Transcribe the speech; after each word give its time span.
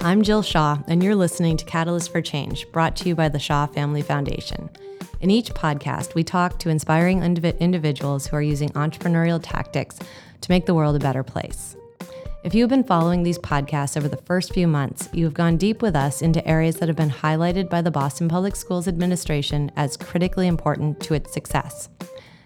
I'm 0.00 0.22
Jill 0.22 0.42
Shaw, 0.42 0.78
and 0.86 1.02
you're 1.02 1.16
listening 1.16 1.56
to 1.56 1.64
Catalyst 1.64 2.12
for 2.12 2.22
Change, 2.22 2.70
brought 2.70 2.94
to 2.98 3.08
you 3.08 3.16
by 3.16 3.28
the 3.28 3.40
Shaw 3.40 3.66
Family 3.66 4.00
Foundation. 4.00 4.70
In 5.20 5.28
each 5.28 5.52
podcast, 5.54 6.14
we 6.14 6.22
talk 6.22 6.60
to 6.60 6.68
inspiring 6.68 7.20
indiv- 7.20 7.58
individuals 7.58 8.24
who 8.24 8.36
are 8.36 8.42
using 8.42 8.68
entrepreneurial 8.70 9.40
tactics 9.42 9.98
to 10.40 10.50
make 10.52 10.66
the 10.66 10.74
world 10.74 10.94
a 10.94 11.00
better 11.00 11.24
place. 11.24 11.74
If 12.44 12.54
you 12.54 12.62
have 12.62 12.70
been 12.70 12.84
following 12.84 13.24
these 13.24 13.40
podcasts 13.40 13.96
over 13.96 14.06
the 14.06 14.16
first 14.18 14.54
few 14.54 14.68
months, 14.68 15.08
you 15.12 15.24
have 15.24 15.34
gone 15.34 15.56
deep 15.56 15.82
with 15.82 15.96
us 15.96 16.22
into 16.22 16.46
areas 16.46 16.76
that 16.76 16.88
have 16.88 16.96
been 16.96 17.10
highlighted 17.10 17.68
by 17.68 17.82
the 17.82 17.90
Boston 17.90 18.28
Public 18.28 18.54
Schools 18.54 18.86
Administration 18.86 19.72
as 19.74 19.96
critically 19.96 20.46
important 20.46 21.00
to 21.00 21.14
its 21.14 21.32
success. 21.32 21.88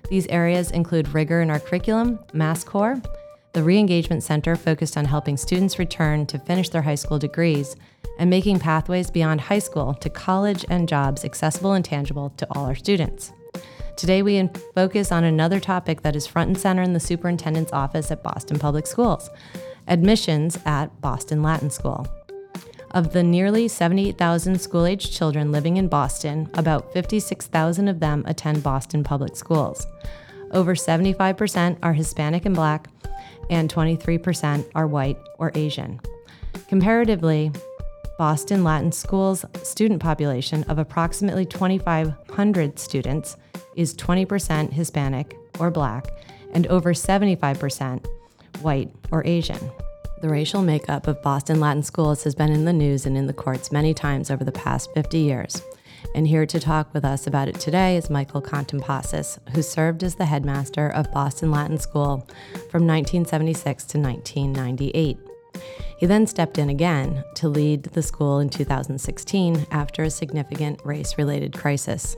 These 0.09 0.27
areas 0.29 0.71
include 0.71 1.13
rigor 1.13 1.43
in 1.43 1.51
our 1.51 1.61
curriculum, 1.61 2.19
MassCore, 2.33 3.05
the 3.53 3.63
Re-Engagement 3.63 4.23
Center 4.23 4.57
focused 4.57 4.97
on 4.97 5.05
helping 5.05 5.37
students 5.37 5.79
return 5.79 6.27
to 6.27 6.39
finish 6.39 6.69
their 6.69 6.83
high 6.83 6.95
school 6.95 7.19
degrees, 7.19 7.77
and 8.19 8.29
making 8.29 8.59
pathways 8.59 9.11
beyond 9.11 9.41
high 9.41 9.59
school 9.59 9.95
to 9.95 10.11
college 10.11 10.65
and 10.69 10.89
jobs 10.89 11.25
accessible 11.25 11.73
and 11.73 11.85
tangible 11.85 12.31
to 12.37 12.47
all 12.53 12.67
our 12.67 12.75
students. 12.75 13.33
Today, 13.97 14.23
we 14.23 14.49
focus 14.75 15.13
on 15.13 15.25
another 15.25 15.61
topic 15.61 16.03
that 16.03 16.17
is 16.17 16.27
front 16.27 16.49
and 16.49 16.59
center 16.59 16.83
in 16.83 16.93
the 16.93 17.01
superintendent's 17.01 17.73
office 17.73 18.11
at 18.11 18.23
Boston 18.23 18.59
Public 18.59 18.87
Schools 18.87 19.31
admissions 19.89 20.59
at 20.65 21.01
Boston 21.01 21.43
Latin 21.43 21.69
School. 21.69 22.07
Of 22.93 23.13
the 23.13 23.23
nearly 23.23 23.69
78,000 23.69 24.61
school 24.61 24.87
aged 24.87 25.13
children 25.13 25.51
living 25.51 25.77
in 25.77 25.89
Boston, 25.89 26.49
about 26.55 26.93
56,000 26.93 27.89
of 27.89 27.99
them 27.99 28.23
attend 28.27 28.63
Boston 28.63 29.03
Public 29.03 29.35
Schools. 29.35 29.87
Over 30.53 30.75
75% 30.75 31.79
are 31.83 31.95
Hispanic 31.95 32.45
and 32.45 32.55
Black, 32.55 32.89
and 33.53 33.73
23% 33.73 34.65
are 34.75 34.87
white 34.87 35.19
or 35.39 35.53
Asian. 35.55 36.01
Comparatively, 36.69 37.53
Boston 38.19 38.65
Latin 38.65 38.91
School's 38.91 39.45
student 39.63 40.03
population 40.03 40.65
of 40.65 40.79
approximately 40.79 41.45
2,500 41.45 42.79
students 42.79 43.37
is 43.77 43.95
20% 43.95 44.73
Hispanic 44.73 45.37
or 45.59 45.71
Black 45.71 46.07
and 46.55 46.67
over 46.67 46.93
75% 46.93 48.05
white, 48.61 48.91
or 49.11 49.27
Asian. 49.27 49.71
The 50.21 50.29
racial 50.29 50.63
makeup 50.63 51.07
of 51.09 51.23
Boston 51.23 51.61
Latin 51.61 51.83
schools 51.83 52.23
has 52.25 52.35
been 52.35 52.53
in 52.53 52.65
the 52.65 52.73
news 52.73 53.07
and 53.07 53.17
in 53.17 53.27
the 53.27 53.33
courts 53.33 53.73
many 53.73 53.93
times 53.93 54.31
over 54.31 54.45
the 54.45 54.53
past 54.53 54.93
50 54.95 55.19
years. 55.19 55.61
And 56.15 56.27
here 56.27 56.47
to 56.47 56.61
talk 56.61 56.93
with 56.93 57.05
us 57.05 57.27
about 57.27 57.49
it 57.49 57.59
today 57.59 57.97
is 57.97 58.11
Michael 58.11 58.43
Contompasis, 58.43 59.39
who 59.55 59.63
served 59.63 60.03
as 60.03 60.17
the 60.17 60.27
headmaster 60.27 60.89
of 60.89 61.13
Boston 61.13 61.51
Latin 61.51 61.79
School 61.79 62.27
from 62.71 62.87
1976 62.87 63.85
to 63.87 63.99
1998. 63.99 65.17
He 65.99 66.07
then 66.07 66.27
stepped 66.27 66.59
in 66.59 66.69
again 66.69 67.23
to 67.37 67.49
lead 67.49 67.85
the 67.85 68.03
school 68.03 68.41
in 68.41 68.51
2016 68.51 69.67
after 69.71 70.03
a 70.03 70.11
significant 70.11 70.81
race 70.85 71.17
related 71.17 71.57
crisis. 71.57 72.17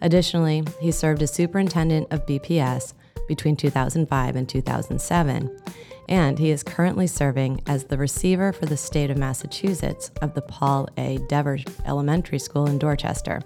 Additionally, 0.00 0.64
he 0.80 0.90
served 0.90 1.22
as 1.22 1.32
superintendent 1.32 2.12
of 2.12 2.26
BPS 2.26 2.92
between 3.28 3.56
2005 3.56 4.36
and 4.36 4.48
2007, 4.48 5.60
and 6.08 6.38
he 6.38 6.50
is 6.50 6.62
currently 6.62 7.06
serving 7.06 7.62
as 7.66 7.84
the 7.84 7.98
receiver 7.98 8.52
for 8.52 8.66
the 8.66 8.76
state 8.76 9.10
of 9.10 9.18
Massachusetts 9.18 10.10
of 10.22 10.34
the 10.34 10.42
Paul 10.42 10.88
A. 10.96 11.18
Dever 11.28 11.58
Elementary 11.86 12.38
School 12.38 12.66
in 12.66 12.78
Dorchester, 12.78 13.40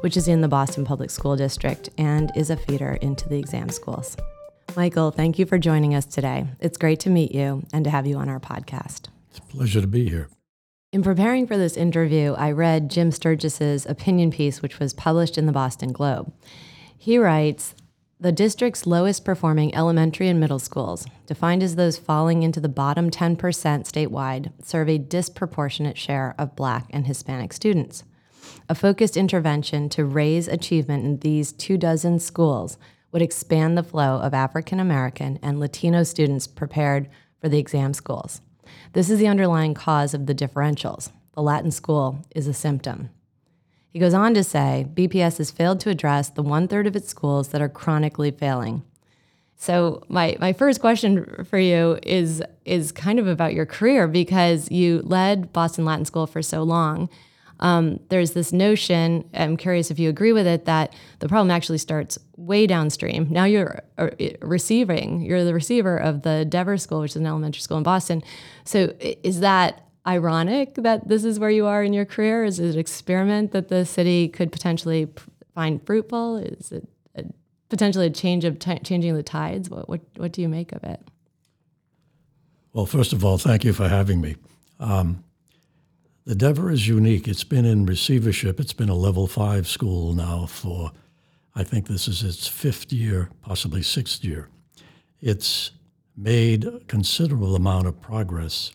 which 0.00 0.16
is 0.16 0.28
in 0.28 0.40
the 0.40 0.48
Boston 0.48 0.84
Public 0.84 1.10
School 1.10 1.36
District 1.36 1.88
and 1.98 2.30
is 2.36 2.50
a 2.50 2.56
feeder 2.56 2.94
into 2.94 3.28
the 3.28 3.38
exam 3.38 3.68
schools. 3.68 4.16
Michael, 4.76 5.10
thank 5.10 5.38
you 5.38 5.46
for 5.46 5.58
joining 5.58 5.94
us 5.94 6.04
today. 6.04 6.46
It's 6.60 6.78
great 6.78 7.00
to 7.00 7.10
meet 7.10 7.32
you 7.32 7.64
and 7.72 7.84
to 7.84 7.90
have 7.90 8.06
you 8.06 8.16
on 8.16 8.28
our 8.28 8.40
podcast. 8.40 9.08
It's 9.30 9.38
a 9.38 9.42
pleasure 9.42 9.80
to 9.80 9.86
be 9.86 10.08
here. 10.08 10.28
In 10.92 11.02
preparing 11.02 11.46
for 11.46 11.56
this 11.56 11.76
interview, 11.76 12.34
I 12.34 12.52
read 12.52 12.90
Jim 12.90 13.10
Stergios's 13.10 13.86
opinion 13.86 14.30
piece, 14.30 14.62
which 14.62 14.78
was 14.78 14.94
published 14.94 15.36
in 15.36 15.46
the 15.46 15.52
Boston 15.52 15.92
Globe. 15.92 16.32
He 16.96 17.18
writes 17.18 17.74
the 18.18 18.32
district's 18.32 18.86
lowest 18.86 19.26
performing 19.26 19.74
elementary 19.74 20.28
and 20.28 20.40
middle 20.40 20.58
schools, 20.58 21.06
defined 21.26 21.62
as 21.62 21.76
those 21.76 21.98
falling 21.98 22.42
into 22.42 22.60
the 22.60 22.68
bottom 22.68 23.10
10% 23.10 23.36
statewide, 23.36 24.50
serve 24.64 24.88
a 24.88 24.96
disproportionate 24.96 25.98
share 25.98 26.34
of 26.38 26.56
Black 26.56 26.86
and 26.90 27.06
Hispanic 27.06 27.52
students. 27.52 28.04
A 28.70 28.74
focused 28.74 29.18
intervention 29.18 29.90
to 29.90 30.04
raise 30.04 30.48
achievement 30.48 31.04
in 31.04 31.18
these 31.18 31.52
two 31.52 31.76
dozen 31.76 32.18
schools 32.18 32.78
would 33.12 33.20
expand 33.20 33.76
the 33.76 33.82
flow 33.82 34.18
of 34.18 34.32
African 34.32 34.80
American 34.80 35.38
and 35.42 35.60
Latino 35.60 36.02
students 36.02 36.46
prepared 36.46 37.08
for 37.40 37.50
the 37.50 37.58
exam 37.58 37.92
schools. 37.92 38.40
This 38.94 39.10
is 39.10 39.18
the 39.18 39.28
underlying 39.28 39.74
cause 39.74 40.14
of 40.14 40.26
the 40.26 40.34
differentials. 40.34 41.10
The 41.34 41.42
Latin 41.42 41.70
school 41.70 42.24
is 42.34 42.48
a 42.48 42.54
symptom. 42.54 43.10
He 43.96 44.00
goes 44.00 44.12
on 44.12 44.34
to 44.34 44.44
say 44.44 44.86
BPS 44.92 45.38
has 45.38 45.50
failed 45.50 45.80
to 45.80 45.88
address 45.88 46.28
the 46.28 46.42
one 46.42 46.68
third 46.68 46.86
of 46.86 46.94
its 46.94 47.08
schools 47.08 47.48
that 47.48 47.62
are 47.62 47.68
chronically 47.70 48.30
failing. 48.30 48.82
So 49.56 50.02
my, 50.08 50.36
my 50.38 50.52
first 50.52 50.82
question 50.82 51.46
for 51.48 51.58
you 51.58 51.98
is 52.02 52.42
is 52.66 52.92
kind 52.92 53.18
of 53.18 53.26
about 53.26 53.54
your 53.54 53.64
career 53.64 54.06
because 54.06 54.70
you 54.70 55.00
led 55.02 55.50
Boston 55.50 55.86
Latin 55.86 56.04
School 56.04 56.26
for 56.26 56.42
so 56.42 56.62
long. 56.62 57.08
Um, 57.60 57.98
there's 58.10 58.32
this 58.32 58.52
notion, 58.52 59.26
I'm 59.32 59.56
curious 59.56 59.90
if 59.90 59.98
you 59.98 60.10
agree 60.10 60.34
with 60.34 60.46
it, 60.46 60.66
that 60.66 60.92
the 61.20 61.28
problem 61.30 61.50
actually 61.50 61.78
starts 61.78 62.18
way 62.36 62.66
downstream. 62.66 63.28
Now 63.30 63.44
you're 63.44 63.80
uh, 63.96 64.10
receiving, 64.42 65.22
you're 65.22 65.42
the 65.42 65.54
receiver 65.54 65.96
of 65.96 66.20
the 66.20 66.44
Dever 66.44 66.76
School, 66.76 67.00
which 67.00 67.12
is 67.12 67.16
an 67.16 67.26
elementary 67.26 67.62
school 67.62 67.78
in 67.78 67.82
Boston. 67.82 68.22
So 68.64 68.92
is 69.00 69.40
that 69.40 69.85
ironic 70.06 70.74
that 70.76 71.08
this 71.08 71.24
is 71.24 71.38
where 71.38 71.50
you 71.50 71.66
are 71.66 71.82
in 71.82 71.92
your 71.92 72.04
career? 72.04 72.44
Is 72.44 72.60
it 72.60 72.74
an 72.74 72.78
experiment 72.78 73.52
that 73.52 73.68
the 73.68 73.84
city 73.84 74.28
could 74.28 74.52
potentially 74.52 75.08
find 75.54 75.84
fruitful? 75.84 76.36
Is 76.36 76.72
it 76.72 76.88
a, 77.14 77.24
potentially 77.68 78.06
a 78.06 78.10
change 78.10 78.44
of 78.44 78.58
t- 78.58 78.78
changing 78.80 79.14
the 79.14 79.22
tides? 79.22 79.68
What, 79.68 79.88
what, 79.88 80.00
what 80.16 80.32
do 80.32 80.42
you 80.42 80.48
make 80.48 80.72
of 80.72 80.84
it? 80.84 81.00
Well, 82.72 82.86
first 82.86 83.12
of 83.12 83.24
all, 83.24 83.38
thank 83.38 83.64
you 83.64 83.72
for 83.72 83.88
having 83.88 84.20
me. 84.20 84.36
Um, 84.78 85.24
the 86.26 86.34
Dever 86.34 86.70
is 86.70 86.86
unique. 86.86 87.26
It's 87.26 87.44
been 87.44 87.64
in 87.64 87.86
receivership. 87.86 88.60
It's 88.60 88.72
been 88.72 88.88
a 88.88 88.94
level 88.94 89.26
five 89.26 89.66
school 89.66 90.12
now 90.12 90.46
for, 90.46 90.92
I 91.54 91.62
think 91.64 91.86
this 91.86 92.06
is 92.06 92.22
its 92.22 92.46
fifth 92.46 92.92
year, 92.92 93.30
possibly 93.42 93.82
sixth 93.82 94.24
year. 94.24 94.48
It's 95.20 95.70
made 96.16 96.64
a 96.64 96.80
considerable 96.80 97.54
amount 97.54 97.86
of 97.86 98.00
progress 98.00 98.72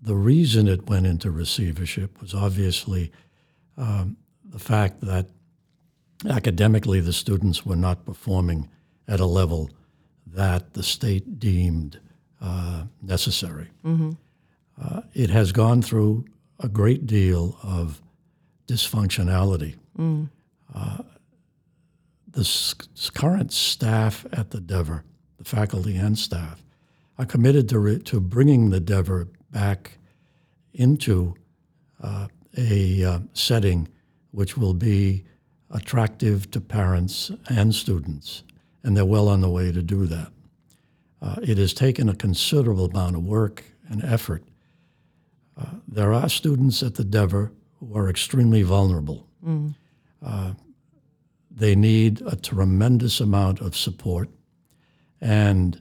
the 0.00 0.14
reason 0.14 0.68
it 0.68 0.88
went 0.88 1.06
into 1.06 1.30
receivership 1.30 2.20
was 2.20 2.34
obviously 2.34 3.10
um, 3.76 4.16
the 4.44 4.58
fact 4.58 5.00
that 5.02 5.26
academically 6.28 7.00
the 7.00 7.12
students 7.12 7.64
were 7.66 7.76
not 7.76 8.04
performing 8.04 8.68
at 9.06 9.20
a 9.20 9.26
level 9.26 9.70
that 10.26 10.74
the 10.74 10.82
state 10.82 11.38
deemed 11.38 11.98
uh, 12.40 12.84
necessary. 13.02 13.68
Mm-hmm. 13.84 14.10
Uh, 14.80 15.00
it 15.14 15.30
has 15.30 15.52
gone 15.52 15.82
through 15.82 16.24
a 16.60 16.68
great 16.68 17.06
deal 17.06 17.56
of 17.62 18.00
dysfunctionality. 18.66 19.76
Mm. 19.98 20.28
Uh, 20.74 20.98
the 22.30 22.40
s- 22.40 22.74
current 23.14 23.52
staff 23.52 24.26
at 24.32 24.50
the 24.50 24.60
Dever, 24.60 25.04
the 25.38 25.44
faculty 25.44 25.96
and 25.96 26.16
staff, 26.18 26.62
are 27.18 27.24
committed 27.24 27.68
to, 27.70 27.78
re- 27.78 27.98
to 28.00 28.20
bringing 28.20 28.70
the 28.70 28.80
Dever 28.80 29.28
back 29.50 29.98
into 30.74 31.34
uh, 32.02 32.28
a 32.56 33.04
uh, 33.04 33.18
setting 33.32 33.88
which 34.30 34.56
will 34.56 34.74
be 34.74 35.24
attractive 35.70 36.50
to 36.50 36.60
parents 36.60 37.30
and 37.48 37.74
students, 37.74 38.42
and 38.82 38.96
they're 38.96 39.04
well 39.04 39.28
on 39.28 39.40
the 39.40 39.50
way 39.50 39.72
to 39.72 39.82
do 39.82 40.06
that. 40.06 40.28
Uh, 41.20 41.36
it 41.42 41.58
has 41.58 41.74
taken 41.74 42.08
a 42.08 42.14
considerable 42.14 42.86
amount 42.86 43.16
of 43.16 43.24
work 43.24 43.64
and 43.88 44.04
effort. 44.04 44.44
Uh, 45.56 45.64
there 45.88 46.12
are 46.12 46.28
students 46.28 46.82
at 46.82 46.94
the 46.94 47.04
Dever 47.04 47.50
who 47.80 47.96
are 47.96 48.08
extremely 48.08 48.62
vulnerable. 48.62 49.26
Mm. 49.44 49.74
they 51.50 51.74
need 51.74 52.22
a 52.22 52.36
tremendous 52.36 53.20
amount 53.20 53.60
of 53.60 53.76
support, 53.76 54.28
and 55.20 55.80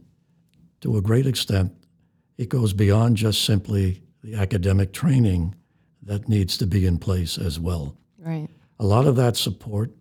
to 0.82 0.98
a 0.98 1.02
great 1.02 1.28
extent, 1.28 1.72
it 2.38 2.50
goes 2.50 2.74
beyond 2.74 3.18
just 3.18 3.44
simply 3.44 4.02
the 4.24 4.36
academic 4.36 4.94
training 4.94 5.56
that 6.04 6.28
needs 6.28 6.58
to 6.58 6.68
be 6.68 6.86
in 6.86 6.98
place 6.98 7.38
as 7.38 7.60
well. 7.60 7.98
Right. 8.20 8.48
A 8.80 8.86
lot 8.86 9.08
of 9.08 9.16
that 9.16 9.36
support 9.36 9.92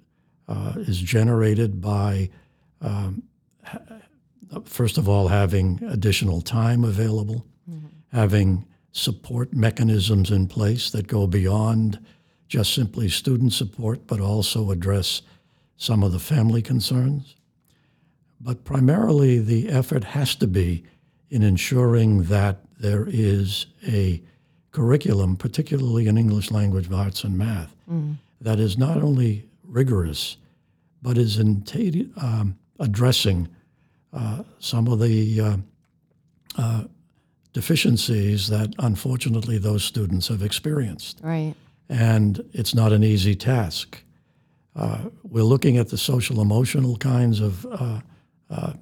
uh, 0.48 0.74
is 0.76 1.00
generated 1.00 1.80
by, 1.80 2.30
um, 2.80 3.22
first 4.64 4.98
of 4.98 5.08
all, 5.08 5.28
having 5.28 5.82
additional 5.84 6.40
time 6.40 6.84
available, 6.84 7.46
mm-hmm. 7.68 7.86
having 8.12 8.66
support 8.92 9.52
mechanisms 9.52 10.30
in 10.30 10.46
place 10.46 10.90
that 10.90 11.06
go 11.06 11.26
beyond 11.26 11.98
just 12.48 12.72
simply 12.72 13.08
student 13.08 13.52
support, 13.52 14.06
but 14.06 14.20
also 14.20 14.70
address 14.70 15.22
some 15.76 16.02
of 16.02 16.12
the 16.12 16.18
family 16.18 16.62
concerns. 16.62 17.34
But 18.40 18.64
primarily, 18.64 19.38
the 19.38 19.68
effort 19.68 20.04
has 20.04 20.34
to 20.36 20.46
be 20.46 20.84
in 21.36 21.42
ensuring 21.42 22.24
that 22.24 22.56
there 22.80 23.06
is 23.06 23.66
a 23.86 24.22
curriculum, 24.70 25.36
particularly 25.36 26.06
in 26.06 26.16
English 26.16 26.50
language 26.50 26.90
arts 26.90 27.24
and 27.24 27.36
math, 27.36 27.76
that 28.40 28.58
is 28.58 28.78
not 28.78 29.02
only 29.02 29.46
rigorous, 29.62 30.38
but 31.02 31.18
is 31.18 31.38
in 31.38 31.62
um, 32.16 32.56
addressing 32.80 33.48
uh, 34.14 34.44
some 34.60 34.88
of 34.88 34.98
the 34.98 35.40
uh, 35.42 35.56
uh, 36.56 36.84
deficiencies 37.52 38.48
that 38.48 38.74
unfortunately 38.78 39.58
those 39.58 39.84
students 39.84 40.28
have 40.28 40.42
experienced. 40.42 41.20
Right. 41.22 41.54
And 41.90 42.42
it's 42.54 42.74
not 42.74 42.92
an 42.92 43.04
easy 43.04 43.34
task. 43.34 44.02
Uh, 44.74 45.10
we're 45.22 45.50
looking 45.54 45.76
at 45.76 45.88
the 45.90 45.98
social 45.98 46.40
emotional 46.40 46.96
kinds 46.96 47.40
of 47.40 47.66
uh, 47.66 48.00
uh, 48.48 48.72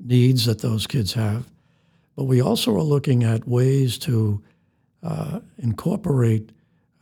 needs 0.00 0.46
that 0.46 0.58
those 0.58 0.88
kids 0.88 1.12
have, 1.14 1.46
but 2.16 2.24
we 2.24 2.40
also 2.40 2.74
are 2.74 2.82
looking 2.82 3.22
at 3.22 3.46
ways 3.46 3.98
to 3.98 4.42
uh, 5.02 5.40
incorporate 5.58 6.50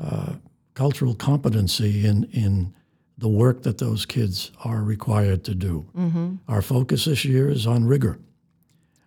uh, 0.01 0.35
cultural 0.75 1.15
competency 1.15 2.05
in, 2.05 2.25
in 2.33 2.75
the 3.17 3.29
work 3.29 3.63
that 3.63 3.79
those 3.79 4.05
kids 4.05 4.51
are 4.65 4.83
required 4.83 5.45
to 5.45 5.55
do. 5.55 5.87
Mm-hmm. 5.97 6.35
Our 6.49 6.61
focus 6.61 7.05
this 7.05 7.25
year 7.25 7.49
is 7.49 7.67
on 7.67 7.87
rigor. 7.87 8.19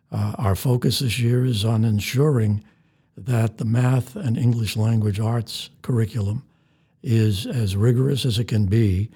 Uh, 0.10 0.34
our 0.38 0.56
focus 0.56 1.00
this 1.00 1.20
year 1.20 1.46
is 1.46 1.66
on 1.66 1.84
ensuring 1.84 2.64
that 3.18 3.58
the 3.58 3.66
math 3.66 4.16
and 4.16 4.38
English 4.38 4.78
language 4.78 5.20
arts 5.20 5.70
curriculum 5.82 6.44
is 7.04 7.46
as 7.46 7.76
rigorous 7.76 8.26
as 8.26 8.40
it 8.40 8.48
can 8.48 8.66
be 8.66 9.10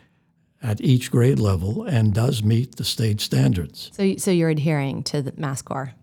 at 0.62 0.82
each 0.82 1.10
grade 1.10 1.40
level 1.40 1.84
and 1.84 2.14
does 2.14 2.44
meet 2.44 2.76
the 2.76 2.84
state 2.84 3.22
standards. 3.22 3.90
So, 3.94 4.18
so 4.18 4.32
you're 4.32 4.50
adhering 4.50 5.04
to 5.04 5.22
the 5.22 5.34
Mass 5.38 5.62
Core? 5.62 5.94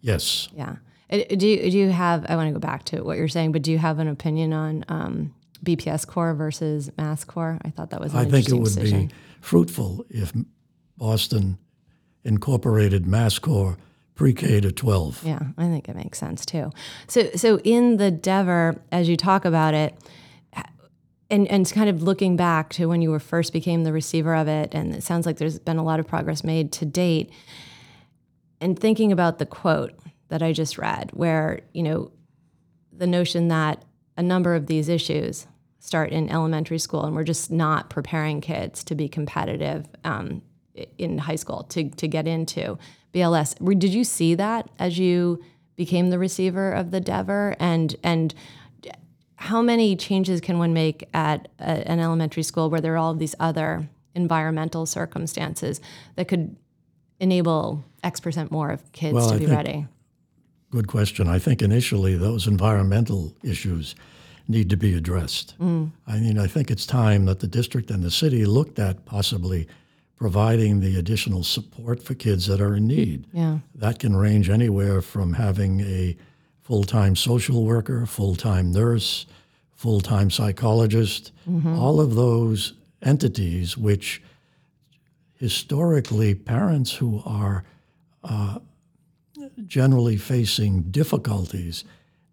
Yes. 0.00 0.48
Yeah. 0.54 0.76
Uh, 1.10 1.18
Do 1.36 1.46
you, 1.46 1.70
do 1.70 1.78
you 1.78 1.90
have, 1.90 2.26
I 2.28 2.36
want 2.36 2.48
to 2.48 2.52
go 2.52 2.58
back 2.58 2.84
to 2.86 3.02
what 3.02 3.16
you're 3.16 3.28
saying, 3.28 3.52
but 3.52 3.62
do 3.62 3.72
you 3.72 3.78
have 3.78 3.98
an 3.98 4.08
opinion 4.08 4.52
on 4.52 4.84
um, 4.88 5.34
BPS 5.64 6.06
core 6.06 6.34
versus 6.34 6.90
Mass 6.98 7.24
Core? 7.24 7.58
I 7.64 7.70
thought 7.70 7.90
that 7.90 8.00
was 8.00 8.12
an 8.12 8.20
I 8.20 8.24
think 8.26 8.48
it 8.48 8.54
would 8.54 8.64
decision. 8.64 9.06
be 9.06 9.14
fruitful 9.40 10.04
if 10.10 10.32
Boston 10.96 11.58
incorporated 12.24 13.06
Mass 13.06 13.38
Core 13.38 13.78
pre-K 14.14 14.60
to 14.60 14.72
12. 14.72 15.22
Yeah, 15.24 15.38
I 15.56 15.68
think 15.68 15.88
it 15.88 15.96
makes 15.96 16.18
sense 16.18 16.44
too. 16.44 16.72
So, 17.06 17.30
so 17.36 17.58
in 17.60 17.96
the 17.96 18.10
Dever, 18.10 18.76
as 18.92 19.08
you 19.08 19.16
talk 19.16 19.44
about 19.44 19.74
it, 19.74 19.94
and 21.30 21.46
and 21.48 21.70
kind 21.70 21.90
of 21.90 22.02
looking 22.02 22.36
back 22.36 22.70
to 22.70 22.86
when 22.86 23.02
you 23.02 23.10
were 23.10 23.20
first 23.20 23.52
became 23.52 23.84
the 23.84 23.92
receiver 23.92 24.34
of 24.34 24.48
it, 24.48 24.74
and 24.74 24.94
it 24.94 25.02
sounds 25.02 25.26
like 25.26 25.36
there's 25.36 25.58
been 25.58 25.76
a 25.76 25.82
lot 25.84 26.00
of 26.00 26.06
progress 26.06 26.42
made 26.42 26.72
to 26.72 26.86
date. 26.86 27.30
And 28.60 28.78
thinking 28.78 29.12
about 29.12 29.38
the 29.38 29.46
quote 29.46 29.92
that 30.28 30.42
I 30.42 30.52
just 30.52 30.78
read, 30.78 31.10
where 31.12 31.60
you 31.72 31.82
know, 31.82 32.12
the 32.92 33.06
notion 33.06 33.48
that 33.48 33.84
a 34.16 34.22
number 34.22 34.54
of 34.54 34.66
these 34.66 34.88
issues 34.88 35.46
start 35.78 36.10
in 36.10 36.28
elementary 36.28 36.78
school, 36.78 37.04
and 37.04 37.14
we're 37.14 37.24
just 37.24 37.50
not 37.50 37.88
preparing 37.88 38.40
kids 38.40 38.82
to 38.84 38.94
be 38.94 39.08
competitive 39.08 39.86
um, 40.04 40.42
in 40.98 41.18
high 41.18 41.36
school 41.36 41.62
to 41.64 41.88
to 41.90 42.08
get 42.08 42.26
into 42.26 42.78
BLS. 43.12 43.78
Did 43.78 43.94
you 43.94 44.04
see 44.04 44.34
that 44.34 44.70
as 44.78 44.98
you 44.98 45.42
became 45.76 46.10
the 46.10 46.18
receiver 46.18 46.72
of 46.72 46.90
the 46.90 47.00
Dever, 47.00 47.54
and 47.58 47.94
and 48.02 48.34
how 49.36 49.62
many 49.62 49.94
changes 49.94 50.40
can 50.40 50.58
one 50.58 50.72
make 50.72 51.08
at 51.14 51.46
a, 51.60 51.88
an 51.88 52.00
elementary 52.00 52.42
school 52.42 52.68
where 52.70 52.80
there 52.80 52.94
are 52.94 52.98
all 52.98 53.14
these 53.14 53.36
other 53.38 53.88
environmental 54.14 54.84
circumstances 54.84 55.80
that 56.16 56.26
could 56.26 56.56
enable 57.20 57.84
X 58.02 58.20
percent 58.20 58.50
more 58.50 58.70
of 58.70 58.90
kids 58.92 59.14
Well, 59.14 59.30
to 59.30 59.36
I 59.36 59.38
be 59.38 59.46
ready? 59.46 59.86
Good 60.70 60.86
question. 60.86 61.28
I 61.28 61.38
think 61.38 61.62
initially 61.62 62.16
those 62.16 62.46
environmental 62.46 63.34
issues 63.42 63.94
need 64.46 64.70
to 64.70 64.76
be 64.76 64.94
addressed. 64.94 65.58
Mm. 65.58 65.92
I 66.06 66.18
mean, 66.18 66.38
I 66.38 66.46
think 66.46 66.70
it's 66.70 66.86
time 66.86 67.26
that 67.26 67.40
the 67.40 67.46
district 67.46 67.90
and 67.90 68.02
the 68.02 68.10
city 68.10 68.44
looked 68.46 68.78
at 68.78 69.04
possibly 69.04 69.68
providing 70.16 70.80
the 70.80 70.98
additional 70.98 71.44
support 71.44 72.02
for 72.02 72.14
kids 72.14 72.46
that 72.46 72.60
are 72.60 72.74
in 72.74 72.86
need. 72.86 73.26
Yeah, 73.32 73.58
That 73.74 73.98
can 73.98 74.16
range 74.16 74.50
anywhere 74.50 75.00
from 75.00 75.34
having 75.34 75.80
a 75.80 76.16
full 76.60 76.84
time 76.84 77.14
social 77.14 77.64
worker, 77.64 78.04
full 78.04 78.34
time 78.34 78.72
nurse, 78.72 79.26
full 79.74 80.00
time 80.00 80.30
psychologist, 80.30 81.32
mm-hmm. 81.48 81.78
all 81.78 82.00
of 82.00 82.14
those 82.14 82.74
entities 83.00 83.78
which 83.78 84.20
historically 85.38 86.34
parents 86.34 86.92
who 86.92 87.22
are 87.24 87.64
uh, 88.24 88.58
generally 89.66 90.16
facing 90.16 90.82
difficulties 90.90 91.84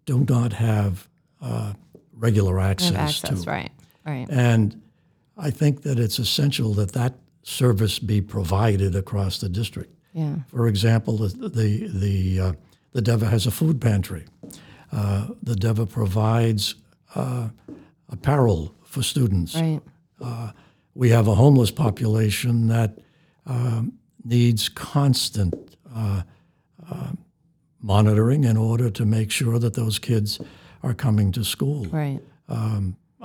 do 0.04 0.26
not 0.28 0.52
have 0.52 1.08
uh, 1.40 1.72
regular 2.12 2.60
access, 2.60 2.90
have 2.90 3.08
access, 3.08 3.44
to. 3.44 3.50
right, 3.50 3.70
right. 4.04 4.26
And 4.28 4.80
I 5.38 5.50
think 5.50 5.82
that 5.82 5.98
it's 5.98 6.18
essential 6.18 6.74
that 6.74 6.92
that 6.92 7.14
service 7.42 7.98
be 7.98 8.20
provided 8.20 8.94
across 8.96 9.38
the 9.38 9.48
district. 9.48 9.92
Yeah, 10.12 10.36
For 10.48 10.66
example, 10.66 11.18
the 11.18 11.28
the 11.48 11.88
the, 11.88 12.40
uh, 12.40 12.52
the 12.92 13.02
Dever 13.02 13.26
has 13.26 13.46
a 13.46 13.50
food 13.50 13.80
pantry. 13.80 14.24
Uh, 14.90 15.28
the 15.42 15.54
Dever 15.54 15.86
provides 15.86 16.74
uh, 17.14 17.50
apparel 18.08 18.74
for 18.84 19.02
students. 19.02 19.54
right. 19.54 19.80
We 20.96 21.10
have 21.10 21.28
a 21.28 21.34
homeless 21.34 21.70
population 21.70 22.68
that 22.68 22.98
um, 23.44 23.92
needs 24.24 24.68
constant 24.70 25.54
uh, 25.94 26.22
uh, 26.90 27.12
monitoring 27.82 28.44
in 28.44 28.56
order 28.56 28.88
to 28.90 29.04
make 29.04 29.30
sure 29.30 29.58
that 29.58 29.74
those 29.74 29.98
kids 29.98 30.40
are 30.82 30.94
coming 30.94 31.32
to 31.32 31.44
school. 31.44 31.84
Right. 31.84 32.20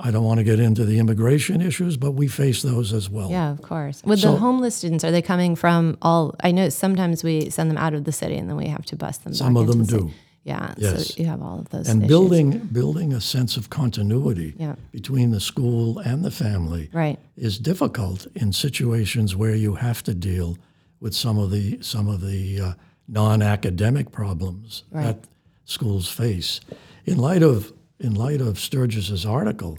I 0.04 0.10
don't 0.10 0.24
want 0.24 0.38
to 0.38 0.44
get 0.44 0.58
into 0.58 0.84
the 0.84 0.98
immigration 0.98 1.60
issues, 1.60 1.96
but 1.96 2.12
we 2.12 2.26
face 2.26 2.62
those 2.62 2.92
as 2.92 3.08
well. 3.08 3.30
Yeah, 3.30 3.50
of 3.52 3.62
course. 3.62 4.02
With 4.04 4.20
So- 4.20 4.32
the 4.32 4.38
homeless 4.38 4.74
students, 4.74 5.04
are 5.04 5.10
they 5.12 5.22
coming 5.22 5.54
from 5.54 5.96
all? 6.02 6.34
I 6.40 6.50
know 6.50 6.70
sometimes 6.70 7.22
we 7.22 7.50
send 7.50 7.70
them 7.70 7.76
out 7.78 7.94
of 7.94 8.04
the 8.04 8.12
city 8.12 8.36
and 8.36 8.48
then 8.48 8.56
we 8.56 8.66
have 8.66 8.84
to 8.86 8.96
bus 8.96 9.18
them. 9.18 9.32
Some 9.34 9.54
back 9.54 9.62
of 9.62 9.66
them 9.68 9.78
the 9.84 9.84
city. 9.84 10.14
Yeah. 10.44 10.74
Yes. 10.76 11.14
So 11.14 11.22
you 11.22 11.28
have 11.28 11.40
all 11.42 11.60
of 11.60 11.68
those. 11.68 11.88
And 11.88 12.02
issues. 12.02 12.08
building 12.08 12.58
building 12.72 13.12
a 13.12 13.20
sense 13.20 13.56
of 13.56 13.70
continuity 13.70 14.54
Yeah. 14.58 14.74
between 14.90 15.30
the 15.30 15.40
school 15.40 15.98
and 16.00 16.24
the 16.24 16.30
family 16.32 16.90
Right. 16.92 17.18
is 17.36 17.58
difficult 17.58 18.26
in 18.34 18.52
situations 18.52 19.36
where 19.36 19.54
you 19.54 19.74
have 19.76 20.02
to 20.04 20.14
deal 20.14 20.56
with 21.00 21.14
some 21.14 21.38
of 21.38 21.50
the 21.50 21.78
some 21.80 22.08
of 22.08 22.20
the 22.20 22.60
uh, 22.60 22.72
non-academic 23.08 24.10
problems 24.10 24.84
Right. 24.90 25.04
that 25.04 25.24
schools 25.64 26.08
face. 26.08 26.60
In 27.04 27.18
light 27.18 27.42
of 27.42 27.72
in 28.00 28.14
light 28.14 28.40
of 28.40 28.58
Stergios's 28.58 29.24
article, 29.24 29.78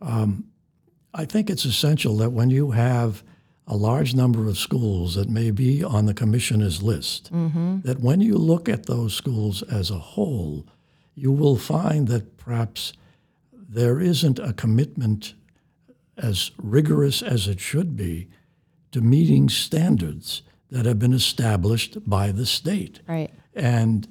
um, 0.00 0.44
I 1.12 1.24
think 1.24 1.50
it's 1.50 1.64
essential 1.64 2.16
that 2.18 2.30
when 2.30 2.50
you 2.50 2.70
have 2.72 3.24
a 3.66 3.76
large 3.76 4.14
number 4.14 4.46
of 4.48 4.58
schools 4.58 5.14
that 5.16 5.28
may 5.28 5.50
be 5.50 5.82
on 5.82 6.06
the 6.06 6.14
commissioner's 6.14 6.82
list, 6.82 7.30
that 7.82 8.00
when 8.00 8.20
you 8.20 8.36
look 8.36 8.68
at 8.68 8.86
those 8.86 9.14
schools 9.14 9.62
as 9.64 9.90
a 9.90 9.98
whole, 9.98 10.66
you 11.14 11.32
will 11.32 11.56
find 11.56 12.06
that 12.08 12.36
perhaps 12.36 12.92
there 13.52 13.98
isn't 14.00 14.38
a 14.38 14.52
commitment 14.52 15.34
as 16.16 16.52
rigorous 16.58 17.22
as 17.22 17.48
it 17.48 17.60
should 17.60 17.96
be 17.96 18.28
to 18.92 19.00
meeting 19.00 19.48
standards 19.48 20.42
that 20.70 20.86
have 20.86 20.98
been 20.98 21.12
established 21.12 21.98
by 22.08 22.32
the 22.32 22.46
state. 22.46 23.00
Right. 23.08 23.30
And 23.54 24.06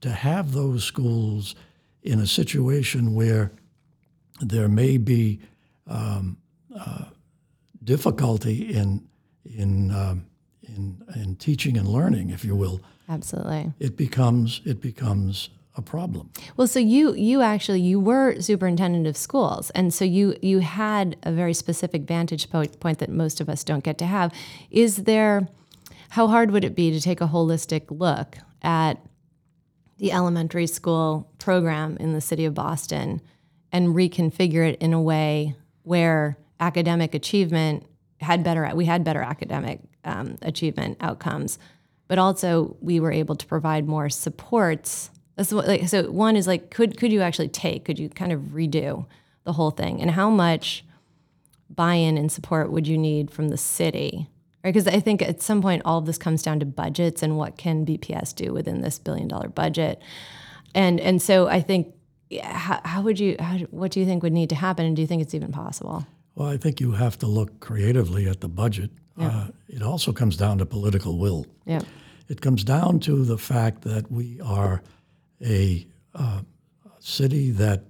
to 0.00 0.10
have 0.10 0.52
those 0.52 0.84
schools 0.84 1.54
in 2.02 2.20
a 2.20 2.26
situation 2.26 3.14
where 3.14 3.52
there 4.40 4.68
may 4.68 4.96
be 4.98 5.40
um, 5.86 6.36
uh, 6.78 7.06
difficulty 7.86 8.74
in 8.74 9.08
in, 9.44 9.90
um, 9.92 10.26
in 10.62 11.02
in 11.14 11.36
teaching 11.36 11.78
and 11.78 11.88
learning, 11.88 12.30
if 12.30 12.44
you 12.44 12.54
will, 12.54 12.80
Absolutely. 13.08 13.72
it 13.78 13.96
becomes 13.96 14.60
it 14.66 14.80
becomes 14.82 15.48
a 15.76 15.82
problem. 15.82 16.30
Well, 16.56 16.66
so 16.66 16.80
you 16.80 17.14
you 17.14 17.42
actually 17.42 17.80
you 17.80 18.00
were 18.00 18.40
superintendent 18.40 19.06
of 19.06 19.16
schools, 19.16 19.70
and 19.70 19.94
so 19.94 20.04
you 20.04 20.36
you 20.42 20.58
had 20.58 21.16
a 21.22 21.32
very 21.32 21.54
specific 21.54 22.02
vantage 22.02 22.50
point, 22.50 22.78
point 22.80 22.98
that 22.98 23.10
most 23.10 23.40
of 23.40 23.48
us 23.48 23.64
don't 23.64 23.84
get 23.84 23.98
to 23.98 24.06
have. 24.06 24.32
Is 24.70 25.04
there 25.04 25.48
how 26.10 26.28
hard 26.28 26.50
would 26.50 26.64
it 26.64 26.74
be 26.74 26.90
to 26.90 27.00
take 27.00 27.20
a 27.20 27.28
holistic 27.28 27.84
look 27.90 28.38
at 28.62 28.98
the 29.98 30.12
elementary 30.12 30.66
school 30.66 31.30
program 31.38 31.96
in 31.98 32.12
the 32.12 32.20
city 32.20 32.44
of 32.44 32.54
Boston 32.54 33.20
and 33.72 33.88
reconfigure 33.88 34.68
it 34.68 34.80
in 34.80 34.92
a 34.92 35.00
way 35.00 35.54
where 35.82 36.36
academic 36.60 37.14
achievement 37.14 37.84
had 38.20 38.42
better 38.42 38.70
we 38.74 38.86
had 38.86 39.04
better 39.04 39.22
academic 39.22 39.80
um, 40.04 40.36
achievement 40.42 40.96
outcomes, 41.00 41.58
but 42.08 42.18
also 42.18 42.76
we 42.80 43.00
were 43.00 43.12
able 43.12 43.34
to 43.36 43.46
provide 43.46 43.86
more 43.86 44.08
supports. 44.08 45.10
Like, 45.50 45.88
so 45.88 46.10
one 46.10 46.34
is 46.36 46.46
like, 46.46 46.70
could 46.70 46.98
could 46.98 47.12
you 47.12 47.20
actually 47.20 47.48
take? 47.48 47.84
Could 47.84 47.98
you 47.98 48.08
kind 48.08 48.32
of 48.32 48.40
redo 48.54 49.06
the 49.44 49.52
whole 49.52 49.70
thing? 49.70 50.00
And 50.00 50.10
how 50.10 50.30
much 50.30 50.84
buy-in 51.68 52.16
and 52.16 52.30
support 52.32 52.70
would 52.70 52.86
you 52.86 52.96
need 52.96 53.30
from 53.30 53.48
the 53.48 53.56
city? 53.58 54.28
Because 54.62 54.88
I 54.88 54.98
think 54.98 55.22
at 55.22 55.42
some 55.42 55.60
point 55.62 55.82
all 55.84 55.98
of 55.98 56.06
this 56.06 56.18
comes 56.18 56.42
down 56.42 56.58
to 56.60 56.66
budgets 56.66 57.22
and 57.22 57.36
what 57.36 57.56
can 57.56 57.84
BPS 57.84 58.34
do 58.34 58.52
within 58.52 58.80
this 58.80 58.98
billion-dollar 58.98 59.50
budget. 59.50 60.00
And 60.74 60.98
and 61.00 61.20
so 61.20 61.48
I 61.48 61.60
think 61.60 61.94
how, 62.42 62.80
how 62.84 63.02
would 63.02 63.20
you? 63.20 63.36
How, 63.38 63.58
what 63.70 63.90
do 63.90 64.00
you 64.00 64.06
think 64.06 64.22
would 64.22 64.32
need 64.32 64.48
to 64.50 64.56
happen, 64.56 64.86
and 64.86 64.96
do 64.96 65.02
you 65.02 65.08
think 65.08 65.22
it's 65.22 65.34
even 65.34 65.52
possible? 65.52 66.06
Well, 66.36 66.48
I 66.48 66.58
think 66.58 66.80
you 66.80 66.92
have 66.92 67.18
to 67.18 67.26
look 67.26 67.60
creatively 67.60 68.28
at 68.28 68.40
the 68.40 68.48
budget. 68.48 68.90
Uh, 69.18 69.48
it 69.68 69.82
also 69.82 70.12
comes 70.12 70.36
down 70.36 70.58
to 70.58 70.66
political 70.66 71.18
will. 71.18 71.46
Yeah. 71.64 71.80
It 72.28 72.42
comes 72.42 72.62
down 72.62 73.00
to 73.00 73.24
the 73.24 73.38
fact 73.38 73.82
that 73.82 74.12
we 74.12 74.38
are 74.42 74.82
a 75.42 75.86
uh, 76.14 76.42
city 77.00 77.50
that 77.52 77.84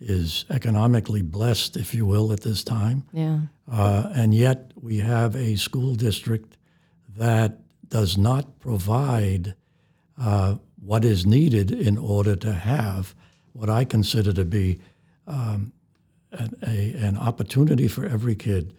is 0.00 0.46
economically 0.48 1.20
blessed, 1.20 1.76
if 1.76 1.94
you 1.94 2.06
will, 2.06 2.32
at 2.32 2.40
this 2.40 2.64
time. 2.64 3.04
Yeah. 3.12 3.40
Uh, 3.70 4.10
and 4.14 4.34
yet 4.34 4.72
we 4.80 4.98
have 4.98 5.36
a 5.36 5.56
school 5.56 5.94
district 5.94 6.56
that 7.18 7.58
does 7.88 8.16
not 8.16 8.58
provide 8.60 9.54
uh, 10.18 10.54
what 10.82 11.04
is 11.04 11.26
needed 11.26 11.70
in 11.70 11.98
order 11.98 12.34
to 12.36 12.52
have 12.52 13.14
what 13.52 13.68
I 13.68 13.84
consider 13.84 14.32
to 14.32 14.44
be 14.46 14.80
um, 15.26 15.72
an, 16.32 16.54
a, 16.66 16.92
an 16.94 17.16
opportunity 17.16 17.88
for 17.88 18.06
every 18.06 18.34
kid 18.34 18.74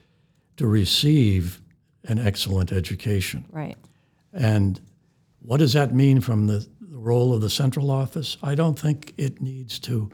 to 0.58 0.68
receive 0.68 1.62
an 2.06 2.20
excellent 2.20 2.72
education. 2.72 3.46
Right. 3.52 3.78
And 4.34 4.80
what 5.42 5.58
does 5.58 5.74
that 5.74 5.94
mean 5.94 6.22
from 6.22 6.48
the, 6.48 6.68
the 6.80 6.98
role 6.98 7.34
of 7.34 7.42
the 7.42 7.50
central 7.50 7.92
office? 7.92 8.38
I 8.42 8.56
don't 8.56 8.78
think 8.78 9.14
it 9.18 9.42
needs 9.42 9.80
to 9.80 10.10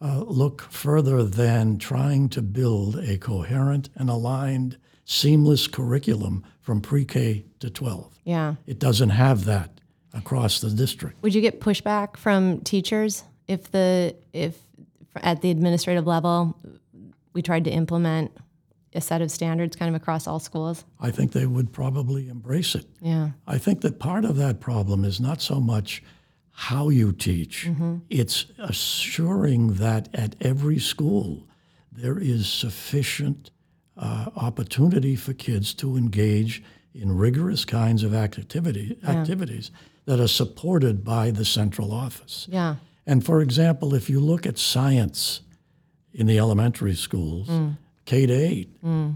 uh, 0.00 0.24
look 0.26 0.62
further 0.62 1.22
than 1.22 1.78
trying 1.78 2.28
to 2.30 2.42
build 2.42 2.96
a 2.96 3.18
coherent 3.18 3.88
and 3.94 4.10
aligned, 4.10 4.76
seamless 5.04 5.66
curriculum 5.68 6.44
from 6.60 6.80
pre 6.80 7.04
K 7.04 7.44
to 7.60 7.70
12. 7.70 8.18
Yeah. 8.24 8.54
It 8.66 8.78
doesn't 8.78 9.10
have 9.10 9.44
that 9.44 9.80
across 10.12 10.60
the 10.60 10.70
district. 10.70 11.22
Would 11.22 11.34
you 11.34 11.40
get 11.40 11.60
pushback 11.60 12.16
from 12.16 12.60
teachers 12.60 13.24
if 13.48 13.70
the 13.70 14.14
if 14.32 14.58
at 15.16 15.42
the 15.42 15.50
administrative 15.50 16.06
level 16.06 16.56
we 17.32 17.42
tried 17.42 17.64
to 17.64 17.70
implement 17.70 18.30
a 18.94 19.00
set 19.00 19.22
of 19.22 19.30
standards 19.30 19.74
kind 19.74 19.88
of 19.88 20.00
across 20.00 20.26
all 20.26 20.38
schools? 20.38 20.84
I 21.00 21.10
think 21.10 21.32
they 21.32 21.46
would 21.46 21.72
probably 21.72 22.28
embrace 22.28 22.74
it. 22.74 22.86
Yeah. 23.00 23.30
I 23.46 23.58
think 23.58 23.80
that 23.82 23.98
part 23.98 24.24
of 24.24 24.36
that 24.36 24.60
problem 24.60 25.04
is 25.04 25.20
not 25.20 25.40
so 25.40 25.60
much 25.60 26.02
how 26.54 26.90
you 26.90 27.12
teach, 27.12 27.70
it's 28.10 28.44
assuring 28.58 29.74
that 29.74 30.08
at 30.12 30.36
every 30.42 30.78
school 30.78 31.48
there 31.90 32.18
is 32.18 32.46
sufficient 32.46 33.50
uh, 33.96 34.26
opportunity 34.36 35.16
for 35.16 35.32
kids 35.32 35.72
to 35.74 35.96
engage 35.96 36.62
in 36.94 37.16
rigorous 37.16 37.64
kinds 37.64 38.02
of 38.02 38.14
activity, 38.14 38.98
activities 39.08 39.70
that 40.04 40.20
are 40.20 40.28
supported 40.28 41.02
by 41.02 41.30
the 41.30 41.44
central 41.44 41.90
office. 41.90 42.46
Yeah. 42.50 42.76
And 43.06 43.24
for 43.24 43.40
example, 43.40 43.94
if 43.94 44.08
you 44.08 44.20
look 44.20 44.46
at 44.46 44.58
science 44.58 45.40
in 46.12 46.26
the 46.26 46.38
elementary 46.38 46.94
schools, 46.94 47.48
K 48.04 48.26
to 48.26 48.32
8, 48.32 48.68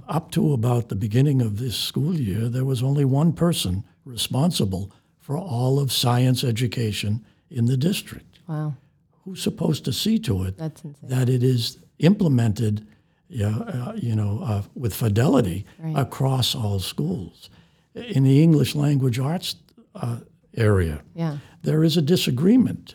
up 0.08 0.30
to 0.32 0.52
about 0.52 0.88
the 0.88 0.96
beginning 0.96 1.40
of 1.42 1.58
this 1.58 1.76
school 1.76 2.14
year, 2.14 2.48
there 2.48 2.64
was 2.64 2.82
only 2.82 3.04
one 3.04 3.32
person 3.32 3.84
responsible 4.04 4.92
for 5.20 5.36
all 5.36 5.78
of 5.78 5.92
science 5.92 6.44
education 6.44 7.24
in 7.50 7.66
the 7.66 7.76
district. 7.76 8.38
Wow. 8.48 8.76
Who's 9.24 9.42
supposed 9.42 9.84
to 9.86 9.92
see 9.92 10.18
to 10.20 10.44
it 10.44 10.56
that 11.02 11.28
it 11.28 11.42
is 11.42 11.78
implemented, 11.98 12.86
yeah, 13.28 13.56
uh, 13.58 13.92
you 13.96 14.14
know, 14.14 14.40
uh, 14.42 14.62
with 14.74 14.94
fidelity 14.94 15.64
across 15.94 16.54
all 16.54 16.78
schools? 16.78 17.50
In 17.94 18.24
the 18.24 18.42
English 18.42 18.74
language 18.74 19.18
arts 19.18 19.56
uh, 19.94 20.18
area, 20.56 21.02
Yeah. 21.14 21.38
there 21.62 21.82
is 21.82 21.96
a 21.96 22.02
disagreement 22.02 22.94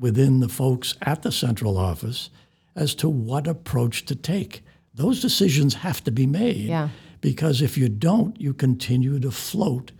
within 0.00 0.40
the 0.40 0.48
folks 0.48 0.94
at 1.02 1.22
the 1.22 1.30
central 1.30 1.76
office 1.78 2.30
as 2.74 2.94
to 2.96 3.08
what 3.08 3.46
approach 3.46 4.06
to 4.06 4.14
take. 4.16 4.64
Those 4.94 5.20
decisions 5.20 5.74
have 5.74 6.02
to 6.04 6.10
be 6.10 6.26
made 6.26 6.56
Yeah. 6.66 6.88
because 7.20 7.60
if 7.62 7.76
you 7.78 7.88
don't, 7.88 8.40
you 8.40 8.54
continue 8.54 9.20
to 9.20 9.30
float, 9.30 9.92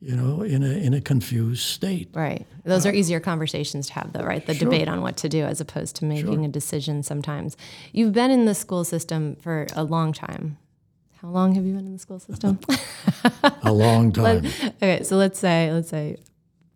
you 0.00 0.16
know, 0.16 0.42
in 0.42 0.62
a 0.62 0.68
in 0.86 0.94
a 0.94 1.00
confused 1.00 1.62
state. 1.62 2.08
Right. 2.14 2.46
Those 2.64 2.86
are 2.86 2.90
uh, 2.90 2.92
easier 3.00 3.20
conversations 3.20 3.88
to 3.88 3.94
have, 3.94 4.12
though, 4.12 4.24
right? 4.24 4.44
The 4.46 4.54
debate 4.54 4.88
on 4.88 5.02
what 5.02 5.16
to 5.18 5.28
do 5.28 5.42
as 5.44 5.60
opposed 5.60 5.96
to 5.96 6.04
making 6.04 6.44
a 6.44 6.48
decision 6.48 7.02
sometimes. 7.02 7.56
You've 7.92 8.12
been 8.12 8.30
in 8.30 8.44
the 8.46 8.54
school 8.54 8.84
system 8.84 9.36
for 9.36 9.66
a 9.74 9.84
long 9.84 10.12
time. 10.12 10.56
How 11.20 11.28
long 11.28 11.54
have 11.56 11.66
you 11.66 11.74
been 11.74 11.86
in 11.86 11.92
the 11.92 11.98
school 11.98 12.18
system? 12.18 12.58
A 13.62 13.72
long 13.72 14.10
time, 14.20 14.46
okay, 14.80 15.02
so 15.02 15.16
let's 15.18 15.38
say, 15.38 15.70
let's 15.70 15.90
say 15.90 16.16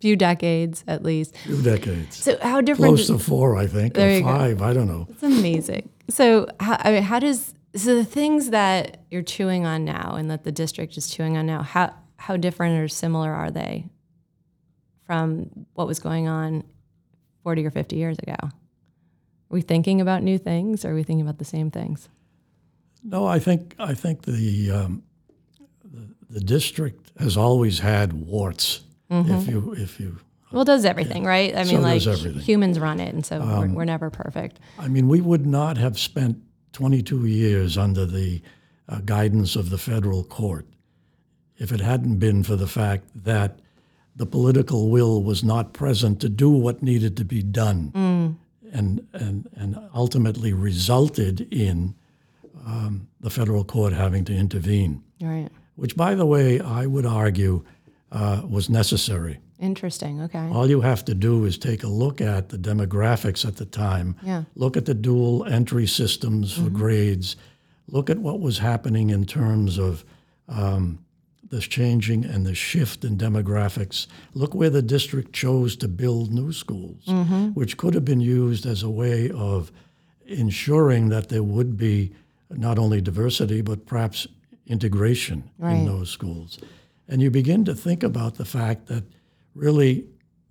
few 0.05 0.17
decades 0.17 0.85
at 0.87 1.03
least. 1.03 1.35
few 1.39 1.63
decades, 1.63 2.17
So 2.23 2.37
how 2.43 2.61
different 2.61 2.97
close 2.97 3.07
to 3.07 3.19
four, 3.19 3.57
I 3.57 3.67
think, 3.67 3.95
There 3.95 4.11
or 4.11 4.13
you 4.13 4.21
go. 4.21 4.27
five. 4.27 4.61
I 4.61 4.75
don't 4.75 4.87
know. 4.87 5.07
It's 5.09 5.23
amazing. 5.23 5.89
So, 6.11 6.47
how, 6.61 6.77
I 6.79 6.93
mean, 6.93 7.03
how 7.03 7.19
does 7.19 7.55
so 7.75 7.95
the 7.95 8.05
things 8.05 8.51
that 8.51 8.99
you're 9.11 9.23
chewing 9.23 9.65
on 9.65 9.87
now 9.87 10.15
and 10.19 10.31
that 10.31 10.45
the 10.45 10.53
district 10.53 10.99
is 10.99 11.09
chewing 11.09 11.39
on 11.39 11.47
now? 11.47 11.63
How 11.63 11.95
how 12.19 12.37
different 12.37 12.79
or 12.79 12.87
similar 12.89 13.33
are 13.33 13.51
they 13.51 13.87
from 15.07 15.49
what 15.73 15.87
was 15.87 16.01
going 16.01 16.29
on 16.29 16.65
40 17.43 17.65
or 17.65 17.71
50 17.71 17.97
years 17.97 18.19
ago? 18.19 18.37
Are 18.43 18.51
we 19.49 19.63
thinking 19.63 20.03
about 20.03 20.23
new 20.23 20.37
things, 20.37 20.85
or 20.85 20.91
are 20.91 20.95
we 20.95 21.03
thinking 21.03 21.23
about 21.27 21.39
the 21.39 21.45
same 21.47 21.71
things? 21.71 22.11
No, 23.03 23.27
I 23.27 23.39
think 23.39 23.75
I 23.79 23.95
think 23.95 24.25
the 24.25 24.71
um, 24.71 25.03
the, 25.83 26.15
the 26.29 26.41
district 26.41 27.11
has 27.19 27.39
always 27.39 27.79
had 27.79 28.13
warts. 28.13 28.83
If 29.23 29.49
you 29.49 29.75
if 29.79 30.01
you 30.01 30.19
Well, 30.53 30.63
it 30.63 30.67
does 30.67 30.85
everything, 30.85 31.25
right? 31.25 31.55
I 31.55 31.65
mean, 31.65 31.83
So 32.01 32.13
like. 32.13 32.25
Um, 32.27 32.39
humans 32.39 32.79
run 32.79 33.01
it, 33.01 33.15
and 33.15 33.25
so 33.25 33.41
we're, 33.41 33.69
we're 33.69 33.85
never 33.85 34.11
perfect. 34.11 34.61
I 34.79 34.89
mean, 34.89 35.09
we 35.09 35.21
would 35.21 35.47
not 35.47 35.77
have 35.79 35.99
spent 35.99 36.39
22 36.73 37.27
years 37.27 37.77
under 37.79 38.05
the 38.07 38.41
uh, 38.89 39.01
guidance 39.05 39.57
of 39.57 39.71
the 39.71 39.79
federal 39.79 40.25
court 40.25 40.67
if 41.57 41.71
it 41.73 41.81
hadn't 41.81 42.19
been 42.19 42.43
for 42.43 42.57
the 42.57 42.67
fact 42.67 43.05
that 43.25 43.61
the 44.17 44.27
political 44.27 44.91
will 44.91 45.23
was 45.23 45.43
not 45.45 45.73
present 45.73 46.21
to 46.21 46.29
do 46.29 46.51
what 46.51 46.83
needed 46.83 47.17
to 47.17 47.25
be 47.25 47.43
done 47.43 48.37
and, 48.73 49.07
and, 49.13 49.49
and 49.57 49.79
ultimately 49.95 50.53
resulted 50.53 51.41
in 51.53 51.95
um, 52.67 53.07
the 53.21 53.31
federal 53.31 53.65
court 53.65 53.93
having 53.93 54.25
to 54.25 54.35
intervene, 54.35 55.03
Right. 55.21 55.49
which, 55.77 55.97
by 55.97 56.15
the 56.15 56.27
way, 56.27 56.61
I 56.61 56.87
would 56.87 57.07
argue 57.07 57.65
uh, 58.15 58.41
was 58.49 58.71
necessary. 58.71 59.39
Interesting. 59.61 60.23
Okay. 60.23 60.49
All 60.53 60.69
you 60.71 60.81
have 60.81 61.05
to 61.07 61.15
do 61.15 61.45
is 61.45 61.59
take 61.59 61.83
a 61.83 61.89
look 61.89 62.21
at 62.21 62.49
the 62.49 62.57
demographics 62.59 63.45
at 63.47 63.57
the 63.57 63.65
time, 63.67 64.17
Yeah. 64.23 64.45
look 64.55 64.77
at 64.77 64.85
the 64.87 64.95
dual 64.95 65.45
entry 65.45 65.87
systems 65.87 66.53
for 66.53 66.71
grades, 66.71 67.37
look 67.89 68.09
at 68.11 68.19
what 68.19 68.41
was 68.41 68.59
happening 68.59 69.11
in 69.11 69.25
terms 69.27 69.79
of 69.79 70.05
um, 70.49 70.99
this 71.51 71.65
changing 71.65 72.25
and 72.25 72.45
the 72.47 72.55
shift 72.55 73.05
in 73.05 73.17
demographics. 73.17 74.07
Look 74.35 74.55
where 74.55 74.71
the 74.71 74.83
district 74.83 75.33
chose 75.33 75.77
to 75.77 75.89
build 75.89 76.33
new 76.33 76.53
schools, 76.53 77.05
which 77.55 77.77
could 77.77 77.95
have 77.95 78.05
been 78.05 78.21
used 78.21 78.67
as 78.67 78.83
a 78.83 78.91
way 78.91 79.31
of 79.31 79.71
ensuring 80.27 81.09
that 81.11 81.29
there 81.29 81.43
would 81.43 81.77
be 81.77 82.13
not 82.51 82.79
only 82.79 83.01
diversity, 83.01 83.61
but 83.61 83.87
perhaps 83.87 84.27
integration 84.67 85.45
Right. 85.59 85.77
in 85.79 85.87
those 85.87 86.11
schools. 86.11 86.59
And 87.09 87.21
you 87.21 87.31
begin 87.31 87.65
to 87.67 87.75
think 87.75 88.03
about 88.03 88.37
the 88.37 88.45
fact 88.45 88.87
that 88.87 89.05
really 89.55 90.07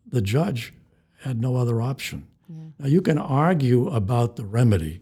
the 0.08 0.22
judge 0.22 0.74
had 1.22 1.42
no 1.42 1.56
other 1.56 1.82
option. 1.82 2.28
Now, 2.80 2.88
you 2.88 3.02
can 3.02 3.18
argue 3.18 3.88
about 3.88 4.36
the 4.36 4.46
remedy, 4.46 5.02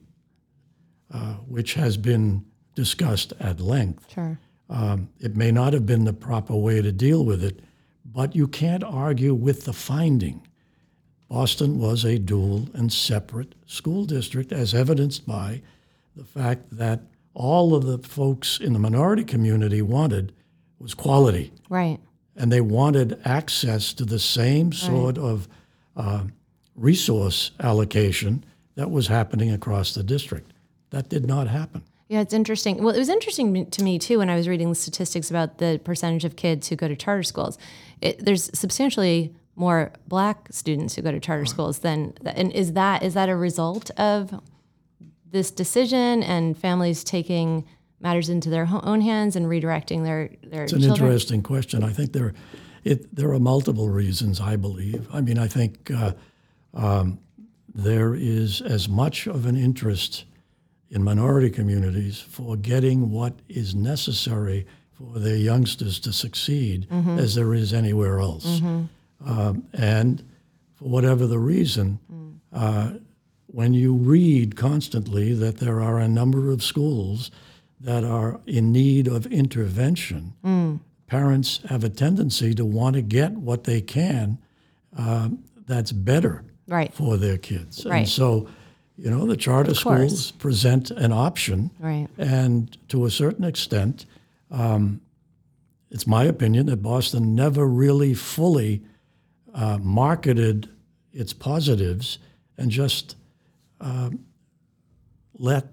uh, 1.11 1.33
which 1.47 1.73
has 1.73 1.97
been 1.97 2.45
discussed 2.75 3.33
at 3.39 3.59
length. 3.59 4.13
Sure. 4.13 4.39
Um, 4.69 5.09
it 5.19 5.35
may 5.35 5.51
not 5.51 5.73
have 5.73 5.85
been 5.85 6.05
the 6.05 6.13
proper 6.13 6.55
way 6.55 6.81
to 6.81 6.91
deal 6.91 7.25
with 7.25 7.43
it, 7.43 7.59
but 8.05 8.35
you 8.35 8.47
can't 8.47 8.83
argue 8.83 9.33
with 9.33 9.65
the 9.65 9.73
finding. 9.73 10.47
Boston 11.27 11.79
was 11.79 12.05
a 12.05 12.19
dual 12.19 12.69
and 12.73 12.91
separate 12.91 13.55
school 13.65 14.05
district, 14.05 14.51
as 14.51 14.73
evidenced 14.73 15.25
by 15.25 15.61
the 16.15 16.25
fact 16.25 16.77
that 16.77 17.01
all 17.33 17.73
of 17.73 17.85
the 17.85 17.97
folks 17.97 18.59
in 18.59 18.73
the 18.73 18.79
minority 18.79 19.23
community 19.23 19.81
wanted 19.81 20.33
was 20.81 20.93
quality 20.93 21.51
Right. 21.69 21.99
and 22.35 22.51
they 22.51 22.61
wanted 22.61 23.19
access 23.25 23.93
to 23.93 24.05
the 24.05 24.19
same 24.19 24.71
sort 24.71 25.17
of 25.17 25.47
uh, 25.95 26.23
resource 26.75 27.51
allocation 27.59 28.43
that 28.75 28.89
was 28.89 29.07
happening 29.07 29.51
across 29.51 29.93
the 29.93 30.03
district. 30.03 30.51
That 30.89 31.09
did 31.09 31.25
not 31.27 31.47
happen. 31.47 31.83
Yeah, 32.07 32.19
it's 32.21 32.33
interesting. 32.33 32.83
Well, 32.83 32.93
it 32.93 32.99
was 32.99 33.09
interesting 33.09 33.69
to 33.69 33.83
me 33.83 33.97
too 33.99 34.17
when 34.17 34.29
I 34.29 34.35
was 34.35 34.47
reading 34.47 34.69
the 34.69 34.75
statistics 34.75 35.29
about 35.29 35.59
the 35.59 35.79
percentage 35.83 36.25
of 36.25 36.35
kids 36.35 36.67
who 36.67 36.75
go 36.75 36.87
to 36.89 36.95
charter 36.95 37.23
schools. 37.23 37.57
It, 38.01 38.25
there's 38.25 38.49
substantially 38.57 39.33
more 39.55 39.91
black 40.07 40.47
students 40.51 40.95
who 40.95 41.01
go 41.01 41.11
to 41.11 41.19
charter 41.19 41.45
schools 41.45 41.79
than, 41.79 42.13
and 42.25 42.51
is 42.51 42.73
that 42.73 43.03
is 43.03 43.13
that 43.13 43.29
a 43.29 43.35
result 43.35 43.91
of 43.91 44.41
this 45.29 45.51
decision 45.51 46.23
and 46.23 46.57
families 46.57 47.03
taking 47.03 47.65
matters 48.01 48.29
into 48.29 48.49
their 48.49 48.67
own 48.83 49.01
hands 49.01 49.35
and 49.35 49.45
redirecting 49.45 50.03
their 50.03 50.29
their 50.43 50.63
It's 50.63 50.73
an 50.73 50.81
children? 50.81 51.05
interesting 51.07 51.41
question. 51.43 51.83
I 51.83 51.91
think 51.91 52.13
there, 52.13 52.33
it, 52.83 53.13
there 53.15 53.31
are 53.33 53.39
multiple 53.39 53.89
reasons. 53.89 54.39
I 54.39 54.55
believe. 54.55 55.07
I 55.13 55.21
mean, 55.21 55.37
I 55.37 55.47
think 55.47 55.91
uh, 55.91 56.13
um, 56.73 57.19
there 57.73 58.15
is 58.15 58.61
as 58.61 58.87
much 58.89 59.27
of 59.27 59.45
an 59.45 59.55
interest 59.55 60.25
in 60.89 61.03
minority 61.03 61.49
communities 61.49 62.19
for 62.19 62.57
getting 62.57 63.11
what 63.11 63.33
is 63.47 63.73
necessary 63.73 64.65
for 64.91 65.19
their 65.19 65.37
youngsters 65.37 65.99
to 66.01 66.11
succeed 66.11 66.85
as 67.17 67.33
there 67.35 67.53
is 67.53 67.73
anywhere 67.73 68.19
else. 68.19 68.61
Um, 69.25 69.63
and 69.73 70.21
for 70.75 70.89
whatever 70.89 71.27
the 71.27 71.39
reason, 71.39 71.99
uh, 72.51 72.93
when 73.47 73.73
you 73.73 73.93
read 73.93 74.55
constantly 74.57 75.33
that 75.33 75.57
there 75.57 75.79
are 75.81 75.97
a 75.99 76.07
number 76.09 76.51
of 76.51 76.61
schools 76.61 77.31
that 77.83 78.03
are 78.03 78.39
in 78.45 78.71
need 78.71 79.07
of 79.07 79.25
intervention, 79.27 80.33
parents 81.07 81.59
have 81.69 81.83
a 81.83 81.89
tendency 81.89 82.53
to 82.53 82.63
want 82.65 82.95
to 82.95 83.01
get 83.01 83.31
what 83.33 83.63
they 83.63 83.81
can 83.81 84.37
um, 84.97 85.43
that's 85.65 85.91
better 85.91 86.43
Right. 86.67 86.93
for 86.93 87.17
their 87.17 87.37
kids. 87.37 87.85
Right. 87.85 87.99
And 87.99 88.07
so, 88.09 88.47
you 88.97 89.09
know, 89.09 89.25
the 89.25 89.35
charter 89.35 89.73
schools 89.73 90.31
present 90.31 90.89
an 90.91 91.11
option. 91.11 91.71
Right. 91.79 92.07
And 92.17 92.77
to 92.89 93.05
a 93.05 93.09
certain 93.11 93.43
extent, 93.43 94.05
um, 94.51 95.01
it's 95.89 96.07
my 96.07 96.23
opinion 96.25 96.67
that 96.67 96.77
Boston 96.81 97.35
never 97.35 97.65
really 97.67 98.13
fully 98.13 98.83
uh, 99.53 99.79
marketed 99.81 100.69
its 101.11 101.33
positives 101.33 102.19
and 102.57 102.71
just 102.71 103.15
um, 103.81 104.23
let, 105.33 105.65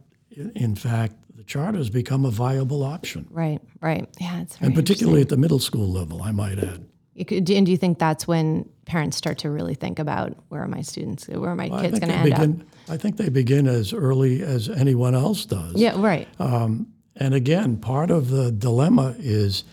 in 0.55 0.75
fact, 0.75 1.15
charters 1.49 1.91
become 1.91 2.25
a 2.25 2.31
viable 2.31 2.85
option. 2.85 3.27
Right. 3.31 3.61
Right. 3.81 4.07
Yeah. 4.21 4.43
It's 4.43 4.57
very 4.57 4.69
And 4.69 4.75
particularly 4.77 5.23
at 5.23 5.31
the 5.31 5.37
middle 5.37 5.59
school 5.59 5.89
level, 5.89 6.23
I 6.23 6.31
might 6.31 6.59
add. 6.59 6.87
Could, 7.27 7.51
and 7.51 7.67
do 7.67 7.73
you 7.73 7.79
think 7.79 7.99
that's 7.99 8.29
when 8.29 8.69
parents 8.85 9.17
start 9.17 9.39
to 9.39 9.51
really 9.51 9.75
think 9.75 9.99
about 9.99 10.37
where 10.51 10.63
are 10.63 10.69
my 10.69 10.83
students, 10.83 11.27
where 11.27 11.51
are 11.51 11.57
my 11.57 11.65
I 11.65 11.83
kids 11.83 11.99
going 11.99 12.13
to 12.13 12.17
end 12.17 12.25
begin, 12.31 12.61
up? 12.61 12.93
I 12.93 12.97
think 12.97 13.17
they 13.17 13.29
begin 13.29 13.67
as 13.67 13.93
early 13.93 14.43
as 14.43 14.69
anyone 14.69 15.17
else 15.17 15.45
does. 15.45 15.75
Yeah, 15.75 16.01
right. 16.01 16.29
Um, 16.39 16.93
and 17.17 17.35
again, 17.35 17.79
part 17.79 18.13
of 18.13 18.31
the 18.31 18.53
dilemma 18.53 19.17
is 19.19 19.65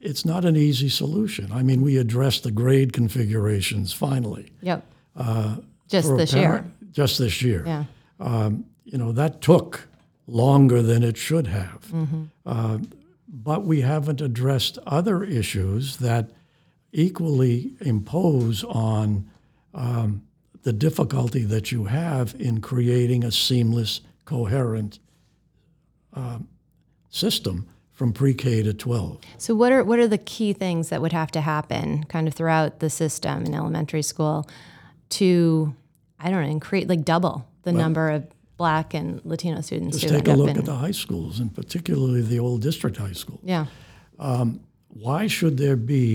it's 0.00 0.26
not 0.26 0.44
an 0.44 0.56
easy 0.56 0.90
solution. 0.90 1.50
I 1.50 1.62
mean, 1.62 1.80
we 1.80 1.96
addressed 1.96 2.42
the 2.42 2.50
grade 2.50 2.92
configurations 2.92 3.94
finally. 3.94 4.52
yep. 4.60 4.84
Uh, 5.16 5.56
just 5.88 6.08
for 6.08 6.14
a 6.14 6.18
this 6.18 6.32
year. 6.34 6.64
Just 6.90 7.18
this 7.18 7.40
year. 7.40 7.64
Yeah. 7.66 7.84
Um, 8.20 8.66
you 8.84 8.98
know, 8.98 9.12
that 9.12 9.40
took 9.40 9.88
longer 10.26 10.82
than 10.82 11.02
it 11.02 11.16
should 11.16 11.46
have. 11.46 11.86
Mm-hmm. 11.92 12.22
Uh, 12.46 12.78
but 13.28 13.64
we 13.64 13.80
haven't 13.80 14.20
addressed 14.20 14.78
other 14.86 15.24
issues 15.24 15.96
that 15.98 16.30
equally 16.92 17.72
impose 17.80 18.62
on 18.64 19.30
um, 19.74 20.22
the 20.62 20.72
difficulty 20.72 21.44
that 21.44 21.72
you 21.72 21.84
have 21.84 22.34
in 22.38 22.60
creating 22.60 23.24
a 23.24 23.32
seamless, 23.32 24.00
coherent 24.24 24.98
um, 26.12 26.46
system 27.08 27.66
from 27.92 28.12
pre-K 28.12 28.62
to 28.62 28.74
12. 28.74 29.20
So 29.38 29.54
what 29.54 29.72
are 29.72 29.84
what 29.84 29.98
are 29.98 30.08
the 30.08 30.18
key 30.18 30.52
things 30.52 30.88
that 30.88 31.00
would 31.00 31.12
have 31.12 31.30
to 31.32 31.40
happen 31.40 32.04
kind 32.04 32.26
of 32.26 32.34
throughout 32.34 32.80
the 32.80 32.90
system 32.90 33.44
in 33.44 33.54
elementary 33.54 34.02
school 34.02 34.48
to 35.10 35.74
I 36.18 36.30
don't 36.30 36.48
know, 36.48 36.58
create 36.60 36.88
like 36.88 37.04
double 37.04 37.46
the 37.62 37.72
number 37.72 38.10
of 38.10 38.26
black 38.62 38.94
and 38.94 39.20
Latino 39.24 39.60
students 39.60 39.98
Just 39.98 40.12
who 40.14 40.18
take 40.20 40.28
a 40.28 40.36
look 40.36 40.50
in 40.50 40.58
at 40.58 40.64
the 40.64 40.76
high 40.86 40.92
schools, 41.04 41.40
and 41.40 41.52
particularly 41.52 42.22
the 42.22 42.38
old 42.38 42.60
district 42.62 42.96
high 42.96 43.12
school. 43.22 43.40
Yeah. 43.42 43.66
Why 45.06 45.26
should 45.26 45.56
there 45.58 45.76
be 45.76 46.06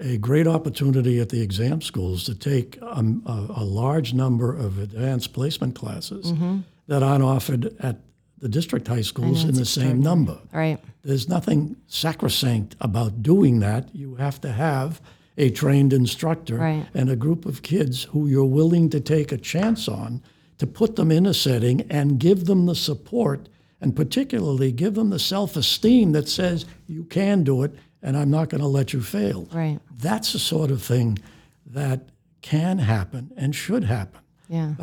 a 0.00 0.16
great 0.16 0.48
opportunity 0.48 1.20
at 1.20 1.28
the 1.28 1.40
exam 1.40 1.80
schools 1.80 2.24
to 2.24 2.34
take 2.34 2.78
um, 2.82 3.22
a, 3.26 3.60
a 3.62 3.64
large 3.82 4.12
number 4.12 4.48
of 4.66 4.78
advanced 4.86 5.32
placement 5.32 5.74
classes 5.76 6.24
Mm-hmm. 6.32 6.54
that 6.88 7.02
aren't 7.02 7.22
offered 7.36 7.62
at 7.88 7.96
the 8.38 8.48
district 8.48 8.88
high 8.88 9.02
schools 9.12 9.44
in 9.44 9.54
the 9.54 9.64
same 9.80 10.00
number? 10.10 10.38
Right. 10.52 10.78
There's 11.04 11.28
nothing 11.28 11.76
sacrosanct 11.86 12.74
about 12.80 13.22
doing 13.22 13.60
that. 13.60 13.82
You 13.94 14.16
have 14.16 14.40
to 14.40 14.50
have 14.50 15.00
a 15.38 15.48
trained 15.50 15.92
instructor 15.92 16.56
Right. 16.56 16.86
and 16.98 17.08
a 17.08 17.16
group 17.24 17.46
of 17.46 17.62
kids 17.62 17.94
who 18.10 18.20
you're 18.32 18.52
willing 18.60 18.90
to 18.90 19.00
take 19.00 19.30
a 19.32 19.38
chance 19.52 19.82
on 19.88 20.22
to 20.62 20.66
put 20.68 20.94
them 20.94 21.10
in 21.10 21.26
a 21.26 21.34
setting 21.34 21.80
and 21.90 22.20
give 22.20 22.44
them 22.44 22.66
the 22.66 22.74
support 22.76 23.48
and 23.80 23.96
particularly 23.96 24.70
give 24.70 24.94
them 24.94 25.10
the 25.10 25.18
self-esteem 25.18 26.12
that 26.12 26.28
says 26.28 26.64
you 26.86 27.02
can 27.02 27.42
do 27.42 27.64
it 27.64 27.74
and 28.00 28.16
I'm 28.16 28.30
not 28.30 28.48
going 28.48 28.60
to 28.60 28.68
let 28.68 28.92
you 28.92 29.02
fail. 29.02 29.48
Right. 29.52 29.80
That's 29.98 30.32
the 30.32 30.38
sort 30.38 30.70
of 30.70 30.80
thing 30.80 31.18
that 31.66 32.08
can 32.42 32.78
happen 32.78 33.32
and 33.36 33.54
should 33.56 33.82
happen 33.84 34.20
Yeah. 34.48 34.74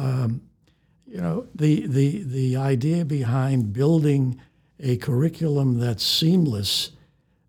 you 1.07 1.21
know 1.21 1.47
the 1.55 1.87
the 1.87 2.23
the 2.23 2.55
idea 2.57 3.05
behind 3.05 3.71
building 3.73 4.39
a 4.79 4.97
curriculum 4.97 5.79
that's 5.79 6.03
seamless 6.03 6.91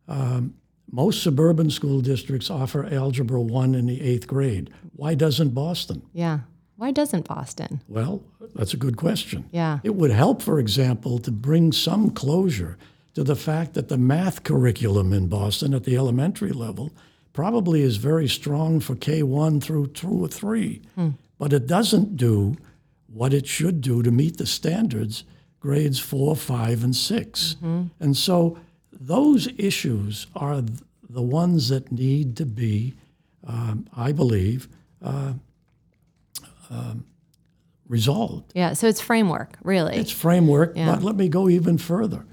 um, 0.09 0.55
most 0.90 1.23
suburban 1.23 1.71
school 1.71 2.01
districts 2.01 2.51
offer 2.51 2.87
algebra 2.87 3.40
1 3.40 3.75
in 3.75 3.87
the 3.87 4.01
eighth 4.01 4.27
grade 4.27 4.71
why 4.97 5.14
doesn't 5.14 5.51
boston 5.51 6.03
yeah. 6.12 6.40
Why 6.81 6.93
doesn't 6.93 7.29
Boston? 7.29 7.83
well 7.88 8.23
that's 8.57 8.75
a 8.75 8.83
good 8.85 8.97
question. 8.97 9.45
Yeah. 9.53 9.79
it 9.85 9.95
would 10.01 10.11
help 10.11 10.43
for 10.43 10.59
example 10.59 11.19
to 11.27 11.31
bring 11.31 11.73
some 11.73 12.11
closure 12.23 12.77
to 13.14 13.23
the 13.23 13.37
fact 13.37 13.75
that 13.75 13.88
the 13.88 13.99
math 13.99 14.45
curriculum 14.45 15.12
in 15.12 15.29
boston 15.29 15.75
at 15.75 15.85
the 15.85 15.97
elementary 15.97 16.53
level 16.53 16.90
probably 17.33 17.81
is 17.83 17.97
very 18.11 18.29
strong 18.29 18.81
for 18.81 18.95
k1 18.97 19.62
through 19.62 19.87
two 19.88 20.16
or 20.25 20.29
three. 20.29 20.81
But 21.38 21.53
it 21.53 21.66
doesn't 21.66 22.16
do 22.16 22.57
what 23.07 23.33
it 23.35 23.47
should 23.47 23.81
do 23.81 24.03
to 24.03 24.11
meet 24.11 24.37
the 24.38 24.47
standards 24.47 25.25
grades 25.61 25.99
four, 25.99 26.35
five, 26.35 26.83
and 26.83 26.97
6 26.97 27.57
And 28.05 28.16
so 28.16 28.59
those 28.93 29.49
issues 29.59 30.27
are 30.35 30.62
the 31.19 31.23
ones 31.23 31.69
that 31.69 31.93
need 31.93 32.37
to 32.37 32.47
be, 32.47 32.95
um, 33.47 33.87
I 34.09 34.12
believe, 34.12 34.69
uh, 35.03 35.35
um, 36.71 37.05
resolved. 37.89 38.53
Yeah. 38.55 38.73
So 38.75 38.87
it's 38.87 39.01
framework, 39.01 39.59
really. 39.63 39.97
It's 39.97 40.13
framework, 40.13 40.77
Yeah. 40.77 40.95
but 40.95 41.03
let 41.03 41.17
me 41.17 41.29
go 41.29 41.49
even 41.49 41.77
further. 41.79 42.25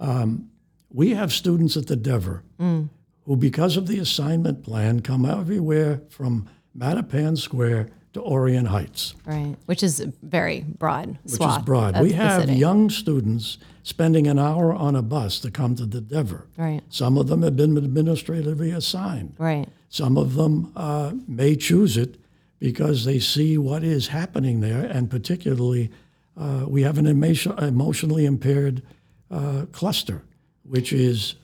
Um, 0.00 0.50
we 0.92 1.10
have 1.14 1.32
students 1.32 1.76
at 1.76 1.86
the 1.86 1.96
Dever 1.96 2.42
Mm. 2.60 2.88
who, 3.24 3.36
because 3.36 3.76
of 3.76 3.86
the 3.86 3.98
assignment 3.98 4.62
plan, 4.62 5.00
come 5.00 5.24
everywhere 5.24 6.02
from 6.08 6.46
Mattapan 6.76 7.36
Square 7.36 7.88
to 8.14 8.20
Orient 8.20 8.68
Heights. 8.68 9.14
right. 9.26 9.56
Which 9.66 9.82
is 9.82 10.00
very 10.22 10.64
broad 10.78 11.18
which 11.24 11.34
is 11.40 11.58
broad. 11.64 12.00
We 12.00 12.12
have 12.12 12.48
young 12.50 12.88
students 12.90 13.58
spending 13.82 14.26
an 14.26 14.38
hour 14.38 14.72
on 14.74 14.96
a 14.96 15.02
bus 15.02 15.40
to 15.40 15.50
come 15.50 15.74
to 15.76 15.86
the 15.86 16.00
Dever. 16.00 16.46
Right. 16.56 16.82
Some 16.88 17.16
of 17.18 17.28
them 17.28 17.42
have 17.42 17.56
been 17.56 17.76
administratively 17.76 18.70
assigned. 18.70 19.34
Right. 19.38 19.68
Some 19.88 20.16
of 20.16 20.34
them 20.34 20.72
uh, 20.76 21.12
may 21.26 21.54
choose 21.56 21.96
it 21.96 22.16
because 22.58 23.04
they 23.04 23.18
see 23.18 23.56
what 23.58 23.82
is 23.84 24.08
happening 24.08 24.60
there, 24.60 24.84
and 24.84 25.10
particularly, 25.10 25.90
uh, 26.36 26.64
we 26.68 26.82
have 26.82 26.98
an 26.98 27.06
emotion, 27.06 27.52
emotionally 27.58 28.24
impaired 28.24 28.82
uh, 29.30 29.66
cluster, 29.72 30.22
which 30.62 30.92
is 30.92 31.36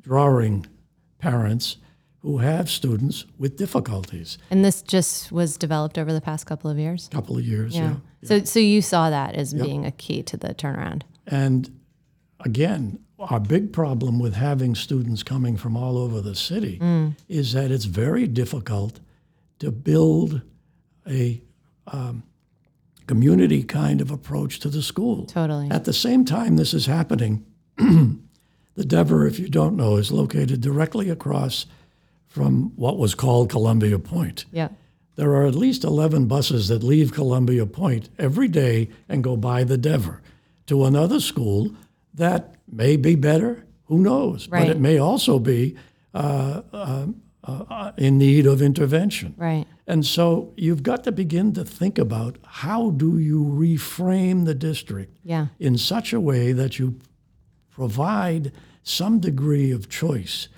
drawing 0.00 0.66
parents 1.18 1.76
who 2.20 2.38
have 2.38 2.70
students 2.70 3.26
with 3.38 3.56
difficulties. 3.56 4.38
And 4.50 4.64
this 4.64 4.80
just 4.82 5.32
was 5.32 5.56
developed 5.56 5.98
over 5.98 6.12
the 6.12 6.20
past 6.20 6.46
couple 6.46 6.70
of 6.70 6.78
years. 6.78 7.08
couple 7.08 7.36
of 7.36 7.44
years, 7.44 7.76
yeah. 7.76 7.96
So 8.24 8.44
so 8.44 8.60
you 8.60 8.80
saw 8.82 9.10
that 9.10 9.34
as 9.34 9.52
being 9.52 9.84
a 9.84 9.90
key 9.90 10.22
to 10.24 10.36
the 10.36 10.54
turnaround. 10.54 11.02
And 11.26 11.80
again, 12.40 13.00
our 13.18 13.40
big 13.40 13.72
problem 13.72 14.20
with 14.20 14.34
having 14.34 14.74
students 14.76 15.22
coming 15.24 15.56
from 15.56 15.76
all 15.76 15.98
over 15.98 16.20
the 16.20 16.34
city 16.36 16.80
is 17.28 17.52
that 17.52 17.70
it's 17.72 17.84
very 17.86 18.26
difficult 18.28 19.00
to 19.58 19.70
build 19.72 20.42
a 21.06 21.42
um, 21.86 22.22
community 23.06 23.62
kind 23.62 24.00
of 24.00 24.10
approach 24.10 24.58
to 24.60 24.68
the 24.68 24.82
school. 24.82 25.26
Totally. 25.26 25.70
At 25.70 25.84
the 25.84 25.92
same 25.92 26.24
time 26.24 26.56
this 26.56 26.72
is 26.74 26.86
happening, 26.86 27.44
the 27.76 28.84
Dever, 28.86 29.26
if 29.26 29.38
you 29.38 29.48
don't 29.48 29.76
know, 29.76 29.96
is 29.96 30.12
located 30.12 30.60
directly 30.60 31.10
across 31.10 31.66
from 32.28 32.72
what 32.76 32.98
was 32.98 33.14
called 33.14 33.50
Columbia 33.50 33.98
Point. 33.98 34.46
Yeah. 34.52 34.68
There 35.16 35.34
are 35.34 35.46
at 35.46 35.54
least 35.54 35.84
11 35.84 36.26
buses 36.26 36.68
that 36.68 36.82
leave 36.82 37.12
Columbia 37.12 37.66
Point 37.66 38.08
every 38.18 38.48
day 38.48 38.88
and 39.08 39.22
go 39.22 39.36
by 39.36 39.64
the 39.64 39.76
Dever 39.76 40.22
to 40.66 40.86
another 40.86 41.20
school 41.20 41.74
that 42.14 42.54
may 42.70 42.96
be 42.96 43.14
better. 43.14 43.66
Who 43.86 43.98
knows? 43.98 44.48
Right. 44.48 44.60
But 44.60 44.70
it 44.70 44.80
may 44.80 44.96
also 44.96 45.38
be 45.38 45.76
uh, 46.14 46.62
uh, 46.72 47.06
uh, 47.44 47.92
in 47.96 48.18
need 48.18 48.46
of 48.46 48.62
intervention. 48.62 49.34
Right. 49.36 49.66
And 49.86 50.06
so 50.06 50.52
you've 50.56 50.82
got 50.82 51.02
to 51.04 51.12
begin 51.12 51.52
to 51.54 51.64
think 51.64 51.98
about 51.98 52.38
how 52.46 52.90
do 52.90 53.18
you 53.18 53.44
reframe 53.44 54.44
the 54.44 54.54
district 54.54 55.16
Yeah. 55.24 55.48
in 55.58 55.76
such 55.76 56.12
a 56.12 56.20
way 56.20 56.52
that 56.52 56.78
you 56.78 56.94
provide 57.70 58.52
some 58.82 59.18
degree 59.20 59.70
of 59.70 59.88
choice, 59.88 60.48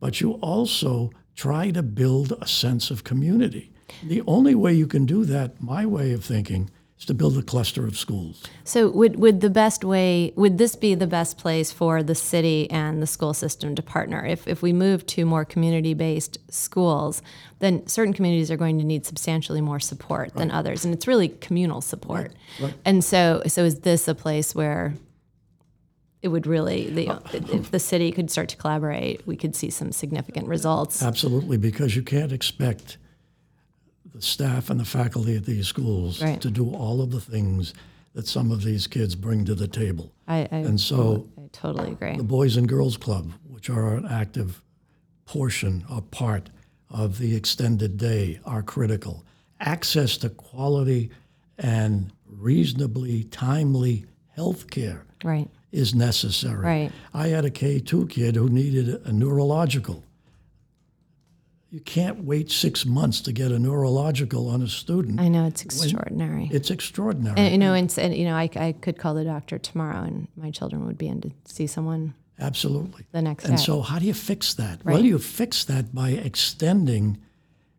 but 0.00 0.20
you 0.20 0.32
also 0.34 1.10
try 1.34 1.70
to 1.70 1.82
build 1.82 2.32
a 2.40 2.46
sense 2.46 2.90
of 2.90 3.02
community. 3.04 3.72
The 4.06 4.22
only 4.26 4.54
way 4.54 4.74
you 4.74 4.86
can 4.86 5.06
do 5.06 5.24
that, 5.24 5.60
my 5.62 5.84
way 5.86 6.12
of 6.12 6.24
thinking, 6.24 6.70
is 6.98 7.04
to 7.04 7.14
build 7.14 7.36
a 7.36 7.42
cluster 7.42 7.86
of 7.86 7.98
schools. 7.98 8.44
So 8.64 8.88
would 8.90 9.16
would 9.16 9.40
the 9.40 9.50
best 9.50 9.84
way 9.84 10.32
would 10.36 10.58
this 10.58 10.76
be 10.76 10.94
the 10.94 11.06
best 11.06 11.38
place 11.38 11.70
for 11.70 12.02
the 12.02 12.14
city 12.14 12.70
and 12.70 13.02
the 13.02 13.06
school 13.06 13.34
system 13.34 13.74
to 13.74 13.82
partner? 13.82 14.24
If 14.24 14.48
if 14.48 14.62
we 14.62 14.72
move 14.72 15.04
to 15.06 15.26
more 15.26 15.44
community 15.44 15.94
based 15.94 16.38
schools, 16.50 17.22
then 17.58 17.86
certain 17.86 18.14
communities 18.14 18.50
are 18.50 18.56
going 18.56 18.78
to 18.78 18.84
need 18.84 19.04
substantially 19.04 19.60
more 19.60 19.80
support 19.80 20.34
than 20.34 20.50
others, 20.50 20.84
and 20.84 20.94
it's 20.94 21.06
really 21.06 21.28
communal 21.28 21.80
support. 21.80 22.32
Right. 22.60 22.74
And 22.84 23.04
so 23.04 23.42
so 23.46 23.64
is 23.64 23.80
this 23.80 24.08
a 24.08 24.14
place 24.14 24.54
where 24.54 24.94
it 26.22 26.28
would 26.28 26.46
really 26.46 26.88
the 26.90 27.08
uh, 27.08 27.20
if 27.32 27.70
the 27.70 27.78
city 27.78 28.10
could 28.10 28.30
start 28.30 28.48
to 28.48 28.56
collaborate, 28.56 29.26
we 29.26 29.36
could 29.36 29.54
see 29.54 29.70
some 29.70 29.92
significant 29.92 30.48
results. 30.48 31.02
Absolutely, 31.02 31.58
because 31.58 31.94
you 31.94 32.02
can't 32.02 32.32
expect 32.32 32.96
the 34.16 34.22
staff 34.22 34.70
and 34.70 34.80
the 34.80 34.84
faculty 34.84 35.36
at 35.36 35.44
these 35.44 35.68
schools 35.68 36.22
Right. 36.22 36.40
to 36.40 36.50
do 36.50 36.70
all 36.70 37.02
of 37.02 37.10
the 37.10 37.20
things 37.20 37.74
that 38.14 38.26
some 38.26 38.50
of 38.50 38.62
these 38.64 38.86
kids 38.86 39.14
bring 39.14 39.44
to 39.44 39.54
the 39.54 39.68
table. 39.68 40.10
I, 40.26 40.48
I, 40.50 40.56
And 40.56 40.80
so 40.80 41.28
I 41.36 41.48
totally 41.52 41.92
agree. 41.92 42.16
the 42.16 42.22
Boys 42.22 42.56
and 42.56 42.66
Girls 42.66 42.96
Club, 42.96 43.32
which 43.46 43.68
are 43.68 43.94
an 43.94 44.06
active 44.06 44.62
portion 45.26 45.84
or 45.90 46.00
part 46.00 46.48
of 46.88 47.18
the 47.18 47.36
extended 47.36 47.98
day, 47.98 48.40
are 48.46 48.62
critical. 48.62 49.22
Access 49.60 50.16
to 50.18 50.30
quality 50.30 51.10
and 51.58 52.10
reasonably 52.26 53.24
timely 53.24 54.06
health 54.34 54.70
care 54.70 55.04
Right. 55.22 55.50
is 55.72 55.94
necessary. 55.94 56.64
Right. 56.64 56.92
I 57.12 57.28
had 57.28 57.44
a 57.44 57.50
K2 57.50 58.06
kid 58.08 58.36
who 58.36 58.48
needed 58.48 58.88
a 59.06 59.12
neurological. 59.12 60.04
You 61.76 61.82
can't 61.82 62.24
wait 62.24 62.50
six 62.50 62.86
months 62.86 63.20
to 63.20 63.32
get 63.32 63.52
a 63.52 63.58
neurological 63.58 64.48
on 64.48 64.62
a 64.62 64.66
student. 64.66 65.20
I 65.20 65.28
know 65.28 65.44
it's 65.44 65.60
extraordinary. 65.60 66.48
It's 66.50 66.70
extraordinary. 66.70 67.38
And, 67.38 67.52
you 67.52 67.58
know, 67.58 67.74
and, 67.74 67.94
and 67.98 68.16
you 68.16 68.24
know, 68.24 68.34
I, 68.34 68.48
I 68.56 68.72
could 68.72 68.96
call 68.96 69.12
the 69.12 69.24
doctor 69.24 69.58
tomorrow, 69.58 70.00
and 70.00 70.26
my 70.38 70.50
children 70.50 70.86
would 70.86 70.96
be 70.96 71.06
in 71.06 71.20
to 71.20 71.30
see 71.44 71.66
someone 71.66 72.14
Absolutely. 72.40 73.04
the 73.12 73.20
next 73.20 73.44
day. 73.44 73.50
And 73.50 73.58
day. 73.58 73.62
so, 73.62 73.82
how 73.82 73.98
do 73.98 74.06
you 74.06 74.14
fix 74.14 74.54
that? 74.54 74.80
Right. 74.84 74.94
Well, 74.94 75.04
you 75.04 75.18
fix 75.18 75.66
that 75.66 75.94
by 75.94 76.12
extending 76.12 77.18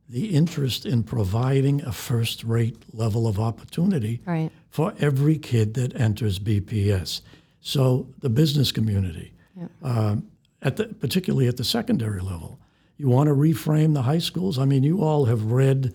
the 0.07 0.27
interest 0.27 0.85
in 0.85 1.01
providing 1.01 1.81
a 1.81 1.91
first 1.91 2.43
rate 2.43 2.77
level 2.93 3.25
of 3.27 3.39
opportunity 3.39 4.21
right, 4.27 4.51
for 4.69 4.93
every 4.99 5.39
kid 5.39 5.73
that 5.73 5.99
enters 5.99 6.37
BPS. 6.37 7.21
So, 7.61 8.07
the 8.19 8.29
business 8.29 8.71
community, 8.71 9.33
um, 9.81 10.27
at 10.61 10.77
the, 10.77 10.85
particularly 10.85 11.47
at 11.47 11.57
the 11.57 11.63
secondary 11.63 12.21
level, 12.21 12.59
you 12.97 13.07
want 13.07 13.27
to 13.27 13.33
reframe 13.33 13.93
the 13.93 14.01
high 14.01 14.17
schools. 14.19 14.57
I 14.57 14.65
mean, 14.65 14.83
you 14.83 15.03
all 15.03 15.25
have 15.25 15.51
read 15.51 15.93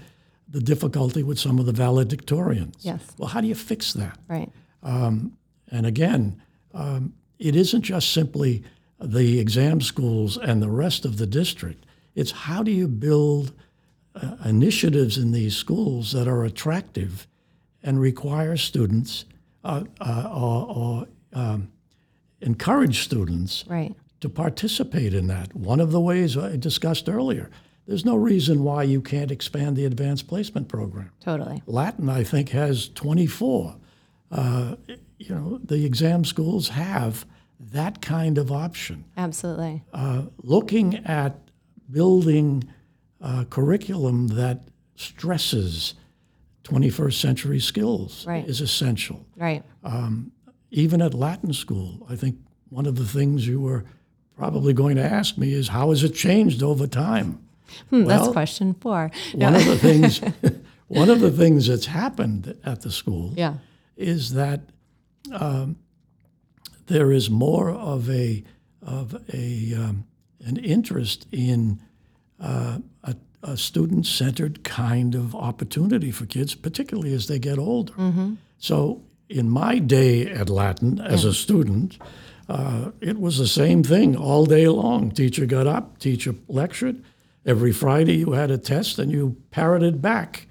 the 0.49 0.61
difficulty 0.61 1.23
with 1.23 1.39
some 1.39 1.59
of 1.59 1.67
the 1.67 1.73
valedictorians. 1.73 2.77
Yes. 2.81 3.01
Well, 3.19 3.29
how 3.29 3.41
do 3.41 3.47
you 3.47 3.55
fix 3.55 3.93
that? 3.95 4.19
right, 4.29 4.51
And 4.83 5.87
again, 5.87 6.41
um, 6.75 7.15
it 7.39 7.57
isn't 7.57 7.83
just 7.83 8.13
simply 8.13 8.63
the 9.01 9.41
exam 9.41 9.81
schools 9.81 10.37
and 10.37 10.63
the 10.63 10.71
rest 10.71 11.05
of 11.05 11.17
the 11.17 11.27
district. 11.27 11.87
It's 12.15 12.31
how 12.31 12.63
do 12.63 12.71
you 12.71 12.87
build 12.87 13.53
uh, 14.15 14.37
initiatives 14.45 15.17
in 15.17 15.33
these 15.33 15.57
schools 15.57 16.13
that 16.13 16.29
are 16.29 16.45
attractive 16.45 17.27
and 17.83 17.99
require 18.01 18.57
students 18.57 19.25
uh, 19.65 19.85
uh, 20.01 20.31
or, 20.33 20.77
or 20.77 21.07
um, 21.33 21.73
encourage 22.41 23.03
students 23.03 23.65
right, 23.69 23.95
to 24.23 24.29
participate 24.29 25.13
in 25.13 25.27
that. 25.27 25.55
One 25.55 25.81
of 25.81 25.91
the 25.91 26.01
ways 26.01 26.37
I 26.37 26.57
discussed 26.57 27.09
earlier, 27.09 27.51
there's 27.87 28.05
no 28.05 28.15
reason 28.17 28.63
why 28.63 28.85
you 28.85 29.01
can't 29.03 29.31
expand 29.33 29.77
the 29.77 29.85
advanced 29.85 30.29
placement 30.29 30.69
program. 30.69 31.11
totally. 31.21 31.61
Latin, 31.67 32.09
I 32.09 32.23
think, 32.23 32.51
has 32.51 32.89
24. 32.89 33.77
Uh, 34.31 34.77
you 35.19 35.35
know, 35.35 35.59
the 35.63 35.85
exam 35.85 36.25
schools 36.25 36.69
have 36.71 37.27
that 37.59 38.01
kind 38.01 38.39
of 38.39 38.51
option. 38.53 39.05
Absolutely. 39.17 39.83
Uh, 39.93 40.23
looking 40.43 40.97
at 41.05 41.39
building 41.91 42.63
a 43.21 43.45
curriculum 43.45 44.29
that 44.29 44.63
stresses 44.95 45.95
21st 46.65 47.21
century 47.21 47.59
skills 47.61 48.25
Right. 48.27 48.49
is 48.49 48.61
essential. 48.61 49.27
Right. 49.37 49.65
Even 50.71 51.03
at 51.03 51.13
Latin 51.13 51.53
school, 51.53 52.07
I 52.09 52.15
think 52.17 52.37
one 52.71 52.87
of 52.87 52.95
the 52.97 53.05
things 53.05 53.47
you 53.47 53.61
were 53.61 53.85
probably 54.43 54.73
going 54.73 54.97
to 54.97 55.05
ask 55.05 55.39
me 55.39 55.53
is 55.53 55.69
how 55.69 55.91
has 55.91 56.03
it 56.03 56.15
changed 56.17 56.63
over 56.65 56.89
time? 56.89 57.39
Hmm, 57.91 58.05
that's 58.07 58.27
question 58.29 58.75
four. 58.75 59.11
One 59.35 59.55
of 59.55 59.65
the 59.65 59.79
things, 59.79 60.21
one 60.89 61.09
of 61.09 61.21
the 61.21 61.31
things 61.31 61.69
that's 61.69 61.87
happened 61.87 62.57
at 62.65 62.81
the 62.83 62.91
school 62.91 63.33
Yeah. 63.37 63.55
is 63.97 64.35
that 64.35 64.61
um, 65.31 65.77
there 66.87 67.13
is 67.13 67.31
more 67.31 67.71
of 67.71 68.11
a 68.11 68.43
of 68.83 69.15
a 69.33 69.75
um, 69.77 70.05
an 70.45 70.57
interest 70.57 71.27
in 71.31 71.79
uh, 72.41 72.79
a, 73.05 73.15
a 73.45 73.57
student 73.57 74.07
centered 74.07 74.65
kind 74.65 75.15
of 75.15 75.35
opportunity 75.37 76.11
for 76.11 76.27
kids, 76.27 76.57
particularly 76.57 77.15
as 77.15 77.27
they 77.29 77.39
get 77.39 77.59
older. 77.59 77.93
So, 78.59 79.03
in 79.29 79.49
my 79.49 79.79
day 79.79 80.27
at 80.27 80.51
Latin 80.51 81.01
as 81.01 81.25
a 81.25 81.33
student, 81.33 81.97
uh, 82.53 82.91
it 83.01 83.19
was 83.19 83.39
the 83.39 83.47
same 83.47 83.83
thing 83.83 84.15
all 84.17 84.45
day 84.45 84.69
long. 84.69 85.11
Teacher 85.11 85.47
got 85.47 85.67
up, 85.67 85.99
teacher 85.99 86.35
lectured. 86.49 87.03
Every 87.47 87.73
Friday, 87.73 88.17
you 88.19 88.33
had 88.33 88.51
a 88.51 88.59
test 88.59 88.99
and 88.99 89.11
you 89.11 89.37
parroted 89.51 90.01
back 90.03 90.47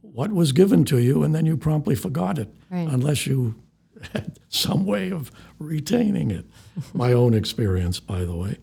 what 0.00 0.32
was 0.32 0.52
given 0.52 0.84
to 0.86 0.98
you, 0.98 1.22
and 1.22 1.34
then 1.34 1.46
you 1.46 1.56
promptly 1.56 1.94
forgot 1.94 2.38
it, 2.38 2.48
Right. 2.70 2.88
unless 2.88 3.26
you 3.26 3.54
had 4.12 4.38
some 4.48 4.84
way 4.86 5.10
of 5.12 5.30
retaining 5.58 6.30
it. 6.30 6.46
My 6.94 7.12
own 7.12 7.34
experience, 7.34 8.00
by 8.00 8.24
the 8.24 8.34
way. 8.34 8.56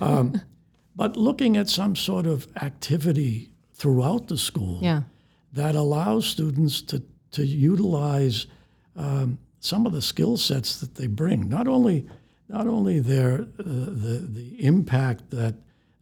Um, 0.00 0.40
but 0.96 1.16
looking 1.16 1.56
at 1.56 1.68
some 1.68 1.94
sort 1.94 2.26
of 2.26 2.48
activity 2.62 3.50
throughout 3.74 4.28
the 4.28 4.36
school 4.38 4.78
Yeah. 4.82 5.02
that 5.52 5.74
allows 5.74 6.26
students 6.26 6.82
to, 6.82 7.02
to 7.32 7.44
utilize 7.46 8.46
um, 8.96 9.38
some 9.60 9.86
of 9.86 9.92
the 9.92 10.02
skill 10.02 10.36
sets 10.36 10.80
that 10.80 10.94
they 10.96 11.06
bring. 11.06 11.48
Not 11.48 11.68
only, 11.68 12.06
not 12.50 12.66
only 12.66 12.98
their, 12.98 13.42
uh, 13.42 13.62
the, 13.64 14.26
the 14.28 14.64
impact 14.64 15.30
that 15.30 15.54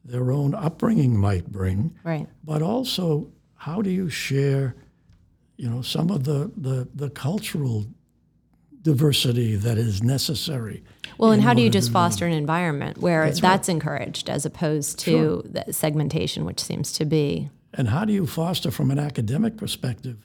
their 0.05 0.33
own 0.33 0.55
upbringing 0.55 1.15
might 1.17 1.47
bring, 1.53 1.95
Right. 2.03 2.27
but 2.43 2.63
also 2.63 3.31
how 3.55 3.83
do 3.83 3.91
you 3.91 4.09
share, 4.09 4.75
you 5.59 5.69
know, 5.69 5.83
some 5.83 6.11
of 6.11 6.25
the, 6.25 6.51
the, 6.57 6.89
the 6.95 7.11
cultural 7.11 7.85
diversity 8.83 9.57
that 9.57 9.77
is 9.77 10.03
necessary. 10.03 10.83
Well, 11.19 11.33
and 11.33 11.43
how 11.43 11.53
do 11.53 11.61
you 11.61 11.69
just 11.69 11.91
foster 11.93 12.27
an 12.27 12.33
environment 12.33 12.99
where 12.99 13.25
That's 13.25 13.41
that's, 13.41 13.69
right. 13.69 13.75
encouraged 13.75 14.31
as 14.31 14.47
opposed 14.47 14.99
to 15.01 15.43
the 15.45 15.73
segmentation, 15.73 16.45
which 16.47 16.61
seems 16.61 16.93
to 16.93 17.05
be 17.05 17.51
And 17.75 17.89
how 17.89 18.05
do 18.07 18.13
you 18.13 18.27
foster, 18.27 18.71
from 18.71 18.91
an 18.91 18.99
academic 18.99 19.57
perspective, 19.59 20.17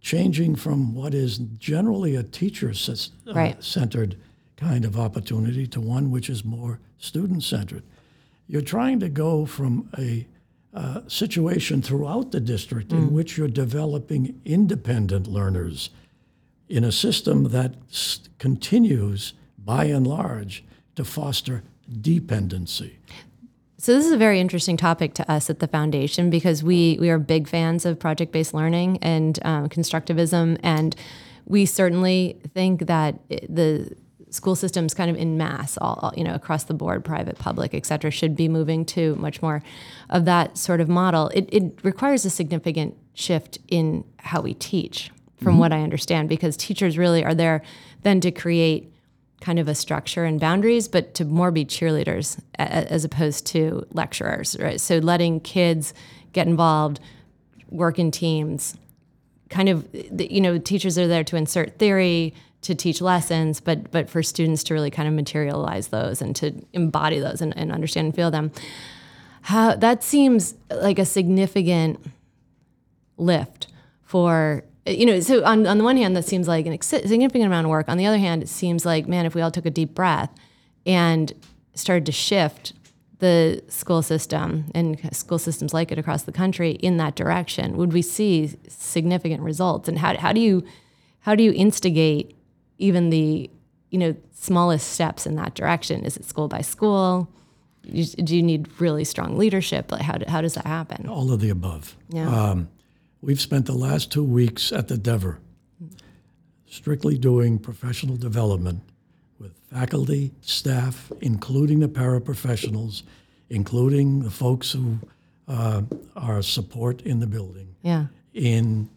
changing 0.00 0.56
from 0.56 0.94
what 0.94 1.14
is 1.14 1.38
generally 1.38 2.14
a 2.16 2.22
teacher 2.22 2.70
uh, 2.88 2.94
Right. 3.32 3.62
centered 3.64 4.16
kind 4.56 4.84
of 4.84 4.98
opportunity 4.98 5.66
to 5.66 5.80
one 5.80 6.10
which 6.10 6.28
is 6.30 6.44
more 6.44 6.80
student 6.98 7.42
centered? 7.42 7.82
You're 8.46 8.62
trying 8.62 9.00
to 9.00 9.08
go 9.08 9.46
from 9.46 9.88
a 9.98 10.26
uh, 10.74 11.02
situation 11.06 11.80
throughout 11.82 12.32
the 12.32 12.40
district 12.40 12.92
in 12.92 13.12
which 13.12 13.38
you're 13.38 13.46
developing 13.46 14.40
independent 14.44 15.28
learners 15.28 15.90
in 16.68 16.82
a 16.82 16.90
system 16.90 17.44
that 17.50 17.74
s- 17.90 18.20
continues, 18.38 19.34
by 19.56 19.84
and 19.84 20.06
large, 20.06 20.64
to 20.96 21.04
foster 21.04 21.62
dependency. 22.00 22.98
So 23.78 23.94
this 23.94 24.06
is 24.06 24.12
a 24.12 24.16
very 24.16 24.40
interesting 24.40 24.76
topic 24.76 25.14
to 25.14 25.30
us 25.30 25.48
at 25.48 25.58
the 25.58 25.68
foundation 25.68 26.30
because 26.30 26.64
we 26.64 26.96
we 27.00 27.10
are 27.10 27.18
big 27.18 27.46
fans 27.46 27.84
of 27.84 27.98
project-based 27.98 28.54
learning 28.54 28.98
and 29.02 29.38
um, 29.44 29.68
constructivism, 29.68 30.58
and 30.62 30.96
we 31.44 31.66
certainly 31.66 32.40
think 32.54 32.86
that 32.86 33.20
the 33.28 33.94
school 34.34 34.56
systems, 34.56 34.94
kind 34.94 35.10
of 35.10 35.16
in 35.16 35.36
mass, 35.36 35.78
all, 35.78 35.98
all 36.02 36.12
you 36.16 36.24
know, 36.24 36.34
across 36.34 36.64
the 36.64 36.74
board, 36.74 37.04
private, 37.04 37.38
public, 37.38 37.72
et 37.72 37.86
cetera, 37.86 38.10
should 38.10 38.34
be 38.34 38.48
moving 38.48 38.84
to 38.84 39.14
much 39.14 39.40
more 39.40 39.62
of 40.10 40.24
that 40.24 40.58
sort 40.58 40.80
of 40.80 40.88
model. 40.88 41.28
It, 41.28 41.48
it 41.52 41.78
requires 41.84 42.24
a 42.24 42.30
significant 42.30 42.96
shift 43.14 43.58
in 43.68 44.04
how 44.18 44.40
we 44.40 44.54
teach, 44.54 45.10
from 45.36 45.52
mm-hmm. 45.52 45.60
what 45.60 45.72
I 45.72 45.82
understand, 45.82 46.28
because 46.28 46.56
teachers 46.56 46.98
really 46.98 47.24
are 47.24 47.34
there 47.34 47.62
then 48.02 48.20
to 48.20 48.30
create 48.30 48.92
kind 49.40 49.58
of 49.58 49.68
a 49.68 49.74
structure 49.74 50.24
and 50.24 50.40
boundaries, 50.40 50.88
but 50.88 51.14
to 51.14 51.24
more 51.24 51.50
be 51.50 51.64
cheerleaders 51.64 52.38
a- 52.58 52.92
as 52.92 53.04
opposed 53.04 53.46
to 53.46 53.86
lecturers, 53.92 54.56
right? 54.58 54.80
So 54.80 54.98
letting 54.98 55.40
kids 55.40 55.94
get 56.32 56.46
involved, 56.46 56.98
work 57.68 57.98
in 57.98 58.10
teams, 58.10 58.74
kind 59.50 59.68
of, 59.68 59.86
you 60.18 60.40
know, 60.40 60.58
teachers 60.58 60.98
are 60.98 61.06
there 61.06 61.24
to 61.24 61.36
insert 61.36 61.78
theory, 61.78 62.34
to 62.64 62.74
teach 62.74 63.00
lessons, 63.00 63.60
but 63.60 63.90
but 63.90 64.10
for 64.10 64.22
students 64.22 64.64
to 64.64 64.74
really 64.74 64.90
kind 64.90 65.06
of 65.06 65.14
materialize 65.14 65.88
those 65.88 66.20
and 66.20 66.34
to 66.36 66.52
embody 66.72 67.18
those 67.20 67.40
and, 67.40 67.56
and 67.56 67.70
understand 67.70 68.06
and 68.06 68.14
feel 68.14 68.30
them. 68.30 68.50
How 69.42 69.76
that 69.76 70.02
seems 70.02 70.54
like 70.70 70.98
a 70.98 71.04
significant 71.04 72.00
lift 73.16 73.68
for 74.02 74.64
you 74.86 75.06
know 75.06 75.20
so 75.20 75.44
on, 75.44 75.66
on 75.66 75.78
the 75.78 75.84
one 75.84 75.96
hand 75.96 76.16
that 76.16 76.24
seems 76.24 76.48
like 76.48 76.66
an 76.66 76.80
significant 76.80 77.44
amount 77.44 77.64
of 77.66 77.70
work 77.70 77.88
on 77.88 77.96
the 77.96 78.06
other 78.06 78.18
hand 78.18 78.42
it 78.42 78.48
seems 78.48 78.84
like 78.84 79.06
man 79.06 79.24
if 79.24 79.34
we 79.34 79.40
all 79.40 79.50
took 79.50 79.64
a 79.64 79.70
deep 79.70 79.94
breath 79.94 80.30
and 80.84 81.32
started 81.74 82.04
to 82.04 82.12
shift 82.12 82.72
the 83.20 83.62
school 83.68 84.02
system 84.02 84.70
and 84.74 85.00
school 85.14 85.38
systems 85.38 85.72
like 85.72 85.92
it 85.92 85.98
across 85.98 86.22
the 86.22 86.32
country 86.32 86.72
in 86.72 86.96
that 86.96 87.14
direction 87.14 87.76
would 87.76 87.92
we 87.92 88.02
see 88.02 88.52
significant 88.68 89.40
results 89.42 89.88
and 89.88 89.98
how, 89.98 90.16
how 90.18 90.32
do 90.32 90.40
you 90.40 90.62
how 91.20 91.34
do 91.34 91.42
you 91.42 91.52
instigate 91.52 92.36
even 92.78 93.10
the 93.10 93.50
you 93.90 93.98
know 93.98 94.16
smallest 94.32 94.92
steps 94.92 95.26
in 95.26 95.36
that 95.36 95.54
direction. 95.54 96.04
Is 96.04 96.16
it 96.16 96.24
school 96.24 96.48
by 96.48 96.60
school? 96.60 97.28
Do 97.82 98.34
you 98.34 98.42
need 98.42 98.68
really 98.80 99.04
strong 99.04 99.36
leadership? 99.36 99.92
Like 99.92 100.00
how, 100.00 100.18
how 100.26 100.40
does 100.40 100.54
that 100.54 100.66
happen? 100.66 101.06
All 101.06 101.30
of 101.32 101.40
the 101.40 101.50
above. 101.50 101.96
Yeah. 102.08 102.28
Um, 102.28 102.68
we've 103.20 103.40
spent 103.40 103.66
the 103.66 103.74
last 103.74 104.10
two 104.10 104.24
weeks 104.24 104.72
at 104.72 104.88
the 104.88 104.96
Dever 104.96 105.38
strictly 106.74 107.16
doing 107.16 107.56
professional 107.56 108.16
development 108.16 108.80
with 109.38 109.56
faculty, 109.70 110.32
staff, 110.40 111.12
including 111.20 111.78
the 111.78 111.88
paraprofessionals, 111.88 113.04
including 113.48 114.20
the 114.24 114.30
folks 114.30 114.72
who 114.72 114.98
uh, 115.46 115.82
are 116.16 116.42
support 116.42 117.00
in 117.02 117.20
the 117.20 117.28
building, 117.28 117.76
yeah. 117.82 118.06
in 118.32 118.88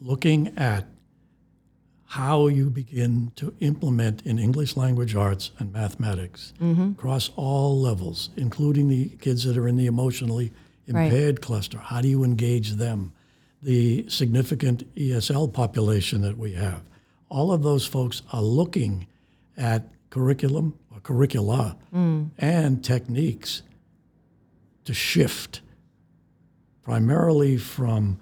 looking 0.00 0.52
at 0.58 0.86
how 2.12 2.46
you 2.46 2.68
begin 2.68 3.32
to 3.34 3.54
implement 3.60 4.20
in 4.26 4.38
English 4.38 4.76
language 4.76 5.14
arts 5.14 5.50
and 5.58 5.72
mathematics 5.72 6.52
mm-hmm. 6.60 6.90
across 6.90 7.30
all 7.36 7.80
levels, 7.80 8.28
including 8.36 8.86
the 8.86 9.08
kids 9.22 9.44
that 9.44 9.56
are 9.56 9.66
in 9.66 9.78
the 9.78 9.86
emotionally 9.86 10.52
impaired 10.86 11.40
cluster. 11.40 11.78
How 11.78 12.02
do 12.02 12.08
you 12.08 12.22
engage 12.22 12.72
them? 12.72 13.14
The 13.62 14.04
significant 14.10 14.94
ESL 14.94 15.54
population 15.54 16.20
that 16.20 16.36
we 16.36 16.52
have. 16.52 16.82
All 17.30 17.50
of 17.50 17.62
those 17.62 17.86
folks 17.86 18.20
are 18.30 18.42
looking 18.42 19.06
at 19.56 19.88
curriculum 20.10 20.78
or 20.92 21.00
curricula 21.00 21.78
mm. 21.94 22.28
and 22.36 22.84
techniques 22.84 23.62
to 24.84 24.92
shift 24.92 25.62
primarily 26.82 27.56
from 27.56 28.20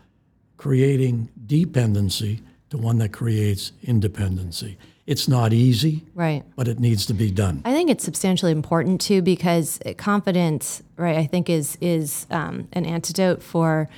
creating 0.56 1.28
dependency 1.44 2.42
to 2.70 2.78
one 2.78 2.98
that 2.98 3.12
creates 3.12 3.72
independency. 3.82 4.78
It's 5.06 5.26
not 5.26 5.52
easy, 5.52 6.04
right 6.14 6.44
but 6.54 6.68
it 6.68 6.78
needs 6.78 7.04
to 7.06 7.14
be 7.14 7.30
done. 7.30 7.62
I 7.64 7.72
think 7.72 7.90
it's 7.90 8.04
substantially 8.04 8.52
important 8.52 9.00
too 9.00 9.22
because 9.22 9.80
confidence, 9.98 10.82
right? 10.96 11.16
I 11.16 11.26
think 11.26 11.50
is 11.50 11.76
is 11.80 12.26
um, 12.30 12.68
an 12.72 12.86
antidote 12.86 13.42
for 13.42 13.88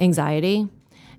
anxiety, 0.00 0.68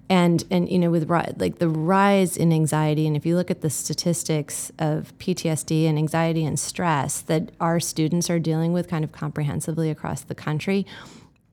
and 0.09 0.43
and 0.51 0.69
you 0.69 0.77
know 0.77 0.91
with 0.91 1.09
like 1.09 1.59
the 1.59 1.69
rise 1.69 2.35
in 2.35 2.51
anxiety, 2.51 3.07
and 3.07 3.15
if 3.15 3.25
you 3.25 3.37
look 3.37 3.49
at 3.49 3.61
the 3.61 3.69
statistics 3.69 4.69
of 4.79 5.17
PTSD 5.17 5.87
and 5.87 5.97
anxiety 5.97 6.43
and 6.43 6.59
stress 6.59 7.21
that 7.21 7.51
our 7.61 7.79
students 7.79 8.29
are 8.29 8.39
dealing 8.39 8.73
with 8.73 8.89
kind 8.89 9.05
of 9.05 9.13
comprehensively 9.13 9.89
across 9.89 10.23
the 10.23 10.35
country, 10.35 10.85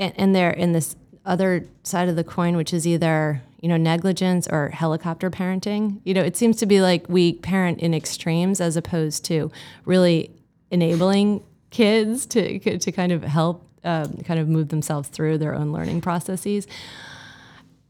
and, 0.00 0.12
and 0.16 0.34
they're 0.34 0.50
in 0.50 0.72
this 0.72 0.96
other 1.24 1.66
side 1.82 2.08
of 2.08 2.16
the 2.16 2.24
coin, 2.24 2.56
which 2.56 2.72
is 2.72 2.86
either 2.86 3.42
you 3.60 3.68
know 3.68 3.76
negligence 3.76 4.46
or 4.48 4.68
helicopter 4.68 5.30
parenting. 5.30 6.00
You 6.04 6.14
know, 6.14 6.22
it 6.22 6.36
seems 6.36 6.56
to 6.56 6.66
be 6.66 6.80
like 6.80 7.08
we 7.08 7.34
parent 7.34 7.80
in 7.80 7.94
extremes 7.94 8.60
as 8.60 8.76
opposed 8.76 9.24
to 9.26 9.50
really 9.84 10.30
enabling 10.70 11.42
kids 11.70 12.26
to 12.26 12.78
to 12.78 12.92
kind 12.92 13.12
of 13.12 13.22
help 13.22 13.66
um, 13.84 14.18
kind 14.24 14.40
of 14.40 14.48
move 14.48 14.68
themselves 14.68 15.08
through 15.08 15.38
their 15.38 15.54
own 15.54 15.72
learning 15.72 16.00
processes. 16.00 16.66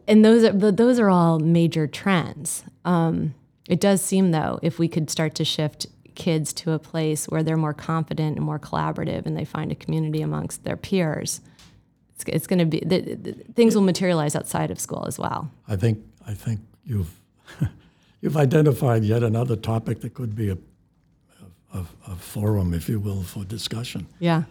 And 0.06 0.24
those 0.24 0.44
are 0.44 0.52
those 0.52 0.98
are 0.98 1.10
all 1.10 1.38
major 1.38 1.86
trends. 1.86 2.64
Um, 2.84 3.34
it 3.68 3.80
does 3.80 4.02
seem 4.02 4.30
though, 4.30 4.58
if 4.62 4.78
we 4.78 4.88
could 4.88 5.10
start 5.10 5.34
to 5.36 5.44
shift 5.44 5.86
kids 6.14 6.52
to 6.52 6.72
a 6.72 6.78
place 6.78 7.26
where 7.26 7.42
they're 7.42 7.56
more 7.56 7.74
confident 7.74 8.36
and 8.36 8.44
more 8.44 8.58
collaborative, 8.58 9.26
and 9.26 9.36
they 9.36 9.44
find 9.44 9.72
a 9.72 9.74
community 9.74 10.22
amongst 10.22 10.64
their 10.64 10.76
peers 10.76 11.40
it's, 12.14 12.24
it's 12.26 12.46
going 12.46 12.58
to 12.58 12.64
be 12.66 12.80
the, 12.80 13.14
the, 13.14 13.32
things 13.54 13.74
will 13.74 13.82
materialize 13.82 14.36
outside 14.36 14.70
of 14.70 14.78
school 14.80 15.04
as 15.06 15.18
well. 15.18 15.50
I 15.68 15.76
think 15.76 15.98
I 16.26 16.34
think 16.34 16.60
you've 16.84 17.20
you've 18.20 18.36
identified 18.36 19.04
yet 19.04 19.22
another 19.22 19.56
topic 19.56 20.00
that 20.00 20.14
could 20.14 20.34
be 20.34 20.50
a, 20.50 20.58
a, 21.72 21.84
a 22.06 22.16
forum, 22.16 22.72
if 22.72 22.88
you 22.88 23.00
will, 23.00 23.22
for 23.22 23.44
discussion. 23.44 24.06
Yeah. 24.18 24.44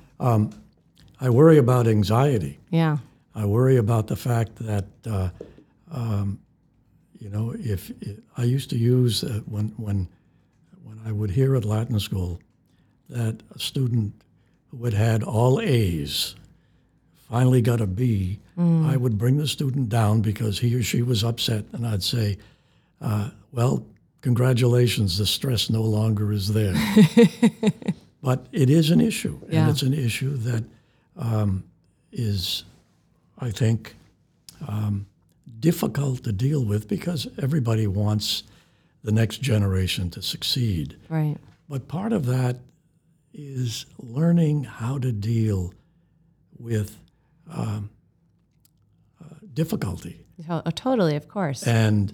I 1.23 1.29
worry 1.29 1.57
about 1.57 1.87
anxiety. 1.87 2.59
Yeah. 2.69 2.97
I 3.33 3.45
worry 3.45 3.77
about 3.77 4.07
the 4.07 4.15
fact 4.15 4.57
that, 4.57 4.85
uh, 5.09 5.29
um, 5.89 6.39
you 7.17 7.29
know, 7.29 7.55
if, 7.57 7.91
if 8.01 8.17
I 8.37 8.43
used 8.43 8.69
to 8.71 8.77
use 8.77 9.23
uh, 9.23 9.39
when 9.45 9.69
when 9.77 10.09
when 10.83 10.99
I 11.05 11.11
would 11.11 11.31
hear 11.31 11.55
at 11.55 11.63
Latin 11.63 11.99
school 11.99 12.41
that 13.09 13.41
a 13.55 13.59
student 13.59 14.13
who 14.69 14.83
had 14.83 14.93
had 14.93 15.23
all 15.23 15.61
A's 15.61 16.35
finally 17.29 17.61
got 17.61 17.81
a 17.81 17.87
B, 17.87 18.39
I 18.57 18.95
would 18.97 19.17
bring 19.17 19.37
the 19.37 19.47
student 19.47 19.89
down 19.89 20.21
because 20.21 20.59
he 20.59 20.75
or 20.75 20.83
she 20.83 21.01
was 21.01 21.23
upset, 21.23 21.65
and 21.71 21.87
I'd 21.87 22.03
say, 22.03 22.37
uh, 23.01 23.31
"Well, 23.51 23.83
congratulations, 24.21 25.17
the 25.17 25.25
stress 25.25 25.69
no 25.69 25.81
longer 25.81 26.31
is 26.31 26.53
there." 26.53 26.75
but 28.21 28.45
it 28.51 28.69
is 28.69 28.91
an 28.91 29.01
issue, 29.01 29.39
and 29.45 29.53
Yeah. 29.53 29.69
it's 29.69 29.81
an 29.81 29.93
issue 29.93 30.37
that 30.37 30.63
um, 31.17 31.63
is, 32.11 32.63
I 33.39 33.49
think, 33.51 33.95
um, 34.67 35.05
difficult 35.59 36.23
to 36.23 36.31
deal 36.31 36.63
with 36.63 36.87
because 36.87 37.27
everybody 37.41 37.87
wants 37.87 38.43
the 39.03 39.11
next 39.11 39.41
generation 39.41 40.09
to 40.11 40.21
succeed. 40.21 40.95
Right. 41.09 41.37
But 41.69 41.87
part 41.87 42.13
of 42.13 42.25
that 42.27 42.57
is 43.33 43.85
learning 43.97 44.63
how 44.65 44.97
to 44.99 45.11
deal 45.11 45.73
with 46.57 46.97
um, 47.53 47.89
uh, 49.21 49.25
difficulty. 49.53 50.19
Oh, 50.49 50.61
totally. 50.75 51.15
Of 51.15 51.27
course. 51.27 51.65
And 51.67 52.13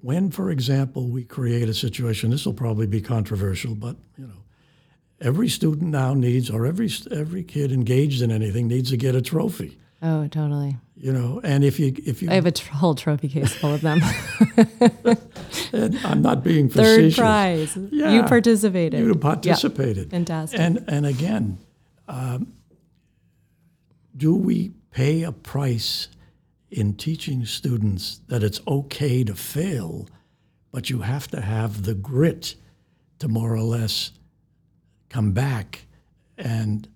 when, 0.00 0.30
for 0.30 0.50
example, 0.50 1.08
we 1.08 1.24
create 1.24 1.68
a 1.68 1.74
situation, 1.74 2.30
this 2.30 2.46
will 2.46 2.54
probably 2.54 2.86
be 2.86 3.00
controversial, 3.00 3.74
but 3.74 3.96
you 4.16 4.26
know, 4.26 4.42
every 5.20 5.48
student 5.48 5.90
now 5.90 6.14
needs, 6.14 6.48
or 6.50 6.66
every 6.66 6.90
every 7.10 7.42
kid 7.42 7.72
engaged 7.72 8.22
in 8.22 8.30
anything 8.30 8.68
needs 8.68 8.90
to 8.90 8.96
get 8.96 9.14
a 9.14 9.22
trophy. 9.22 9.78
oh, 10.02 10.26
totally. 10.28 10.76
You 10.96 11.12
know, 11.12 11.40
and 11.42 11.64
if 11.64 11.80
you 11.80 11.92
if 12.06 12.22
you, 12.22 12.30
I 12.30 12.34
have 12.34 12.46
a 12.46 12.52
whole 12.72 12.94
trophy 12.94 13.28
case 13.28 13.52
full 13.52 13.74
of 13.74 13.80
them. 13.80 14.00
and 15.72 15.98
I'm 16.04 16.22
not 16.22 16.42
being 16.44 16.68
Third 16.68 16.84
facetious. 17.12 17.18
prize. 17.18 17.76
You 17.76 17.88
Yeah. 17.90 18.26
participated. 18.26 19.00
You 19.00 19.08
Yeah. 19.08 19.20
participated. 19.20 20.10
Fantastic. 20.10 20.60
And 20.60 20.84
and 20.86 21.04
again, 21.06 21.58
um, 22.08 22.52
do 24.16 24.34
we 24.34 24.72
pay 24.90 25.22
a 25.22 25.32
price 25.32 26.08
in 26.70 26.94
teaching 26.94 27.44
students 27.46 28.20
that 28.28 28.42
it's 28.42 28.60
okay 28.66 29.24
to 29.24 29.34
fail, 29.34 30.08
but 30.72 30.90
you 30.90 31.00
have 31.00 31.28
to 31.28 31.40
have 31.40 31.84
the 31.84 31.94
grit 31.94 32.56
to 33.20 33.28
more 33.28 33.54
or 33.54 33.62
less 33.62 34.12
come 35.08 35.32
back 35.32 35.86
and 36.36 36.88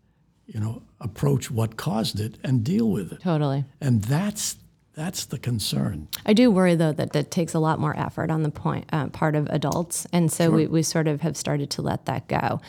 you 0.46 0.59
know 0.59 0.83
approach 1.00 1.50
what 1.50 1.76
caused 1.76 2.18
it 2.18 2.38
and 2.42 2.64
deal 2.64 2.90
with 2.90 3.12
it. 3.12 3.20
Totally. 3.20 3.64
And 3.81 4.02
that's 4.02 4.57
that's 4.94 5.26
the 5.26 5.38
concern. 5.38 6.09
I 6.26 6.33
do 6.33 6.50
worry 6.50 6.74
though 6.74 6.92
that 6.92 7.12
that 7.12 7.31
takes 7.31 7.54
a 7.54 7.61
lot 7.61 7.78
more 7.78 7.96
effort 7.96 8.31
on 8.31 8.42
the 8.42 8.50
point 8.50 8.87
uh, 8.92 9.07
part 9.09 9.37
of 9.37 9.46
adults, 9.48 10.07
and 10.12 10.33
so 10.33 10.50
we, 10.50 10.66
we 10.66 10.83
sort 10.83 11.07
of 11.07 11.20
have 11.20 11.37
started 11.37 11.70
to 11.70 11.83
let 11.83 12.07
that 12.07 12.26
go. 12.26 12.61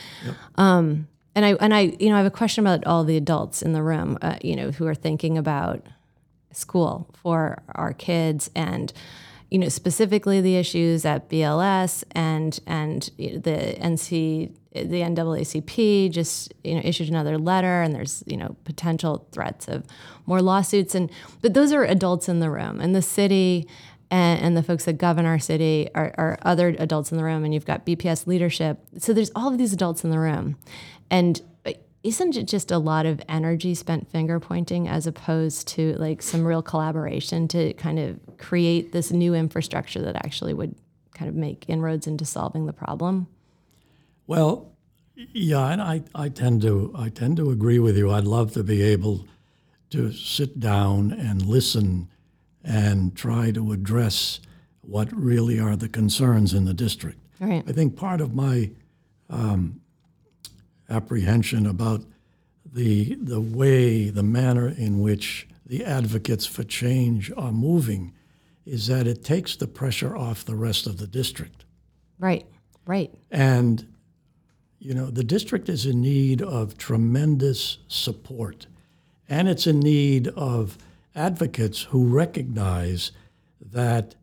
Um, 0.55 1.07
and 1.35 1.45
I 1.45 1.53
and 1.53 1.73
I 1.73 1.95
you 1.99 2.09
know 2.09 2.15
I 2.15 2.17
have 2.17 2.25
a 2.25 2.31
question 2.31 2.65
about 2.65 2.85
all 2.85 3.03
the 3.03 3.17
adults 3.17 3.61
in 3.61 3.73
the 3.73 3.83
room, 3.83 4.17
uh, 4.21 4.37
you 4.41 4.55
know, 4.55 4.71
who 4.71 4.87
are 4.87 4.95
thinking 4.95 5.37
about 5.37 5.85
school 6.51 7.07
for 7.13 7.61
our 7.75 7.93
kids 7.93 8.49
and 8.55 8.91
you 9.51 9.59
know 9.59 9.69
specifically 9.69 10.41
the 10.41 10.55
issues 10.55 11.05
at 11.05 11.29
BLS 11.29 12.03
and 12.11 12.59
and 12.65 13.09
the 13.17 13.75
NC 13.79 14.51
the 14.73 15.01
NAACP 15.01 16.11
just 16.11 16.53
you 16.63 16.75
know 16.75 16.81
issued 16.83 17.09
another 17.09 17.37
letter 17.37 17.81
and 17.81 17.93
there's 17.93 18.23
you 18.27 18.37
know 18.37 18.55
potential 18.63 19.27
threats 19.31 19.67
of 19.67 19.85
more 20.25 20.41
lawsuits. 20.41 20.95
And 20.95 21.11
but 21.41 21.53
those 21.53 21.71
are 21.71 21.83
adults 21.83 22.29
in 22.29 22.39
the 22.39 22.49
room 22.49 22.79
and 22.79 22.95
the 22.95 23.01
city 23.01 23.67
and, 24.11 24.41
and 24.41 24.57
the 24.57 24.63
folks 24.63 24.85
that 24.85 24.93
govern 24.93 25.25
our 25.25 25.39
city 25.39 25.89
are, 25.93 26.13
are 26.17 26.37
other 26.41 26.69
adults 26.79 27.11
in 27.11 27.17
the 27.17 27.23
room 27.23 27.43
and 27.43 27.53
you've 27.53 27.65
got 27.65 27.85
BPS 27.85 28.27
leadership. 28.27 28.79
So 28.97 29.13
there's 29.13 29.31
all 29.35 29.47
of 29.51 29.57
these 29.57 29.73
adults 29.73 30.03
in 30.03 30.09
the 30.09 30.19
room 30.19 30.57
and 31.09 31.41
isn't 32.03 32.37
it 32.37 32.43
just 32.43 32.71
a 32.71 32.77
lot 32.77 33.05
of 33.05 33.21
energy 33.27 33.75
spent 33.75 34.09
finger 34.09 34.39
pointing 34.39 34.87
as 34.87 35.05
opposed 35.05 35.67
to 35.67 35.93
like 35.95 36.21
some 36.21 36.45
real 36.45 36.61
collaboration 36.61 37.47
to 37.49 37.73
kind 37.73 37.99
of 37.99 38.19
create 38.37 38.93
this 38.93 39.11
new 39.11 39.33
infrastructure 39.33 40.01
that 40.01 40.15
actually 40.15 40.53
would 40.53 40.75
kind 41.13 41.27
of 41.27 41.35
make 41.35 41.65
inroads 41.67 42.07
into 42.07 42.23
solving 42.23 42.65
the 42.65 42.73
problem? 42.73 43.27
Well, 44.27 44.71
yeah, 45.15 45.67
and 45.67 45.81
I, 45.81 46.03
I 46.15 46.29
tend 46.29 46.61
to 46.61 46.93
I 46.95 47.09
tend 47.09 47.35
to 47.37 47.49
agree 47.49 47.79
with 47.79 47.97
you. 47.97 48.11
I'd 48.11 48.23
love 48.23 48.53
to 48.53 48.63
be 48.63 48.81
able 48.81 49.27
to 49.89 50.13
sit 50.13 50.59
down 50.59 51.11
and 51.11 51.45
listen 51.45 52.07
and 52.63 53.15
try 53.15 53.51
to 53.51 53.73
address 53.73 54.39
what 54.81 55.11
really 55.11 55.59
are 55.59 55.75
the 55.75 55.89
concerns 55.89 56.53
in 56.53 56.65
the 56.65 56.73
district. 56.73 57.19
Right. 57.39 57.63
I 57.67 57.71
think 57.73 57.95
part 57.95 58.21
of 58.21 58.33
my 58.33 58.71
um, 59.29 59.81
apprehension 60.89 61.65
about 61.65 62.03
the 62.65 63.15
the 63.15 63.41
way, 63.41 64.09
the 64.09 64.23
manner 64.23 64.67
in 64.67 64.99
which 64.99 65.47
the 65.65 65.85
advocates 65.85 66.45
for 66.45 66.63
change 66.63 67.31
are 67.37 67.51
moving 67.51 68.13
is 68.65 68.87
that 68.87 69.07
it 69.07 69.23
takes 69.23 69.55
the 69.55 69.67
pressure 69.67 70.15
off 70.15 70.45
the 70.45 70.55
rest 70.55 70.85
of 70.85 70.97
the 70.97 71.07
district. 71.07 71.65
Right. 72.19 72.45
Right. 72.85 73.13
And, 73.31 73.87
you 74.79 74.93
know, 74.93 75.09
the 75.09 75.23
district 75.23 75.69
is 75.69 75.85
in 75.85 76.01
need 76.01 76.41
of 76.41 76.77
tremendous 76.77 77.77
support. 77.87 78.67
And 79.27 79.47
it's 79.47 79.67
in 79.67 79.79
need 79.79 80.27
of 80.29 80.77
advocates 81.15 81.83
who 81.83 82.07
recognize 82.07 83.11
that 83.61 84.15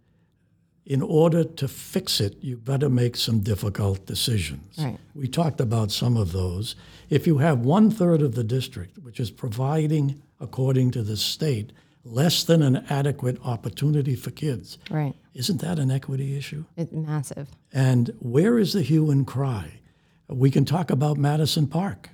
in 0.87 1.03
order 1.03 1.43
to 1.43 1.67
fix 1.67 2.21
it, 2.21 2.37
you've 2.41 2.65
got 2.65 2.79
to 2.81 2.89
make 2.89 3.17
some 3.17 3.41
difficult 3.41 4.07
decisions. 4.07 4.79
Right. 4.79 4.99
We 5.15 5.27
talked 5.27 5.61
about 5.61 5.91
some 5.91 6.17
of 6.17 6.31
those. 6.33 6.77
If 7.11 7.27
you 7.27 7.39
have 7.39 7.59
one 7.61 7.91
third 7.91 8.23
of 8.23 8.37
the 8.37 8.45
district, 8.45 8.97
which 8.99 9.19
is 9.19 9.31
providing, 9.33 10.23
according 10.41 10.93
to 10.93 11.03
the 11.03 11.17
state, 11.17 11.73
less 12.05 12.45
than 12.45 12.63
an 12.63 12.85
adequate 12.89 13.39
opportunity 13.45 14.15
for 14.15 14.31
kids, 14.31 14.79
Right. 14.89 15.15
isn't 15.35 15.61
that 15.61 15.81
an 15.81 15.91
equity 15.91 16.37
issue? 16.37 16.65
It's 16.77 16.93
massive. 16.93 17.49
And 17.73 18.13
where 18.21 18.57
is 18.59 18.73
the 18.73 18.83
hue 18.83 19.11
and 19.11 19.27
cry? 19.27 19.81
We 20.29 20.53
can 20.53 20.65
talk 20.65 20.91
about 20.91 21.17
Madison 21.19 21.67
Park, 21.67 22.11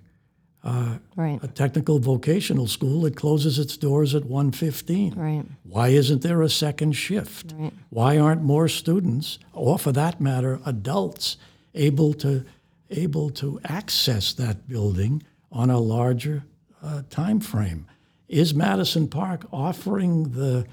Right. 0.65 1.39
a 1.43 1.49
technical 1.49 1.99
vocational 1.99 2.67
school 2.67 3.03
that 3.03 3.17
closes 3.17 3.59
its 3.59 3.77
doors 3.77 4.15
at 4.15 4.25
1:15. 4.25 5.15
Right. 5.17 5.45
Why 5.65 5.89
isn't 5.89 6.23
there 6.23 6.43
a 6.43 6.49
second 6.49 6.93
shift? 6.93 7.55
Right. 7.57 7.73
Why 7.91 8.19
aren't 8.19 8.43
more 8.43 8.69
students, 8.69 9.39
or 9.53 9.79
for 9.79 9.93
that 9.93 10.21
matter, 10.21 10.61
adults, 10.65 11.37
able 11.75 12.15
to 12.15 12.45
able 12.91 13.31
to 13.31 13.59
access 13.65 14.33
that 14.35 14.69
building 14.69 15.23
on 15.51 15.71
a 15.71 15.79
larger 15.79 16.45
uh, 16.83 17.03
time 17.11 17.41
frame? 17.41 17.87
Is 18.29 18.55
Madison 18.55 19.09
Park 19.09 19.47
offering 19.53 20.31
the 20.31 20.67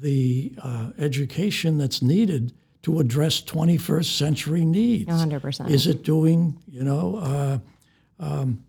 the 0.00 0.52
uh, 0.62 0.90
education 0.98 1.78
that's 1.78 2.02
needed 2.02 2.52
to 2.82 3.00
address 3.00 3.40
21st 3.40 4.16
century 4.16 4.64
needs? 4.64 5.10
100%. 5.10 5.70
Is 5.70 5.86
it 5.86 6.02
doing, 6.02 6.58
you 6.68 6.84
know, 6.84 7.16
uh, 7.16 7.58
um, 8.20 8.62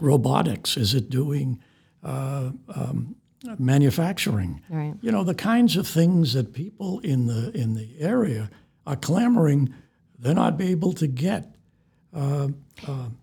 robotics? 0.00 0.76
Is 0.76 0.94
it 0.94 1.10
doing 1.10 1.60
uh, 2.02 2.50
um, 2.74 3.16
manufacturing? 3.58 4.62
Right. 4.68 4.94
You 5.00 5.12
know, 5.12 5.24
the 5.24 5.34
kinds 5.34 5.76
of 5.76 5.86
things 5.86 6.32
that 6.32 6.52
people 6.52 7.00
in 7.00 7.26
the 7.26 7.50
in 7.52 7.74
the 7.74 7.94
area 7.98 8.50
are 8.86 8.96
clamoring 8.96 9.74
they're 10.18 10.34
not 10.34 10.56
be 10.56 10.70
able 10.70 10.92
to 10.94 11.06
get. 11.06 11.54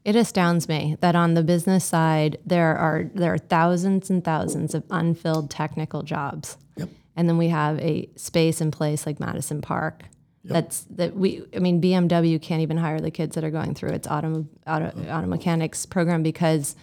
It 0.03 0.15
astounds 0.15 0.67
me 0.67 0.97
that 1.01 1.15
on 1.15 1.33
the 1.33 1.43
business 1.43 1.85
side 1.85 2.37
there 2.45 2.75
are 2.77 3.09
there 3.13 3.33
are 3.33 3.37
thousands 3.37 4.09
and 4.09 4.23
thousands 4.23 4.75
of 4.75 4.83
unfilled 4.89 5.49
technical 5.49 6.03
jobs. 6.03 6.57
Yep. 6.75 6.89
And 7.15 7.29
then 7.29 7.37
we 7.37 7.49
have 7.49 7.79
a 7.79 8.09
space 8.15 8.61
in 8.61 8.71
place 8.71 9.05
like 9.05 9.19
Madison 9.19 9.61
Park. 9.61 10.03
That's 10.43 10.81
that 10.91 11.15
we 11.15 11.43
I 11.55 11.59
mean 11.59 11.81
BMW 11.81 12.41
can't 12.41 12.61
even 12.61 12.77
hire 12.77 12.99
the 12.99 13.11
kids 13.11 13.35
that 13.35 13.43
are 13.43 13.51
going 13.51 13.75
through 13.75 13.89
its 13.89 14.07
auto 14.07 14.47
auto, 14.65 14.91
auto 15.09 15.27
mechanics 15.27 15.85
program 15.85 16.23
because 16.23 16.75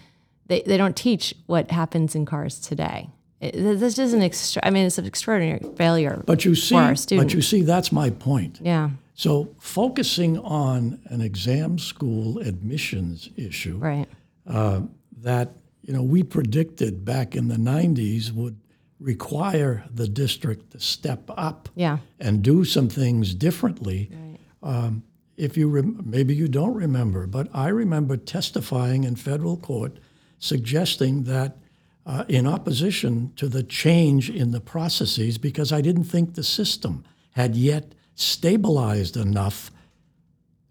they, 0.46 0.62
they 0.62 0.76
don't 0.76 0.96
teach 0.96 1.34
what 1.46 1.70
happens 1.70 2.14
in 2.14 2.24
cars 2.24 2.60
today. 2.60 3.10
It, 3.40 3.52
this 3.52 3.98
is 3.98 4.12
an 4.14 4.22
extra 4.22 4.62
I 4.64 4.70
mean 4.70 4.86
it's 4.86 4.98
an 4.98 5.06
extraordinary 5.06 5.60
failure. 5.76 6.22
But 6.24 6.44
you 6.44 6.54
see, 6.54 6.74
for 6.74 6.82
our 6.82 6.94
but 7.16 7.34
you 7.34 7.42
see, 7.42 7.62
that's 7.62 7.90
my 7.92 8.10
point. 8.10 8.60
yeah. 8.62 8.90
So 9.14 9.48
focusing 9.58 10.38
on 10.38 11.00
an 11.06 11.20
exam 11.20 11.78
school 11.80 12.38
admissions 12.38 13.28
issue 13.36 13.76
Right. 13.78 14.06
uh, 14.46 14.82
that 15.22 15.50
you 15.82 15.92
know 15.92 16.02
we 16.04 16.22
predicted 16.22 17.04
back 17.04 17.34
in 17.34 17.48
the 17.48 17.56
90s 17.56 18.30
would 18.32 18.56
require 19.00 19.84
the 19.94 20.08
district 20.08 20.72
to 20.72 20.80
step 20.80 21.30
up 21.36 21.68
Yeah. 21.74 21.98
and 22.18 22.42
do 22.42 22.64
some 22.64 22.88
things 22.88 23.34
differently. 23.34 24.10
Um, 24.62 25.02
if 25.36 25.56
you 25.56 25.68
rem- 25.68 26.02
maybe 26.04 26.34
you 26.34 26.48
don't 26.48 26.74
remember, 26.74 27.26
but 27.26 27.48
I 27.54 27.68
remember 27.68 28.16
testifying 28.16 29.04
in 29.04 29.14
federal 29.14 29.56
court 29.56 29.98
suggesting 30.38 31.24
that 31.24 31.58
uh, 32.06 32.24
in 32.28 32.46
opposition 32.46 33.32
to 33.36 33.48
the 33.48 33.62
change 33.62 34.30
in 34.30 34.50
the 34.50 34.60
processes 34.60 35.38
because 35.38 35.72
I 35.72 35.80
didn't 35.80 36.04
think 36.04 36.34
the 36.34 36.42
system 36.42 37.04
had 37.32 37.54
yet 37.54 37.94
stabilized 38.14 39.16
enough 39.16 39.70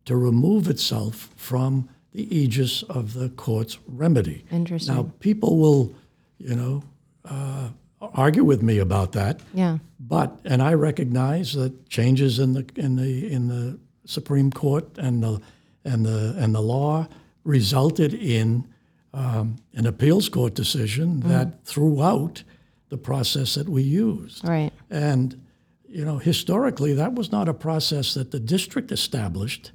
to 0.06 0.16
remove 0.18 0.68
itself 0.68 1.30
from 1.36 1.88
the 2.12 2.24
aegis 2.36 2.84
of 2.84 3.14
the 3.14 3.30
court's 3.30 3.78
remedy. 3.88 4.44
Interesting. 4.52 4.96
Now, 4.96 5.12
people 5.20 5.58
will, 5.60 5.94
you 6.40 6.56
know, 6.56 6.84
uh, 7.24 7.70
argue 8.02 8.44
with 8.44 8.62
me 8.62 8.78
about 8.78 9.14
that. 9.14 9.40
Yeah. 9.54 9.78
But 10.00 10.40
and 10.46 10.62
I 10.62 10.74
recognize 10.74 11.54
that 11.54 11.90
changes 11.90 12.40
in 12.40 12.54
the 12.54 12.66
in 12.76 12.96
the 12.96 13.32
in 13.32 13.48
the 13.48 13.80
Supreme 14.06 14.52
Court 14.52 14.98
and 14.98 15.24
the 15.24 15.42
and 15.84 16.06
the 16.06 16.36
and 16.38 16.54
the 16.54 16.62
law 16.62 17.08
resulted 17.44 18.14
in 18.14 18.68
um, 19.14 19.56
an 19.74 19.86
appeals 19.86 20.30
court 20.30 20.54
decision 20.54 21.22
that 21.22 21.64
threw 21.64 22.04
out 22.04 22.44
the 22.90 22.98
process 22.98 23.56
that 23.56 23.68
we 23.68 23.82
used. 23.82 24.48
Right. 24.48 24.72
And 24.90 25.42
you 25.90 26.06
know, 26.06 26.18
historically, 26.18 26.94
that 26.94 27.16
was 27.16 27.32
not 27.32 27.48
a 27.48 27.54
process 27.54 28.14
that 28.14 28.32
the 28.32 28.40
district 28.40 28.92
established. 28.92 29.72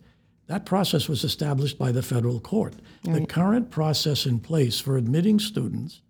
That 0.47 0.67
process 0.67 1.09
was 1.09 1.25
established 1.25 1.79
by 1.79 1.93
the 1.93 2.03
federal 2.03 2.39
court. 2.39 2.75
The 3.05 3.27
current 3.27 3.71
process 3.71 4.27
in 4.27 4.39
place 4.39 4.79
for 4.79 4.97
admitting 4.97 5.41
students 5.41 6.03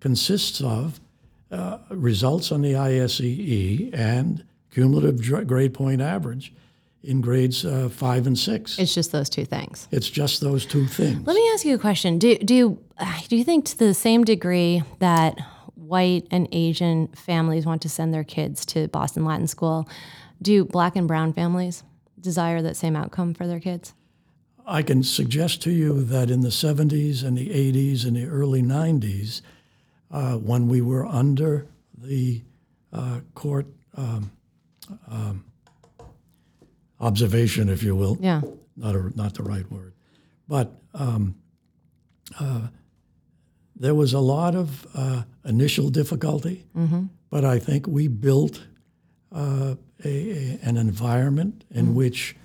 consists 0.00 0.60
of 0.60 1.00
uh, 1.50 1.78
results 1.90 2.52
on 2.52 2.62
the 2.62 2.72
ISEE 2.72 3.90
and 3.92 4.44
cumulative 4.70 5.20
dr- 5.20 5.46
grade 5.46 5.74
point 5.74 6.00
average 6.00 6.52
in 7.02 7.20
grades 7.20 7.64
uh, 7.64 7.88
five 7.90 8.26
and 8.26 8.38
six. 8.38 8.78
It's 8.78 8.94
just 8.94 9.12
those 9.12 9.28
two 9.28 9.44
things. 9.44 9.88
It's 9.90 10.08
just 10.08 10.40
those 10.40 10.64
two 10.66 10.86
things. 10.86 11.26
Let 11.26 11.34
me 11.34 11.50
ask 11.52 11.64
you 11.64 11.74
a 11.74 11.78
question. 11.78 12.18
Do 12.18 12.36
do 12.38 12.54
you, 12.54 12.78
do 13.28 13.36
you 13.36 13.44
think 13.44 13.66
to 13.66 13.78
the 13.78 13.94
same 13.94 14.24
degree 14.24 14.82
that 14.98 15.38
white 15.74 16.26
and 16.30 16.48
Asian 16.52 17.08
families 17.08 17.66
want 17.66 17.82
to 17.82 17.88
send 17.88 18.14
their 18.14 18.24
kids 18.24 18.64
to 18.66 18.88
Boston 18.88 19.24
Latin 19.24 19.46
School, 19.46 19.88
do 20.40 20.64
black 20.64 20.96
and 20.96 21.06
brown 21.06 21.32
families 21.32 21.82
desire 22.18 22.62
that 22.62 22.76
same 22.76 22.96
outcome 22.96 23.34
for 23.34 23.46
their 23.46 23.60
kids? 23.60 23.94
I 24.66 24.82
can 24.82 25.02
suggest 25.02 25.60
to 25.62 25.70
you 25.70 26.02
that 26.04 26.30
in 26.30 26.40
the 26.40 26.48
70s 26.48 27.22
and 27.22 27.36
the 27.36 27.50
80s 27.50 28.06
and 28.06 28.16
the 28.16 28.26
early 28.26 28.62
90s, 28.62 29.42
uh, 30.14 30.36
when 30.50 30.68
we 30.68 30.80
were 30.80 31.04
under 31.04 31.66
the 31.98 32.40
uh, 32.92 33.18
court 33.34 33.66
um, 33.96 34.30
um, 35.08 35.44
observation, 37.00 37.68
if 37.68 37.82
you 37.82 37.96
will, 37.96 38.16
Yeah. 38.20 38.40
not, 38.76 38.94
a, 38.94 39.10
not 39.16 39.34
the 39.34 39.42
right 39.42 39.70
word, 39.70 39.92
but 40.48 40.72
um, 40.94 41.34
uh, 42.38 42.68
there 43.76 43.94
was 43.94 44.12
a 44.12 44.20
lot 44.20 44.54
of 44.54 44.86
uh, 44.94 45.22
initial 45.44 45.90
difficulty, 45.90 46.64
but 47.30 47.44
I 47.44 47.58
think 47.58 47.86
we 47.88 48.06
built 48.08 48.62
uh, 49.32 49.74
a, 50.04 50.08
a, 50.30 50.58
an 50.62 50.76
environment 50.76 51.64
in 51.70 51.94
which 51.96 52.36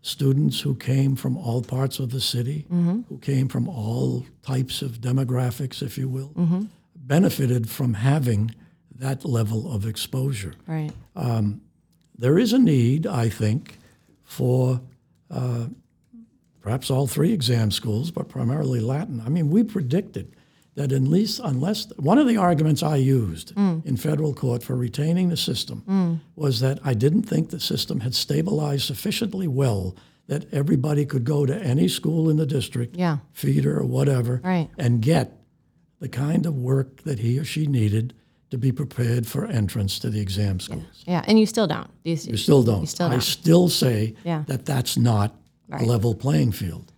students 0.00 0.60
who 0.60 0.74
came 0.74 1.14
from 1.14 1.36
all 1.36 1.62
parts 1.62 2.00
of 2.00 2.10
the 2.10 2.20
city, 2.20 2.66
who 3.08 3.18
came 3.18 3.46
from 3.48 3.68
all 3.68 4.26
types 4.42 4.82
of 4.82 5.00
demographics, 5.00 5.82
if 5.82 5.96
you 5.96 6.08
will, 6.08 6.32
benefited 7.02 7.68
from 7.68 7.94
having 7.94 8.54
that 8.96 9.24
level 9.24 9.72
of 9.72 9.86
exposure. 9.86 10.54
Right. 10.66 10.92
Um, 11.16 11.60
there 12.16 12.38
is 12.38 12.52
a 12.52 12.58
need, 12.58 13.06
I 13.06 13.28
think, 13.28 13.78
for 14.24 14.80
uh, 15.30 15.66
perhaps 16.60 16.90
all 16.90 17.06
three 17.06 17.32
exam 17.32 17.70
schools, 17.70 18.10
but 18.10 18.28
primarily 18.28 18.80
Latin. 18.80 19.20
I 19.24 19.28
mean, 19.28 19.50
we 19.50 19.64
predicted 19.64 20.36
that 20.74 20.92
at 20.92 21.02
least, 21.02 21.40
unless 21.44 21.90
one 21.96 22.18
of 22.18 22.26
the 22.26 22.38
arguments 22.38 22.82
I 22.82 22.96
used 22.96 23.54
mm. 23.54 23.84
in 23.84 23.96
federal 23.96 24.32
court 24.32 24.62
for 24.62 24.74
retaining 24.74 25.28
the 25.28 25.36
system 25.36 25.82
mm. 25.86 26.20
was 26.34 26.60
that 26.60 26.78
I 26.82 26.94
didn't 26.94 27.24
think 27.24 27.50
the 27.50 27.60
system 27.60 28.00
had 28.00 28.14
stabilized 28.14 28.84
sufficiently 28.84 29.46
well 29.46 29.94
that 30.28 30.46
everybody 30.52 31.04
could 31.04 31.24
go 31.24 31.44
to 31.44 31.54
any 31.54 31.88
school 31.88 32.30
in 32.30 32.36
the 32.36 32.46
district, 32.46 32.96
Yeah. 32.96 33.18
feeder 33.32 33.78
or 33.78 33.84
whatever, 33.84 34.40
Right. 34.42 34.70
and 34.78 35.02
get 35.02 35.41
the 36.02 36.08
kind 36.08 36.46
of 36.46 36.56
work 36.58 37.02
that 37.04 37.20
he 37.20 37.38
or 37.38 37.44
she 37.44 37.64
needed 37.64 38.12
to 38.50 38.58
be 38.58 38.72
prepared 38.72 39.24
for 39.24 39.46
entrance 39.46 40.00
to 40.00 40.10
the 40.10 40.20
exam 40.20 40.58
schools. 40.58 41.04
Yeah. 41.06 41.24
And 41.28 41.38
you 41.38 41.46
still 41.46 41.68
don't. 41.68 41.88
You, 42.04 42.16
You 42.20 42.36
still 42.36 42.64
don't. 42.64 42.86
still 42.88 43.06
I 43.06 43.10
don't. 43.12 43.20
still 43.22 43.68
say 43.68 44.14
Yeah. 44.24 44.42
that 44.48 44.66
that's 44.66 44.96
not 44.96 45.32
a 45.70 45.84
level 45.84 46.16
playing 46.16 46.50
field. 46.52 46.92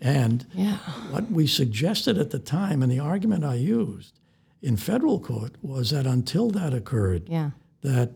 And 0.00 0.44
yeah. 0.52 0.78
what 1.12 1.30
we 1.30 1.46
suggested 1.46 2.18
at 2.18 2.30
the 2.30 2.40
time, 2.40 2.82
and 2.82 2.90
the 2.90 2.98
argument 2.98 3.44
I 3.44 3.54
used 3.54 4.18
in 4.60 4.76
federal 4.76 5.20
court, 5.20 5.52
was 5.62 5.90
that 5.90 6.04
until 6.04 6.50
that 6.50 6.74
occurred, 6.74 7.28
Yeah. 7.30 7.50
that 7.82 8.10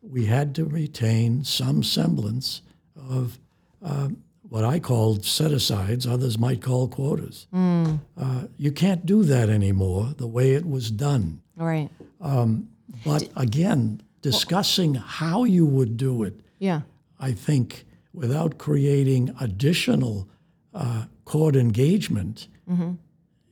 we 0.00 0.26
had 0.26 0.54
to 0.54 0.64
retain 0.64 1.42
some 1.42 1.82
semblance 1.82 2.62
of 3.10 3.40
um, 3.82 4.18
what 4.48 4.64
I 4.64 4.78
called 4.78 5.24
set 5.24 5.52
asides, 5.52 6.06
others 6.06 6.38
might 6.38 6.60
call 6.62 6.88
quotas. 6.88 7.46
Uh, 7.52 8.44
you 8.56 8.70
can't 8.72 9.04
do 9.06 9.22
that 9.24 9.48
anymore 9.48 10.12
the 10.16 10.26
way 10.26 10.52
it 10.52 10.66
was 10.66 10.90
done. 10.90 11.40
Right. 11.56 11.90
But 12.20 13.28
again, 13.36 14.02
discussing 14.22 14.94
how 14.94 15.44
you 15.44 15.66
would 15.66 15.96
do 15.96 16.22
it, 16.22 16.40
Yeah. 16.58 16.82
I 17.18 17.32
think, 17.32 17.84
without 18.12 18.58
creating 18.58 19.34
additional 19.40 20.28
uh, 20.74 21.04
court 21.24 21.56
engagement, 21.56 22.48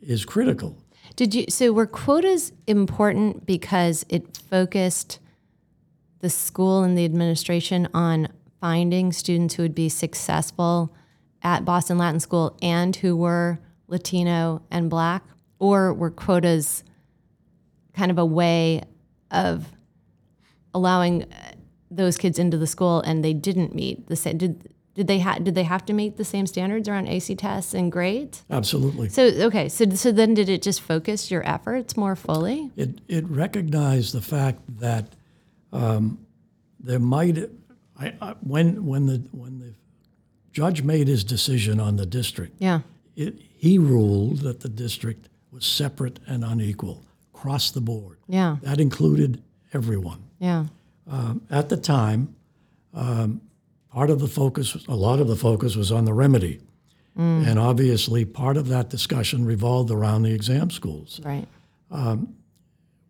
is 0.01 0.25
critical. 0.25 0.77
Did 1.17 1.35
you 1.35 1.45
so 1.49 1.73
were 1.73 1.87
quotas 1.87 2.53
important 2.67 3.45
because 3.47 4.05
it 4.09 4.37
focused 4.51 5.19
the 6.21 6.31
school 6.31 6.83
and 6.83 6.97
the 6.97 7.05
administration 7.05 7.89
on 7.93 8.29
finding 8.63 9.13
students 9.13 9.55
who 9.55 9.63
would 9.65 9.75
be 9.75 9.89
successful 9.89 10.95
at 11.43 11.65
Boston 11.65 11.99
Latin 11.99 12.21
School 12.21 12.57
and 12.63 12.95
who 12.95 13.17
were 13.17 13.59
Latino 13.89 14.63
and 14.71 14.89
black 14.89 15.25
or 15.59 15.93
were 15.93 16.13
quotas 16.13 16.85
kind 17.93 18.13
of 18.13 18.19
a 18.19 18.25
way 18.25 18.81
of 19.33 19.67
allowing 20.73 21.25
uh, 21.25 21.53
those 21.91 22.17
kids 22.17 22.39
into 22.39 22.57
the 22.57 22.69
school 22.69 23.01
and 23.01 23.25
they 23.25 23.35
didn't 23.35 23.75
meet 23.75 24.07
the 24.07 24.15
same 24.15 24.39
did 24.39 24.73
did 24.95 25.09
they 25.09 25.19
ha- 25.19 25.39
did 25.39 25.57
they 25.57 25.65
have 25.65 25.85
to 25.87 25.93
meet 25.93 26.17
the 26.17 26.25
same 26.25 26.47
standards 26.47 26.89
around 26.89 27.09
ISEE 27.09 27.37
tests 27.39 27.75
and 27.75 27.91
grades? 27.91 28.45
Absolutely. 28.49 29.09
So 29.09 29.25
okay, 29.25 29.69
so 29.69 29.89
so 29.91 30.13
then 30.13 30.35
did 30.35 30.49
it 30.49 30.63
just 30.63 30.83
focus 30.83 31.31
your 31.31 31.45
efforts 31.49 31.97
more 31.97 32.15
fully? 32.15 32.71
It, 32.77 33.01
it 33.09 33.27
recognized 33.27 34.13
the 34.13 34.21
fact 34.21 34.61
that 34.81 35.17
um, 35.73 36.19
there 36.79 36.99
might, 36.99 37.39
I, 38.03 38.15
I, 38.21 38.35
when, 38.41 38.85
when, 38.87 39.07
the, 39.07 39.23
when 39.33 39.59
the 39.59 39.75
judge 40.53 40.83
made 40.83 41.09
his 41.09 41.25
decision 41.25 41.81
on 41.81 41.97
the 41.97 42.07
district, 42.07 42.57
Yeah. 42.59 42.81
it, 43.17 43.35
he 43.57 43.79
ruled 43.79 44.39
that 44.39 44.61
the 44.61 44.69
district 44.69 45.29
was 45.51 45.65
separate 45.65 46.19
and 46.27 46.45
unequal 46.45 47.05
across 47.35 47.71
the 47.71 47.81
board. 47.81 48.19
Yeah. 48.29 48.57
That 48.63 48.81
included 48.81 49.43
everyone. 49.73 50.23
Yeah. 50.39 50.67
Um, 51.09 51.43
at 51.51 51.69
the 51.69 51.77
time, 51.77 52.35
um, 52.95 53.41
part 53.91 54.11
of 54.11 54.19
the 54.21 54.29
focus, 54.29 54.77
a 54.89 54.95
lot 54.97 55.21
of 55.21 55.29
the 55.29 55.37
focus 55.37 55.77
was 55.77 55.91
on 55.93 56.05
the 56.05 56.15
remedy. 56.15 56.61
And 57.15 57.59
obviously, 57.59 58.25
part 58.25 58.57
of 58.57 58.69
that 58.69 58.89
discussion 58.89 59.45
revolved 59.45 59.91
around 59.91 60.23
the 60.23 60.33
exam 60.33 60.71
schools. 60.71 61.21
Right. 61.23 61.47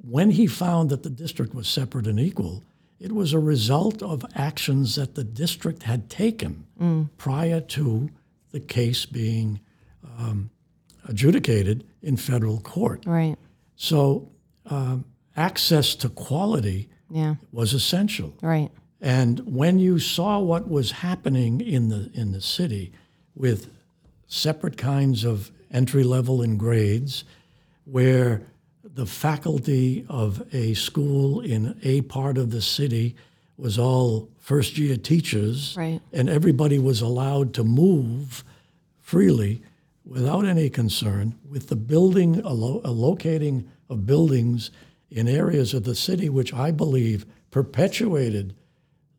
When 0.05 0.31
he 0.33 0.47
found 0.49 0.91
that 0.91 1.05
the 1.05 1.11
district 1.11 1.55
was 1.55 1.69
separate 1.69 2.09
and 2.09 2.19
equal, 2.19 2.65
it 3.03 3.13
was 3.13 3.33
a 3.33 3.39
result 3.39 4.01
of 4.03 4.25
actions 4.37 4.95
that 4.95 5.15
the 5.17 5.25
district 5.25 5.83
had 5.83 6.09
taken 6.09 6.65
prior 7.19 7.61
to 7.61 8.09
the 8.53 8.61
case 8.61 9.07
being 9.07 9.61
um, 10.19 10.51
adjudicated 11.09 11.85
in 12.03 12.17
federal 12.17 12.61
court. 12.61 13.05
Right. 13.07 13.37
So, 13.77 14.31
um, 14.67 15.05
access 15.37 15.95
to 15.97 16.09
quality 16.09 16.89
Yeah. 17.11 17.37
was 17.53 17.73
essential. 17.73 18.35
Right. 18.41 18.71
And 19.01 19.41
when 19.41 19.79
you 19.81 19.99
saw 19.99 20.39
what 20.41 20.69
was 20.69 20.93
happening 20.93 21.61
in 21.61 21.89
the 21.89 22.11
in 22.15 22.31
the 22.33 22.41
city 22.41 22.93
with 23.35 23.69
separate 24.29 24.77
kinds 24.77 25.25
of 25.25 25.51
entry 25.73 26.05
level 26.05 26.41
and 26.43 26.59
grades, 26.59 27.25
where 27.85 28.43
the 28.95 29.07
faculty 29.07 30.05
of 30.09 30.43
a 30.53 30.75
school 30.75 31.41
in 31.41 31.79
a 31.83 32.03
part 32.03 32.37
of 32.37 32.51
the 32.51 32.61
city 32.63 33.15
was 33.57 33.79
all 33.79 34.29
first 34.39 34.77
year 34.77 34.97
teachers, 34.97 35.75
Right. 35.77 36.01
and 36.13 36.29
everybody 36.29 36.79
was 36.79 37.01
allowed 37.01 37.55
to 37.55 37.65
move 37.65 38.45
freely 39.01 39.63
without 40.05 40.45
any 40.45 40.69
concern 40.69 41.35
with 41.49 41.69
the 41.69 41.77
building, 41.77 42.41
allo- 42.45 42.81
locating 42.85 43.69
of 43.89 44.05
buildings 44.05 44.71
in 45.11 45.29
areas 45.29 45.75
of 45.75 45.85
the 45.85 45.95
city 45.95 46.29
which 46.29 46.53
I 46.53 46.71
believe 46.71 47.25
perpetuated 47.51 48.55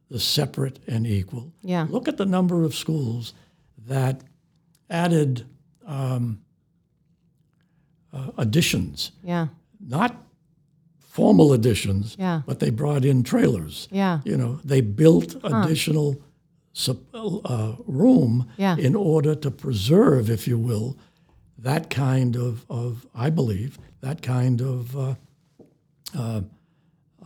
the 0.09 0.19
separate 0.19 0.79
and 0.87 1.07
equal. 1.07 1.51
Yeah. 1.63 1.87
Look 1.89 2.07
at 2.07 2.17
the 2.17 2.25
number 2.25 2.63
of 2.63 2.75
schools 2.75 3.33
that 3.87 4.21
added 4.89 5.45
um, 5.85 6.41
uh, 8.11 8.31
additions, 8.37 9.11
Yeah. 9.23 9.47
Not 9.87 10.15
formal 10.99 11.53
additions, 11.53 12.15
Yeah. 12.19 12.41
but 12.45 12.59
they 12.59 12.69
brought 12.71 13.05
in 13.05 13.23
trailers. 13.23 13.87
Yeah. 13.91 14.19
You 14.25 14.35
know, 14.37 14.59
they 14.63 14.81
built 14.81 15.35
additional 15.43 16.15
uh, 17.45 17.75
room 17.85 18.47
Yeah. 18.57 18.75
in 18.77 18.95
order 18.95 19.35
to 19.35 19.51
preserve, 19.51 20.29
if 20.29 20.47
you 20.47 20.57
will, 20.57 20.97
that 21.59 21.89
kind 21.89 22.35
of, 22.35 22.65
of 22.69 23.05
I 23.13 23.29
believe, 23.29 23.77
that 24.01 24.21
kind 24.23 24.59
of 24.61 24.97
uh, 24.97 25.15
uh, 26.17 26.41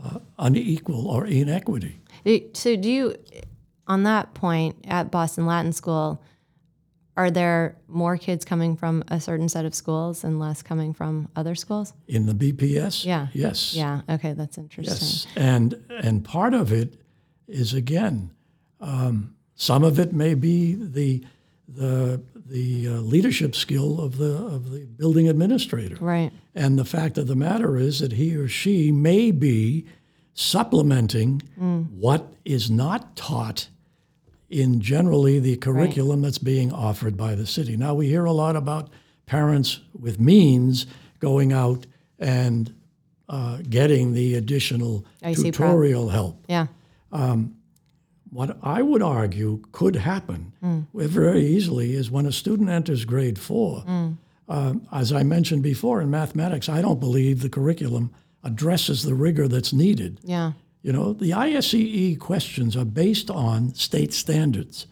uh, 0.03 0.19
unequal 0.37 1.07
or 1.07 1.25
inequity. 1.25 2.01
So 2.53 2.75
do 2.75 2.89
you 2.91 3.15
on 3.87 4.03
that 4.03 4.33
point 4.33 4.75
at 4.85 5.09
Boston 5.09 5.45
Latin 5.45 5.71
School 5.71 6.21
are 7.17 7.31
there 7.31 7.75
more 7.87 8.15
kids 8.15 8.45
coming 8.45 8.77
from 8.77 9.03
a 9.07 9.19
certain 9.19 9.49
set 9.49 9.65
of 9.65 9.73
schools 9.73 10.23
and 10.23 10.39
less 10.39 10.61
coming 10.61 10.93
from 10.93 11.27
other 11.35 11.55
schools? 11.55 11.93
In 12.07 12.27
the 12.27 12.33
BPS? 12.33 13.03
Yeah. 13.03 13.27
Yes. 13.33 13.73
Yeah. 13.73 14.01
Okay, 14.07 14.33
that's 14.33 14.57
interesting. 14.59 14.95
Yes. 14.95 15.27
And, 15.35 15.83
and 15.89 16.23
part 16.23 16.53
of 16.53 16.71
it 16.71 17.01
is, 17.47 17.73
again, 17.73 18.31
um, 18.79 19.35
some 19.55 19.83
of 19.83 19.99
it 19.99 20.13
may 20.13 20.35
be 20.35 20.75
the, 20.75 21.25
the, 21.67 22.21
the 22.35 22.87
uh, 22.87 22.91
leadership 23.01 23.55
skill 23.55 23.99
of 23.99 24.17
the, 24.17 24.37
of 24.37 24.71
the 24.71 24.85
building 24.85 25.27
administrator. 25.27 25.97
Right. 25.99 26.31
And 26.53 26.77
the 26.77 26.85
fact 26.85 27.17
of 27.17 27.25
the 27.25 27.35
matter 27.35 27.77
is 27.77 27.99
that 27.99 28.13
he 28.13 28.35
or 28.35 28.47
she 28.47 28.91
may 28.91 29.31
be 29.31 29.87
supplementing 30.35 31.41
what 31.95 32.31
is 32.45 32.69
not 32.69 33.15
taught 33.15 33.69
in 34.49 34.79
generally 34.79 35.39
the 35.39 35.55
curriculum 35.57 36.21
that's 36.21 36.37
being 36.37 36.71
offered 36.71 37.17
by 37.17 37.35
the 37.35 37.45
city. 37.45 37.75
Now, 37.77 37.93
we 37.93 38.07
hear 38.07 38.25
a 38.25 38.31
lot 38.31 38.55
about 38.55 38.89
parents 39.25 39.81
with 39.99 40.19
means 40.19 40.85
going 41.19 41.51
out 41.51 41.85
and 42.17 42.73
uh, 43.29 43.57
getting 43.69 44.13
the 44.13 44.35
additional 44.35 45.05
ISEE 45.23 45.51
prob- 45.53 45.53
tutorial 45.53 46.09
help. 46.09 46.43
Yeah. 46.47 46.67
What 48.29 48.57
I 48.61 48.81
would 48.81 49.01
argue 49.01 49.63
could 49.71 49.95
happen 49.95 50.51
very 50.93 51.45
easily 51.45 51.93
is 51.93 52.11
when 52.11 52.25
a 52.25 52.31
student 52.31 52.69
enters 52.69 53.05
grade 53.05 53.39
four, 53.39 53.83
um, 54.49 54.87
as 54.91 55.11
I 55.13 55.23
mentioned 55.23 55.63
before 55.63 56.01
in 56.01 56.09
mathematics, 56.09 56.67
I 56.69 56.81
don't 56.81 56.99
believe 56.99 57.41
the 57.41 57.49
curriculum 57.49 58.11
addresses 58.43 59.03
the 59.03 59.13
rigor 59.13 59.47
that's 59.47 59.73
needed. 59.73 60.19
Yeah. 60.23 60.53
You 60.87 60.93
know, 60.93 61.11
the 61.11 61.31
ISEE 61.31 62.17
questions 62.17 62.77
are 62.77 62.85
based 62.85 63.29
on 63.29 63.73
state 63.73 64.13
standards. 64.13 64.87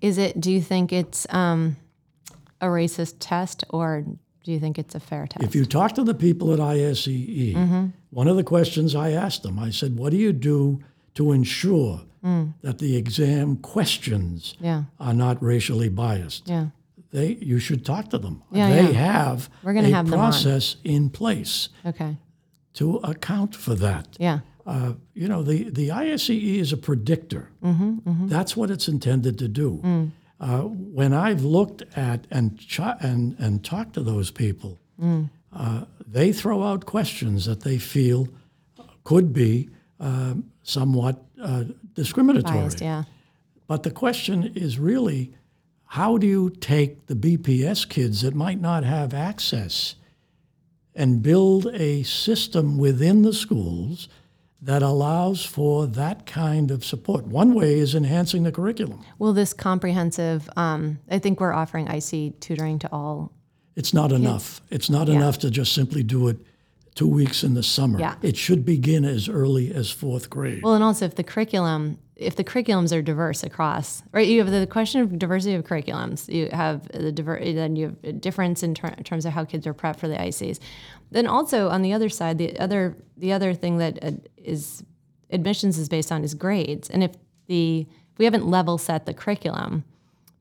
Is 0.00 0.18
it 0.18 0.40
do 0.40 0.52
you 0.52 0.62
think 0.62 0.92
it's 0.92 1.26
um, 1.30 1.76
a 2.60 2.66
racist 2.66 3.16
test 3.18 3.64
or 3.70 4.04
do 4.44 4.52
you 4.52 4.60
think 4.60 4.78
it's 4.78 4.94
a 4.94 5.00
fair 5.00 5.26
test? 5.26 5.44
If 5.44 5.56
you 5.56 5.64
talk 5.64 5.96
to 5.96 6.04
the 6.04 6.14
people 6.14 6.52
at 6.52 6.60
ISEE, 6.60 7.92
one 8.10 8.28
of 8.28 8.36
the 8.36 8.44
questions 8.44 8.94
I 8.94 9.10
asked 9.10 9.42
them, 9.42 9.58
I 9.58 9.70
said, 9.70 9.96
What 9.96 10.12
do 10.12 10.16
you 10.16 10.32
do 10.32 10.78
to 11.14 11.32
ensure 11.32 12.02
that 12.62 12.78
the 12.78 12.96
exam 12.96 13.56
questions 13.56 14.54
yeah. 14.60 14.84
are 15.00 15.14
not 15.14 15.42
racially 15.42 15.88
biased? 15.88 16.48
Yeah. 16.48 16.66
They, 17.10 17.36
you 17.40 17.58
should 17.58 17.84
talk 17.84 18.10
to 18.10 18.18
them. 18.18 18.44
Yeah, 18.52 18.68
they 18.68 18.92
have 18.92 19.50
We're 19.64 19.72
gonna 19.72 19.88
a 19.88 19.90
have 19.90 20.06
process 20.06 20.76
in 20.84 21.10
place 21.10 21.68
Okay. 21.84 22.16
to 22.74 22.98
account 22.98 23.56
for 23.56 23.74
that. 23.74 24.06
Yeah. 24.20 24.40
Uh, 24.70 24.92
you 25.14 25.26
know, 25.26 25.42
the, 25.42 25.68
the 25.70 25.88
ISEE 25.90 26.58
is 26.60 26.72
a 26.72 26.76
predictor. 26.76 27.50
Mm-hmm, 27.62 28.28
That's 28.28 28.56
what 28.56 28.70
it's 28.70 28.86
intended 28.88 29.36
to 29.38 29.48
do. 29.48 29.80
Mm. 29.82 30.10
Uh, 30.38 30.60
when 30.98 31.12
I've 31.12 31.42
looked 31.42 31.82
at 31.96 32.26
and, 32.30 32.56
ch- 32.58 32.78
and, 33.00 33.34
and 33.38 33.64
talked 33.64 33.94
to 33.94 34.02
those 34.02 34.30
people, 34.30 34.78
Mm. 35.02 35.30
uh, 35.52 35.84
they 36.06 36.32
throw 36.32 36.62
out 36.62 36.84
questions 36.86 37.46
that 37.46 37.60
they 37.62 37.78
feel 37.78 38.28
could 39.02 39.32
be 39.32 39.68
um, 39.98 40.44
somewhat 40.62 41.16
uh, 41.42 41.64
discriminatory. 41.94 42.60
Biased. 42.60 42.80
Yeah. 42.82 43.04
But 43.66 43.82
the 43.82 43.90
question 43.90 44.52
is 44.54 44.78
really 44.78 45.32
how 45.98 46.18
do 46.18 46.26
you 46.26 46.50
take 46.50 47.06
the 47.06 47.14
BPS 47.16 47.88
kids 47.88 48.20
that 48.22 48.34
might 48.34 48.60
not 48.60 48.84
have 48.84 49.14
access 49.14 49.96
and 50.94 51.22
build 51.22 51.66
a 51.72 52.02
system 52.04 52.76
within 52.78 53.22
the 53.22 53.32
schools 53.32 54.08
that 54.62 54.82
allows 54.82 55.44
for 55.44 55.86
that 55.86 56.26
kind 56.26 56.70
of 56.70 56.84
support? 56.84 57.26
One 57.26 57.54
way 57.54 57.78
is 57.78 57.94
enhancing 57.94 58.42
the 58.42 58.52
curriculum. 58.52 59.04
Well, 59.18 59.32
this 59.32 59.52
comprehensive? 59.52 60.48
Um, 60.56 60.98
I 61.10 61.18
think 61.18 61.40
we're 61.40 61.52
offering 61.52 61.86
ISEE 61.86 62.38
tutoring 62.40 62.78
to 62.80 62.92
all. 62.92 63.32
It's 63.76 63.94
not 63.94 64.12
enough. 64.12 64.60
It's 64.70 64.90
not 64.90 65.08
enough 65.08 65.38
to 65.38 65.50
just 65.50 65.72
simply 65.72 66.02
do 66.02 66.28
it 66.28 66.38
two 66.94 67.08
weeks 67.08 67.42
in 67.42 67.54
the 67.54 67.62
summer. 67.62 67.98
Yeah. 67.98 68.16
It 68.20 68.36
should 68.36 68.64
begin 68.64 69.04
as 69.04 69.28
early 69.28 69.72
as 69.72 69.90
fourth 69.90 70.28
grade. 70.28 70.62
Well, 70.62 70.74
and 70.74 70.84
also 70.84 71.06
if 71.06 71.14
the 71.14 71.22
curriculum, 71.22 71.98
if 72.20 72.36
the 72.36 72.44
curriculums 72.44 72.94
are 72.94 73.00
diverse 73.00 73.42
across, 73.42 74.02
right? 74.12 74.28
You 74.28 74.44
have 74.44 74.50
the 74.50 74.66
question 74.66 75.00
of 75.00 75.18
diversity 75.18 75.54
of 75.54 75.64
curriculums. 75.64 76.32
You 76.32 76.50
have 76.52 76.86
the 76.88 77.10
diver, 77.10 77.40
then 77.42 77.76
you 77.76 77.86
have 77.86 77.96
a 78.04 78.12
difference 78.12 78.62
in, 78.62 78.74
ter- 78.74 78.94
in 78.96 79.04
terms 79.04 79.24
of 79.24 79.32
how 79.32 79.44
kids 79.46 79.66
are 79.66 79.72
prepped 79.72 79.98
for 79.98 80.06
the 80.06 80.16
ISEEs. 80.16 80.58
Then 81.10 81.26
also 81.26 81.70
on 81.70 81.80
the 81.80 81.94
other 81.94 82.10
side, 82.10 82.36
the 82.36 82.58
other 82.58 82.96
the 83.16 83.32
other 83.32 83.54
thing 83.54 83.78
that 83.78 84.04
uh, 84.04 84.12
is 84.36 84.84
admissions 85.30 85.78
is 85.78 85.88
based 85.88 86.12
on 86.12 86.22
is 86.22 86.34
grades. 86.34 86.90
And 86.90 87.02
if 87.02 87.12
the 87.46 87.86
if 88.12 88.18
we 88.18 88.26
haven't 88.26 88.46
level 88.46 88.76
set 88.76 89.06
the 89.06 89.14
curriculum, 89.14 89.84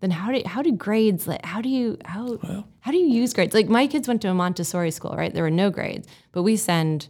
then 0.01 0.11
how 0.11 0.33
do 0.33 0.41
how 0.45 0.61
do 0.61 0.73
grades 0.73 1.27
like 1.27 1.45
how 1.45 1.61
do 1.61 1.69
you 1.69 1.97
how 2.03 2.37
how 2.81 2.91
do 2.91 2.97
you 2.97 3.07
use 3.07 3.33
grades? 3.33 3.53
Like 3.53 3.69
my 3.69 3.87
kids 3.87 4.05
went 4.07 4.21
to 4.23 4.29
a 4.29 4.33
Montessori 4.33 4.91
school, 4.91 5.15
right? 5.15 5.33
There 5.33 5.43
were 5.43 5.49
no 5.49 5.69
grades, 5.69 6.07
but 6.33 6.43
we 6.43 6.57
send 6.57 7.07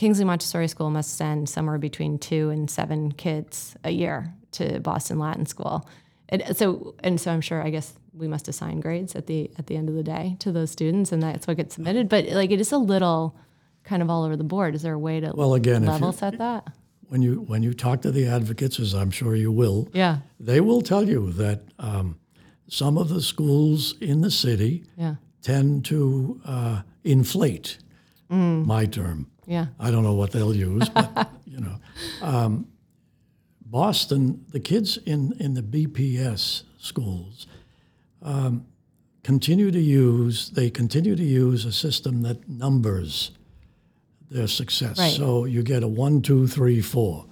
Kingsley 0.00 0.24
Montessori 0.24 0.66
School 0.66 0.88
must 0.88 1.18
send 1.18 1.46
somewhere 1.46 1.76
between 1.76 2.18
two 2.18 2.48
and 2.48 2.70
seven 2.70 3.12
kids 3.12 3.76
a 3.84 3.90
year 3.90 4.32
to 4.52 4.80
Boston 4.80 5.18
Latin 5.18 5.44
School. 5.44 5.86
And 6.30 6.56
so 6.56 6.94
and 7.04 7.20
so 7.20 7.30
I'm 7.30 7.42
sure 7.42 7.62
I 7.62 7.68
guess 7.68 7.92
we 8.14 8.26
must 8.26 8.48
assign 8.48 8.80
grades 8.80 9.14
at 9.14 9.26
the 9.26 9.50
at 9.58 9.66
the 9.66 9.76
end 9.76 9.90
of 9.90 9.94
the 9.94 10.02
day 10.02 10.36
to 10.38 10.52
those 10.52 10.70
students 10.70 11.12
and 11.12 11.22
that's 11.22 11.46
what 11.46 11.58
gets 11.58 11.74
submitted. 11.74 12.08
But 12.08 12.24
like 12.28 12.50
it 12.50 12.62
is 12.62 12.72
a 12.72 12.78
little 12.78 13.36
kind 13.84 14.00
of 14.00 14.08
all 14.08 14.24
over 14.24 14.36
the 14.36 14.44
board. 14.54 14.74
Is 14.74 14.80
there 14.80 14.94
a 14.94 14.98
way 14.98 15.20
to 15.20 15.32
Well, 15.36 15.52
again, 15.52 15.84
level 15.84 16.12
set 16.12 16.38
that? 16.38 16.68
when 17.08 17.20
you 17.20 17.42
when 17.42 17.62
you 17.62 17.74
talk 17.74 18.00
to 18.00 18.10
the 18.10 18.26
advocates, 18.26 18.80
as 18.80 18.94
I'm 18.94 19.10
sure 19.10 19.36
you 19.36 19.52
will, 19.52 19.86
Yeah. 19.92 20.20
they 20.38 20.62
will 20.62 20.80
tell 20.80 21.06
you 21.06 21.30
that 21.32 21.60
um, 21.78 22.16
some 22.68 22.96
of 22.96 23.10
the 23.10 23.20
schools 23.20 23.96
in 24.00 24.22
the 24.22 24.30
city 24.30 24.84
Yeah. 24.96 25.16
tend 25.42 25.84
to 25.86 26.40
uh, 26.46 26.82
inflate 27.04 27.76
my 28.30 28.86
term. 28.86 29.26
Yeah. 29.50 29.66
I 29.80 29.90
don't 29.90 30.04
know 30.04 30.14
what 30.14 30.30
they'll 30.30 30.54
use, 30.54 30.88
but 30.88 31.28
you 31.44 31.58
know, 31.58 31.74
um, 32.22 32.68
Boston, 33.66 34.44
the 34.50 34.60
kids 34.60 34.96
in 34.98 35.32
in 35.40 35.54
the 35.54 35.62
BPS 35.62 36.62
schools 36.78 37.48
um, 38.22 38.64
continue 39.24 39.72
to 39.72 39.80
use 39.80 40.50
they 40.50 40.70
continue 40.70 41.16
to 41.16 41.24
use 41.24 41.64
a 41.64 41.72
system 41.72 42.22
that 42.22 42.48
numbers 42.48 43.32
their 44.30 44.46
success. 44.46 44.98
Right. 45.00 45.12
So 45.12 45.46
you 45.46 45.64
get 45.64 45.82
a 45.82 45.88
one, 45.88 46.22
two, 46.22 46.46
three, 46.46 46.80
four 46.80 47.26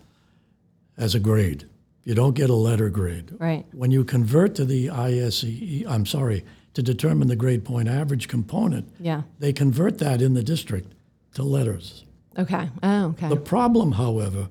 as 0.96 1.14
a 1.14 1.20
grade. 1.20 1.68
You 2.02 2.14
don't 2.16 2.34
get 2.34 2.50
a 2.50 2.54
letter 2.54 2.88
grade. 2.90 3.30
Right. 3.38 3.64
When 3.72 3.92
you 3.92 4.04
convert 4.04 4.56
to 4.56 4.64
the 4.64 4.88
ISEE, 4.88 5.86
I'm 5.86 6.04
sorry, 6.06 6.44
to 6.74 6.82
determine 6.82 7.28
the 7.28 7.36
grade 7.36 7.64
point 7.64 7.86
average 7.88 8.26
component, 8.26 8.92
Yeah. 8.98 9.22
they 9.38 9.52
convert 9.52 9.98
that 9.98 10.20
in 10.20 10.34
the 10.34 10.42
district 10.42 10.94
to 11.34 11.42
letters. 11.44 12.04
Okay. 12.36 12.68
Oh, 12.82 13.06
okay. 13.06 13.28
The 13.28 13.36
problem, 13.36 13.92
however, 13.92 14.48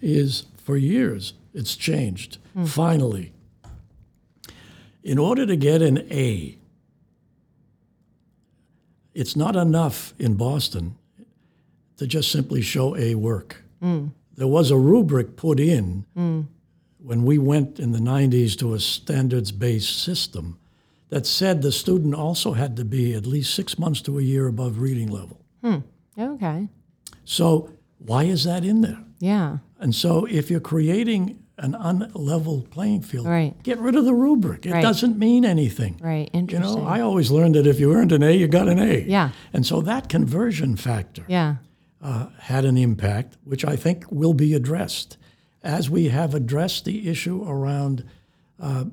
is 0.00 0.44
for 0.56 0.76
years 0.76 1.34
it's 1.54 1.74
changed. 1.74 2.38
Hmm. 2.52 2.66
Finally, 2.66 3.32
in 5.02 5.18
order 5.18 5.46
to 5.46 5.56
get 5.56 5.82
an 5.82 6.06
A, 6.10 6.58
it's 9.14 9.34
not 9.34 9.56
enough 9.56 10.12
in 10.18 10.34
Boston 10.34 10.96
to 11.96 12.06
just 12.06 12.30
simply 12.30 12.60
show 12.60 12.96
A 12.96 13.14
work. 13.14 13.62
Hmm. 13.80 14.08
There 14.36 14.46
was 14.46 14.70
a 14.70 14.76
rubric 14.76 15.36
put 15.36 15.58
in 15.58 16.04
hmm. 16.14 16.42
when 16.98 17.24
we 17.24 17.38
went 17.38 17.80
in 17.80 17.92
the 17.92 17.98
90s 17.98 18.56
to 18.58 18.74
a 18.74 18.80
standards 18.80 19.50
based 19.50 20.02
system 20.02 20.58
that 21.08 21.24
said 21.24 21.62
the 21.62 21.72
student 21.72 22.14
also 22.14 22.52
had 22.52 22.76
to 22.76 22.84
be 22.84 23.14
at 23.14 23.26
least 23.26 23.54
six 23.54 23.78
months 23.78 24.02
to 24.02 24.18
a 24.18 24.22
year 24.22 24.46
above 24.46 24.80
reading 24.80 25.08
level. 25.08 25.40
okay. 26.18 26.68
So, 27.26 27.70
why 27.98 28.24
is 28.24 28.44
that 28.44 28.64
in 28.64 28.80
there? 28.80 28.98
Yeah. 29.20 29.58
And 29.78 29.94
so, 29.94 30.24
if 30.26 30.50
you're 30.50 30.60
creating 30.60 31.38
an 31.58 31.72
unlevel 31.72 32.68
playing 32.70 33.00
field, 33.02 33.26
Right. 33.26 33.54
get 33.62 33.78
rid 33.78 33.94
of 33.96 34.04
the 34.04 34.14
rubric. 34.14 34.64
It 34.66 34.72
Right. 34.72 34.82
doesn't 34.82 35.18
mean 35.18 35.44
anything. 35.44 35.96
Right. 36.02 36.28
Interesting. 36.32 36.76
You 36.78 36.82
know, 36.82 36.86
I 36.88 37.00
always 37.00 37.30
learned 37.30 37.54
that 37.56 37.66
if 37.66 37.80
you 37.80 37.92
earned 37.92 38.12
an 38.12 38.22
A, 38.22 38.30
you 38.36 38.46
got 38.46 38.68
an 38.68 38.78
A. 38.78 39.04
Yeah. 39.08 39.30
And 39.52 39.64
so 39.66 39.80
that 39.82 40.08
conversion 40.08 40.76
factor 40.76 41.24
yeah. 41.28 41.56
uh, 42.02 42.26
had 42.38 42.64
an 42.64 42.76
impact, 42.76 43.38
which 43.44 43.64
I 43.64 43.74
think 43.74 44.04
will 44.10 44.34
be 44.34 44.52
addressed 44.54 45.16
as 45.64 45.88
we 45.90 46.08
have 46.10 46.34
addressed 46.34 46.84
the 46.84 47.08
issue 47.08 47.42
around 47.48 48.04
uh, 48.60 48.84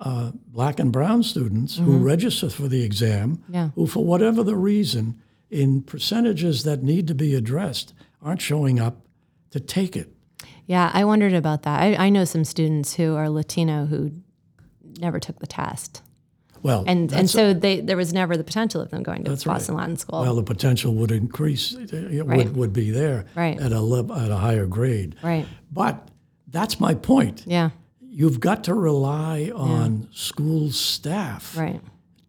uh, 0.00 0.30
black 0.52 0.78
and 0.80 0.90
brown 0.92 1.22
students 1.22 1.76
who 1.78 1.98
register 1.98 2.48
for 2.48 2.68
the 2.68 2.82
exam, 2.82 3.36
Mm-hmm. 3.38 3.54
Yeah. 3.54 3.68
who, 3.74 3.86
for 3.86 4.04
whatever 4.04 4.42
the 4.44 4.56
reason, 4.56 5.16
in 5.50 5.82
percentages 5.82 6.64
that 6.64 6.82
need 6.82 7.06
to 7.08 7.14
be 7.14 7.34
addressed, 7.34 7.94
aren't 8.22 8.40
showing 8.40 8.80
up 8.80 9.06
to 9.50 9.60
take 9.60 9.96
it. 9.96 10.12
Yeah, 10.66 10.90
I 10.94 11.04
wondered 11.04 11.34
about 11.34 11.62
that. 11.64 11.80
I, 11.80 12.06
I 12.06 12.08
know 12.08 12.24
some 12.24 12.44
students 12.44 12.94
who 12.94 13.14
are 13.16 13.28
Latino 13.28 13.86
who 13.86 14.12
never 14.98 15.20
took 15.20 15.38
the 15.40 15.46
test, 15.46 16.02
Well, 16.62 16.84
and 16.86 17.12
and 17.12 17.28
so 17.28 17.52
they 17.52 17.80
there 17.80 17.96
was 17.96 18.12
never 18.12 18.36
the 18.36 18.44
potential 18.44 18.80
of 18.80 18.90
them 18.90 19.02
going 19.02 19.24
to 19.24 19.30
Boston 19.44 19.74
Latin 19.76 19.96
School. 19.96 20.22
well, 20.22 20.34
the 20.36 20.42
potential 20.42 20.94
would 20.94 21.10
increase. 21.12 21.72
It 21.74 22.24
Right. 22.24 22.38
would, 22.38 22.56
would 22.56 22.72
be 22.72 22.90
there 22.90 23.26
Right. 23.34 23.60
at 23.60 23.72
a 23.72 24.06
at 24.16 24.30
a 24.30 24.36
higher 24.36 24.66
grade. 24.66 25.16
right? 25.22 25.46
But 25.70 26.08
that's 26.48 26.80
my 26.80 26.94
point. 26.94 27.42
Yeah. 27.46 27.70
You've 28.00 28.38
got 28.40 28.64
to 28.64 28.74
rely 28.74 29.50
on 29.54 30.08
school 30.12 30.70
staff 30.70 31.56
Right. 31.58 31.80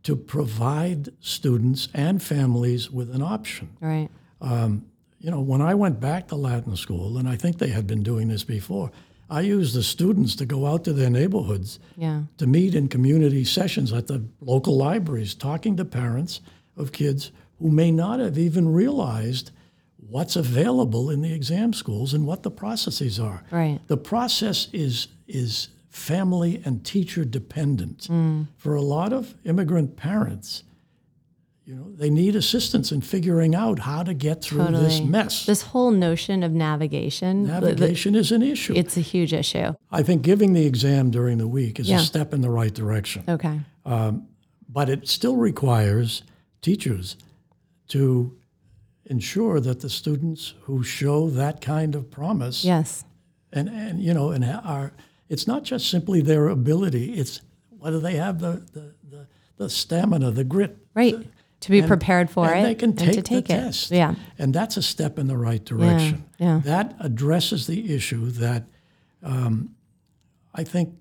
To 0.06 0.16
provide 0.16 1.10
students 1.20 1.90
and 1.94 2.22
families 2.22 2.92
with 2.92 3.14
an 3.14 3.24
option. 3.24 3.70
Right. 3.82 4.08
Um, 4.40 4.86
you 5.20 5.32
know, 5.32 5.42
when 5.42 5.62
I 5.62 5.74
went 5.74 6.00
back 6.00 6.28
to 6.28 6.36
Latin 6.36 6.76
school, 6.76 7.18
and 7.18 7.28
I 7.28 7.36
think 7.36 7.58
they 7.58 7.70
had 7.70 7.88
been 7.88 8.04
doing 8.04 8.28
this 8.28 8.44
before, 8.44 8.92
I 9.32 9.42
used 9.42 9.74
the 9.76 9.82
students 9.82 10.36
to 10.36 10.46
go 10.46 10.68
out 10.68 10.84
to 10.84 10.94
their 10.94 11.10
neighborhoods 11.10 11.80
Yeah. 11.98 12.24
to 12.38 12.46
meet 12.46 12.76
in 12.76 12.88
community 12.88 13.44
sessions 13.44 13.92
at 13.92 14.06
the 14.06 14.22
local 14.42 14.78
libraries, 14.78 15.34
talking 15.34 15.76
to 15.78 15.86
parents 15.86 16.42
of 16.78 16.92
kids 16.92 17.32
who 17.60 17.72
may 17.72 17.90
not 17.90 18.20
have 18.20 18.38
even 18.38 18.72
realized 18.72 19.50
what's 20.08 20.36
available 20.36 21.10
in 21.10 21.22
the 21.24 21.34
exam 21.34 21.74
schools 21.74 22.14
and 22.14 22.28
what 22.28 22.44
the 22.44 22.52
processes 22.52 23.20
are. 23.20 23.44
Right. 23.50 23.80
The 23.88 23.98
process 23.98 24.68
is 24.72 25.08
is 25.28 25.70
family 25.96 26.62
and 26.66 26.84
teacher 26.86 27.24
dependent. 27.24 28.00
Mm. 28.10 28.48
For 28.58 28.76
a 28.76 28.82
lot 28.82 29.14
of 29.14 29.34
immigrant 29.46 29.96
parents, 29.96 30.64
you 31.66 31.74
know, 31.74 31.90
they 31.94 32.10
need 32.10 32.36
assistance 32.36 32.92
in 32.92 33.00
figuring 33.02 33.56
out 33.56 33.80
how 33.80 34.04
to 34.04 34.14
get 34.14 34.42
through 34.44 34.68
this 34.68 35.00
mess. 35.00 35.46
This 35.46 35.62
whole 35.64 35.92
notion 35.92 36.44
of 36.44 36.52
navigation, 36.52 37.44
the- 37.44 37.54
the- 37.54 37.62
Navigation 37.72 38.14
is 38.14 38.32
an 38.34 38.42
issue. 38.44 38.74
it's 38.76 38.98
a 38.98 39.02
huge 39.02 39.34
issue. 39.34 39.74
I 39.90 40.04
think 40.04 40.22
giving 40.22 40.52
the 40.54 40.66
exam 40.66 41.12
during 41.12 41.38
the 41.38 41.48
week 41.48 41.80
is 41.80 41.88
Yeah. 41.90 41.98
a 42.02 42.04
step 42.04 42.34
in 42.34 42.42
the 42.42 42.52
right 42.52 42.74
direction. 42.74 43.24
Okay. 43.28 43.62
Um, 43.86 44.28
but 44.70 44.90
it 44.90 45.08
still 45.08 45.38
requires 45.38 46.24
teachers 46.62 47.16
to 47.88 48.34
ensure 49.06 49.60
that 49.62 49.80
the 49.80 49.90
students 49.90 50.54
who 50.64 50.84
show 50.84 51.30
that 51.30 51.62
kind 51.62 51.96
of 51.96 52.12
promise 52.12 52.66
Yes. 52.66 53.06
and, 53.54 53.70
and 53.70 54.02
you 54.02 54.14
know 54.14 54.32
and 54.32 54.44
are 54.44 54.92
it's 55.30 55.48
not 55.48 55.64
just 55.64 55.90
simply 55.90 56.22
their 56.22 56.48
ability 56.48 57.14
it's 57.14 57.42
whether 57.80 58.00
they 58.00 58.16
have 58.16 58.40
the 58.40 58.64
the, 58.74 58.94
the, 59.10 59.28
the 59.58 59.70
stamina 59.70 60.32
the 60.32 60.44
grit 60.44 60.78
Right. 60.94 61.16
To 61.62 61.72
be 61.72 61.80
and- 61.80 61.88
prepared 61.88 62.30
for 62.30 62.48
and 62.48 62.60
it 62.60 62.64
they 62.64 62.76
can 62.76 62.90
and 62.92 63.00
take, 63.00 63.14
to 63.14 63.22
take 63.22 63.48
the 63.48 63.54
it. 63.56 63.58
test 63.62 63.92
Yeah. 63.92 64.16
and 64.38 64.54
that's 64.54 64.78
a 64.78 64.82
step 64.84 65.18
in 65.20 65.28
the 65.28 65.38
right 65.38 65.64
direction 65.66 66.26
yeah. 66.38 66.62
that 66.64 66.96
addresses 67.00 67.66
the 67.68 67.94
issue 67.94 68.30
that 68.32 68.64
um, 69.24 69.76
i 70.54 70.64
think 70.64 70.94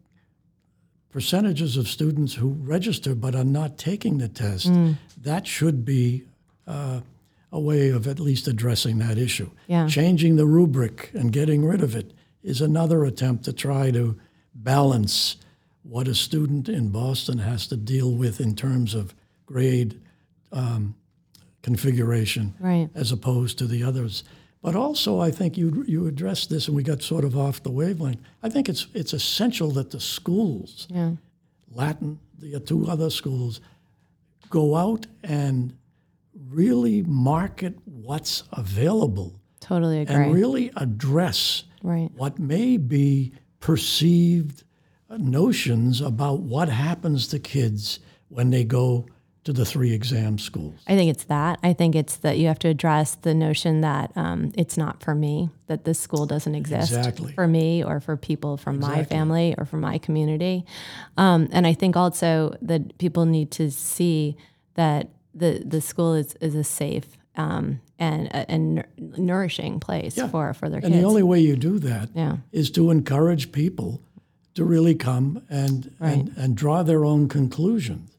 percentages 1.10 1.76
of 1.76 1.86
students 1.88 2.34
who 2.34 2.48
register 2.60 3.14
but 3.14 3.34
are 3.34 3.44
not 3.44 3.78
taking 3.78 4.18
the 4.18 4.28
test 4.28 4.66
Mm. 4.72 4.96
that 5.22 5.46
should 5.46 5.84
be 5.84 6.24
uh, 6.66 7.00
a 7.52 7.60
way 7.60 7.90
of 7.90 8.08
at 8.08 8.18
least 8.18 8.48
addressing 8.48 8.98
that 8.98 9.16
issue 9.18 9.50
Yeah. 9.68 9.86
changing 9.86 10.36
the 10.36 10.46
rubric 10.46 11.10
and 11.14 11.30
getting 11.32 11.64
rid 11.64 11.82
of 11.82 11.94
it 11.94 12.12
is 12.44 12.60
another 12.60 13.04
attempt 13.04 13.44
to 13.46 13.52
try 13.52 13.90
to 13.90 14.16
balance 14.54 15.36
what 15.82 16.06
a 16.06 16.14
student 16.14 16.68
in 16.68 16.90
boston 16.90 17.38
has 17.38 17.66
to 17.66 17.76
deal 17.76 18.12
with 18.12 18.40
in 18.40 18.54
terms 18.54 18.94
of 18.94 19.14
grade 19.46 20.00
um, 20.52 20.94
configuration 21.62 22.54
Right. 22.60 22.88
as 22.94 23.10
opposed 23.10 23.58
to 23.58 23.66
the 23.66 23.82
others. 23.82 24.22
But 24.62 24.74
also, 24.76 25.20
I 25.20 25.30
think 25.30 25.58
you 25.58 25.84
you 25.86 26.06
addressed 26.06 26.48
this, 26.48 26.68
and 26.68 26.76
we 26.76 26.82
got 26.82 27.02
sort 27.02 27.24
of 27.24 27.36
off 27.36 27.62
the 27.62 27.70
wavelength. 27.70 28.20
I 28.42 28.48
think 28.48 28.68
it's 28.68 28.86
it's 28.94 29.12
essential 29.12 29.70
that 29.72 29.90
the 29.90 30.00
schools, 30.00 30.86
Yeah. 30.90 31.12
Latin, 31.70 32.18
the 32.38 32.60
two 32.60 32.86
other 32.86 33.10
schools, 33.10 33.60
go 34.48 34.74
out 34.76 35.06
and 35.22 35.74
really 36.50 37.02
market 37.02 37.74
what's 37.84 38.44
available 38.52 39.34
Totally 39.60 40.00
agree. 40.00 40.14
and 40.14 40.34
really 40.34 40.70
address 40.76 41.64
right. 41.84 42.10
what 42.16 42.38
may 42.40 42.76
be 42.76 43.32
perceived 43.60 44.64
notions 45.10 46.00
about 46.00 46.40
what 46.40 46.68
happens 46.68 47.28
to 47.28 47.38
kids 47.38 48.00
when 48.28 48.50
they 48.50 48.64
go 48.64 49.06
to 49.44 49.52
the 49.52 49.64
three 49.64 49.92
exam 49.92 50.38
schools? 50.38 50.80
I 50.88 50.96
think 50.96 51.10
it's 51.10 51.24
that. 51.24 51.58
I 51.62 51.74
think 51.74 51.94
it's 51.94 52.16
that 52.16 52.38
you 52.38 52.48
have 52.48 52.58
to 52.60 52.68
address 52.68 53.14
the 53.16 53.34
notion 53.34 53.82
that 53.82 54.10
um, 54.16 54.52
it's 54.54 54.76
not 54.76 55.02
for 55.02 55.14
me, 55.14 55.50
that 55.66 55.84
this 55.84 56.00
school 56.00 56.26
doesn't 56.26 56.54
exist 56.54 56.92
Exactly. 56.92 57.32
for 57.34 57.46
me 57.46 57.84
or 57.84 58.00
for 58.00 58.16
people 58.16 58.56
from 58.56 58.80
my 58.80 59.04
family 59.04 59.54
or 59.58 59.66
from 59.66 59.80
my 59.80 59.98
community. 59.98 60.64
Um, 61.16 61.48
and 61.52 61.66
I 61.66 61.74
think 61.74 61.96
also 61.96 62.56
that 62.62 62.96
people 62.98 63.26
need 63.26 63.50
to 63.52 63.70
see 63.70 64.36
that 64.74 65.10
the, 65.34 65.62
the 65.64 65.80
school 65.80 66.14
is, 66.14 66.34
is 66.40 66.54
a 66.54 66.64
safe 66.64 67.06
um, 67.36 67.80
and, 67.98 68.34
and 68.34 68.74
nour- 68.76 68.88
nourishing 68.98 69.80
place 69.80 70.16
Yeah. 70.16 70.28
for, 70.28 70.52
for 70.54 70.68
their 70.68 70.78
And 70.78 70.86
kids. 70.86 70.94
And 70.94 71.04
the 71.04 71.08
only 71.08 71.22
way 71.22 71.40
you 71.40 71.56
do 71.56 71.78
that 71.80 72.08
is 72.52 72.68
Yeah. 72.68 72.74
to 72.74 72.90
encourage 72.90 73.52
people 73.52 74.00
to 74.54 74.64
really 74.64 74.94
come 74.94 75.42
and, 75.48 75.94
and, 76.00 76.32
and 76.36 76.56
draw 76.56 76.82
their 76.82 77.04
own 77.04 77.28
conclusions. 77.28 78.10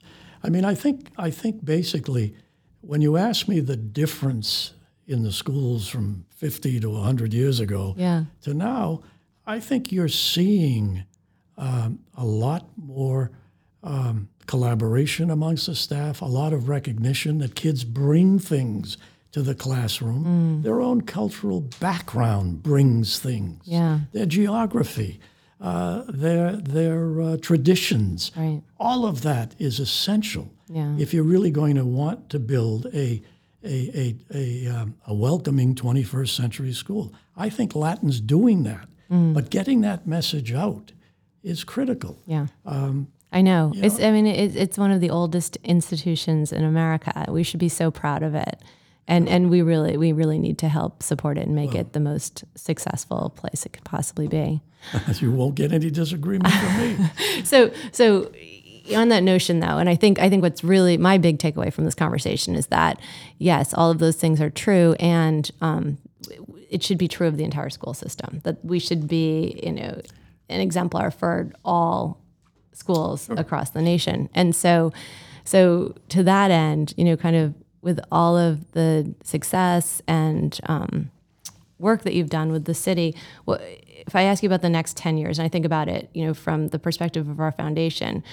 I 0.43 0.49
mean, 0.49 0.65
I 0.65 0.75
think, 0.75 1.09
I 1.17 1.31
think 1.31 1.63
basically, 1.65 2.35
when 2.81 3.01
you 3.01 3.17
ask 3.17 3.47
me 3.47 3.59
the 3.61 3.77
difference 3.77 4.73
in 5.07 5.23
the 5.23 5.31
schools 5.31 5.87
from 5.87 6.25
50 6.35 6.79
to 6.81 6.89
100 6.89 7.33
years 7.33 7.59
ago 7.59 7.95
yeah. 7.97 8.25
to 8.41 8.53
now, 8.53 9.01
I 9.45 9.59
think 9.59 9.91
you're 9.91 10.07
seeing 10.09 11.05
um, 11.57 11.99
a 12.15 12.25
lot 12.25 12.67
more 12.77 13.31
um, 13.83 14.29
collaboration 14.45 15.29
amongst 15.31 15.67
the 15.67 15.75
staff, 15.75 16.21
a 16.21 16.25
lot 16.25 16.53
of 16.53 16.67
recognition 16.67 17.37
that 17.39 17.55
kids 17.55 17.83
bring 17.83 18.39
things 18.39 18.97
to 19.35 19.41
the 19.41 19.53
classroom. 19.53 20.61
Their 20.61 20.79
own 20.79 21.01
cultural 21.01 21.59
background 21.81 22.63
brings 22.63 23.19
things. 23.19 23.59
Yeah. 23.65 23.99
Their 24.13 24.25
geography, 24.25 25.19
uh, 25.59 26.03
their 26.07 26.55
their 26.55 27.21
uh, 27.21 27.37
traditions. 27.41 28.31
Right. 28.37 28.61
All 28.79 29.05
of 29.05 29.23
that 29.23 29.53
is 29.59 29.79
essential 29.81 30.47
Yeah. 30.69 30.95
if 30.97 31.13
you're 31.13 31.29
really 31.31 31.51
going 31.51 31.75
to 31.75 31.83
want 31.83 32.29
to 32.29 32.39
build 32.39 32.85
a 32.93 33.21
a, 33.61 33.77
a, 34.03 34.15
a, 34.33 34.67
um, 34.67 34.95
a 35.05 35.13
welcoming 35.13 35.75
21st 35.75 36.29
century 36.29 36.71
school. 36.73 37.11
I 37.35 37.49
think 37.49 37.75
Latin's 37.75 38.21
doing 38.21 38.63
that, 38.63 38.87
but 39.09 39.49
getting 39.49 39.81
that 39.81 40.07
message 40.07 40.53
out 40.53 40.93
is 41.43 41.65
critical. 41.65 42.15
Yeah. 42.25 42.47
I 43.33 43.41
know. 43.41 43.73
It's. 43.75 43.99
I 43.99 44.11
mean, 44.11 44.27
it, 44.27 44.55
it's 44.55 44.77
one 44.77 44.91
of 44.91 45.01
the 45.01 45.09
oldest 45.09 45.57
institutions 45.63 46.53
in 46.53 46.63
America. 46.63 47.25
We 47.27 47.43
should 47.43 47.59
be 47.59 47.69
so 47.69 47.91
proud 47.91 48.23
of 48.23 48.33
it, 48.33 48.61
and 49.07 49.29
and 49.29 49.49
we 49.49 49.61
really 49.61 49.97
we 49.97 50.11
really 50.11 50.39
need 50.39 50.57
to 50.59 50.69
help 50.69 51.03
support 51.03 51.37
it 51.37 51.45
and 51.45 51.55
make 51.55 51.75
it 51.75 51.93
the 51.93 51.99
most 51.99 52.43
successful 52.55 53.31
place 53.35 53.65
it 53.65 53.73
could 53.73 53.83
possibly 53.83 54.27
be. 54.27 54.61
you 55.15 55.31
won't 55.31 55.55
get 55.55 55.71
any 55.71 55.89
disagreement 55.89 56.53
from 56.53 56.77
me. 56.77 56.97
So 57.43 57.71
so 57.91 58.31
on 58.95 59.09
that 59.09 59.23
notion 59.23 59.59
though, 59.59 59.77
and 59.77 59.89
I 59.89 59.95
think 59.95 60.19
I 60.19 60.29
think 60.29 60.43
what's 60.43 60.63
really 60.63 60.97
my 60.97 61.17
big 61.17 61.39
takeaway 61.39 61.71
from 61.71 61.85
this 61.85 61.95
conversation 61.95 62.55
is 62.55 62.67
that 62.67 62.99
yes, 63.37 63.73
all 63.73 63.91
of 63.91 63.99
those 63.99 64.15
things 64.15 64.41
are 64.41 64.49
true, 64.49 64.95
and 64.99 65.49
um, 65.61 65.97
it 66.69 66.83
should 66.83 66.97
be 66.97 67.07
true 67.07 67.27
of 67.27 67.37
the 67.37 67.43
entire 67.43 67.69
school 67.69 67.93
system. 67.93 68.41
That 68.43 68.63
we 68.63 68.79
should 68.79 69.07
be 69.07 69.59
you 69.63 69.71
know 69.71 70.01
an 70.49 70.61
exemplar 70.61 71.11
for 71.11 71.51
all 71.63 72.21
schools 72.73 73.29
across 73.29 73.71
the 73.71 73.81
nation. 73.81 74.29
And 74.33 74.55
so, 74.55 74.93
so 75.43 75.95
to 76.09 76.23
that 76.23 76.51
end, 76.51 76.93
you 76.97 77.05
know, 77.05 77.17
kind 77.17 77.35
of 77.35 77.53
with 77.85 77.99
all 78.11 78.35
of 78.35 78.71
the 78.71 79.13
success 79.23 80.01
and 80.07 80.59
um, 80.65 81.11
work 81.77 82.01
that 82.01 82.15
you've 82.15 82.31
done 82.31 82.51
with 82.51 82.65
the 82.65 82.73
city, 82.73 83.15
if 83.47 84.15
I 84.15 84.23
ask 84.23 84.41
you 84.41 84.49
about 84.49 84.63
the 84.63 84.71
next 84.71 84.97
10 84.97 85.19
years, 85.19 85.37
and 85.37 85.45
I 85.45 85.49
think 85.49 85.65
about 85.65 85.87
it, 85.87 86.09
you 86.15 86.25
know, 86.25 86.33
from 86.33 86.69
the 86.69 86.79
perspective 86.79 87.29
of 87.29 87.39
our 87.39 87.51
foundation, 87.51 88.23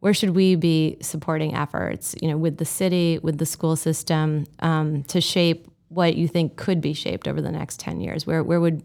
where 0.00 0.14
should 0.14 0.30
we 0.30 0.54
be 0.54 0.96
supporting 1.02 1.54
efforts, 1.54 2.14
you 2.22 2.28
know, 2.28 2.38
with 2.38 2.56
the 2.56 2.64
city, 2.64 3.18
with 3.22 3.36
the 3.36 3.44
school 3.44 3.76
system, 3.76 4.46
um, 4.60 5.02
to 5.04 5.20
shape 5.20 5.68
what 5.88 6.16
you 6.16 6.26
think 6.26 6.56
could 6.56 6.80
be 6.80 6.94
shaped 6.94 7.28
over 7.28 7.42
the 7.42 7.52
next 7.52 7.78
10 7.80 8.00
years? 8.00 8.26
Where, 8.26 8.42
where 8.42 8.60
would, 8.60 8.82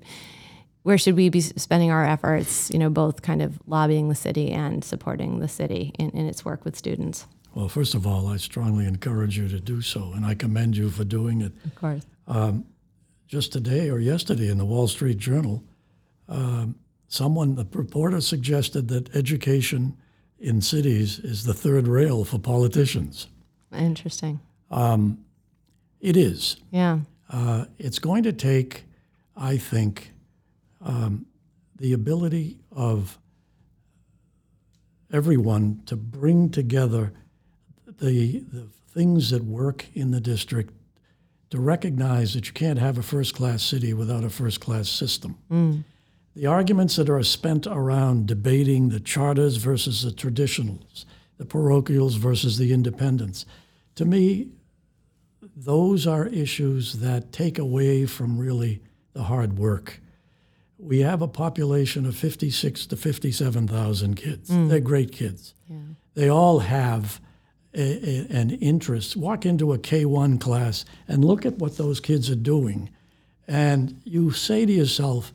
where 0.84 0.98
should 0.98 1.16
we 1.16 1.30
be 1.30 1.42
spending 1.42 1.92
our 1.92 2.06
efforts, 2.06 2.70
you 2.72 2.80
know, 2.80 2.90
both 2.90 3.22
kind 3.22 3.42
of 3.42 3.60
lobbying 3.68 4.10
the 4.10 4.16
city 4.16 4.52
and 4.52 4.84
supporting 4.84 5.40
the 5.40 5.48
city 5.48 5.94
in, 6.00 6.10
in 6.12 6.26
its 6.26 6.46
work 6.46 6.66
with 6.66 6.76
students? 6.76 7.28
Well, 7.54 7.68
first 7.68 7.96
of 7.96 8.06
all, 8.06 8.28
I 8.28 8.38
strongly 8.38 8.86
encourage 8.86 9.38
you 9.38 9.48
to 9.50 9.60
do 9.60 9.82
so, 9.82 10.14
and 10.16 10.26
I 10.26 10.36
commend 10.36 10.78
you 10.78 10.90
for 10.90 11.04
doing 11.04 11.42
it. 11.42 11.52
Of 11.66 11.76
course. 11.76 12.06
Just 13.28 13.54
today 13.54 13.90
or 13.92 14.00
yesterday 14.00 14.50
in 14.50 14.58
the 14.58 14.66
Wall 14.66 14.88
Street 14.88 15.18
Journal, 15.20 15.64
um, 16.28 16.76
someone, 17.08 17.56
the 17.56 17.68
reporter 17.74 18.22
suggested 18.22 18.88
that 18.88 19.16
education 19.16 19.96
in 20.40 20.62
cities 20.62 21.20
is 21.20 21.44
the 21.44 21.54
third 21.54 21.88
rail 21.88 22.26
for 22.26 22.40
politicians. 22.40 23.28
Interesting. 23.72 24.40
It 26.00 26.18
is. 26.18 26.58
Yeah. 26.72 27.00
Uh, 27.30 27.66
it's 27.78 28.00
going 28.00 28.24
to 28.24 28.34
take, 28.34 28.86
I 29.36 29.58
think, 29.58 30.14
um, 30.82 31.26
the 31.78 31.94
ability 31.94 32.58
of 32.72 33.18
everyone 35.12 35.82
to 35.86 35.96
bring 35.96 36.50
together 36.50 37.12
the, 38.00 38.40
the 38.52 38.68
things 38.90 39.30
that 39.32 39.44
work 39.44 39.86
in 39.94 40.12
the 40.12 40.22
district 40.22 40.74
to 41.50 41.60
recognize 41.60 42.34
that 42.34 42.48
you 42.48 42.54
can't 42.54 42.78
have 42.80 42.98
a 42.98 43.04
first 43.04 43.34
class 43.36 43.64
city 43.64 43.94
without 43.94 44.24
a 44.24 44.30
first 44.30 44.60
class 44.60 44.88
system. 44.88 45.38
The 46.36 46.46
arguments 46.46 46.96
that 46.98 47.10
are 47.10 47.24
spent 47.24 47.66
around 47.66 48.28
debating 48.28 48.90
the 48.90 49.00
charters 49.00 49.58
versus 49.58 50.04
the 50.04 50.12
traditionals, 50.12 51.06
the 51.38 51.46
parochials 51.46 52.18
versus 52.18 52.58
the 52.58 52.72
independents, 52.72 53.46
to 53.96 54.06
me, 54.06 54.50
those 55.56 56.06
are 56.06 56.28
issues 56.28 56.94
that 57.00 57.32
take 57.32 57.58
away 57.58 58.06
from 58.06 58.38
really 58.38 58.82
the 59.14 59.24
hard 59.24 59.58
work. 59.58 60.00
We 60.82 61.00
have 61.02 61.22
a 61.22 61.28
population 61.28 62.06
of 62.06 62.16
56 62.16 62.86
to 62.88 62.96
57,000 62.96 64.16
kids. 64.16 64.48
They're 64.50 64.80
great 64.80 65.12
kids. 65.12 65.54
They 66.16 66.30
all 66.30 66.60
have 66.60 67.20
a, 67.74 67.82
a- 67.82 68.28
an 68.36 68.52
interest. 68.52 69.16
Walk 69.18 69.46
into 69.46 69.74
a 69.74 69.78
K1 69.78 70.40
class 70.40 70.86
and 71.08 71.24
look 71.24 71.46
at 71.46 71.56
what 71.60 71.78
those 71.78 72.00
kids 72.00 72.30
are 72.30 72.36
doing. 72.36 72.90
And 73.48 74.00
you 74.06 74.32
say 74.32 74.66
to 74.66 74.72
yourself, 74.72 75.34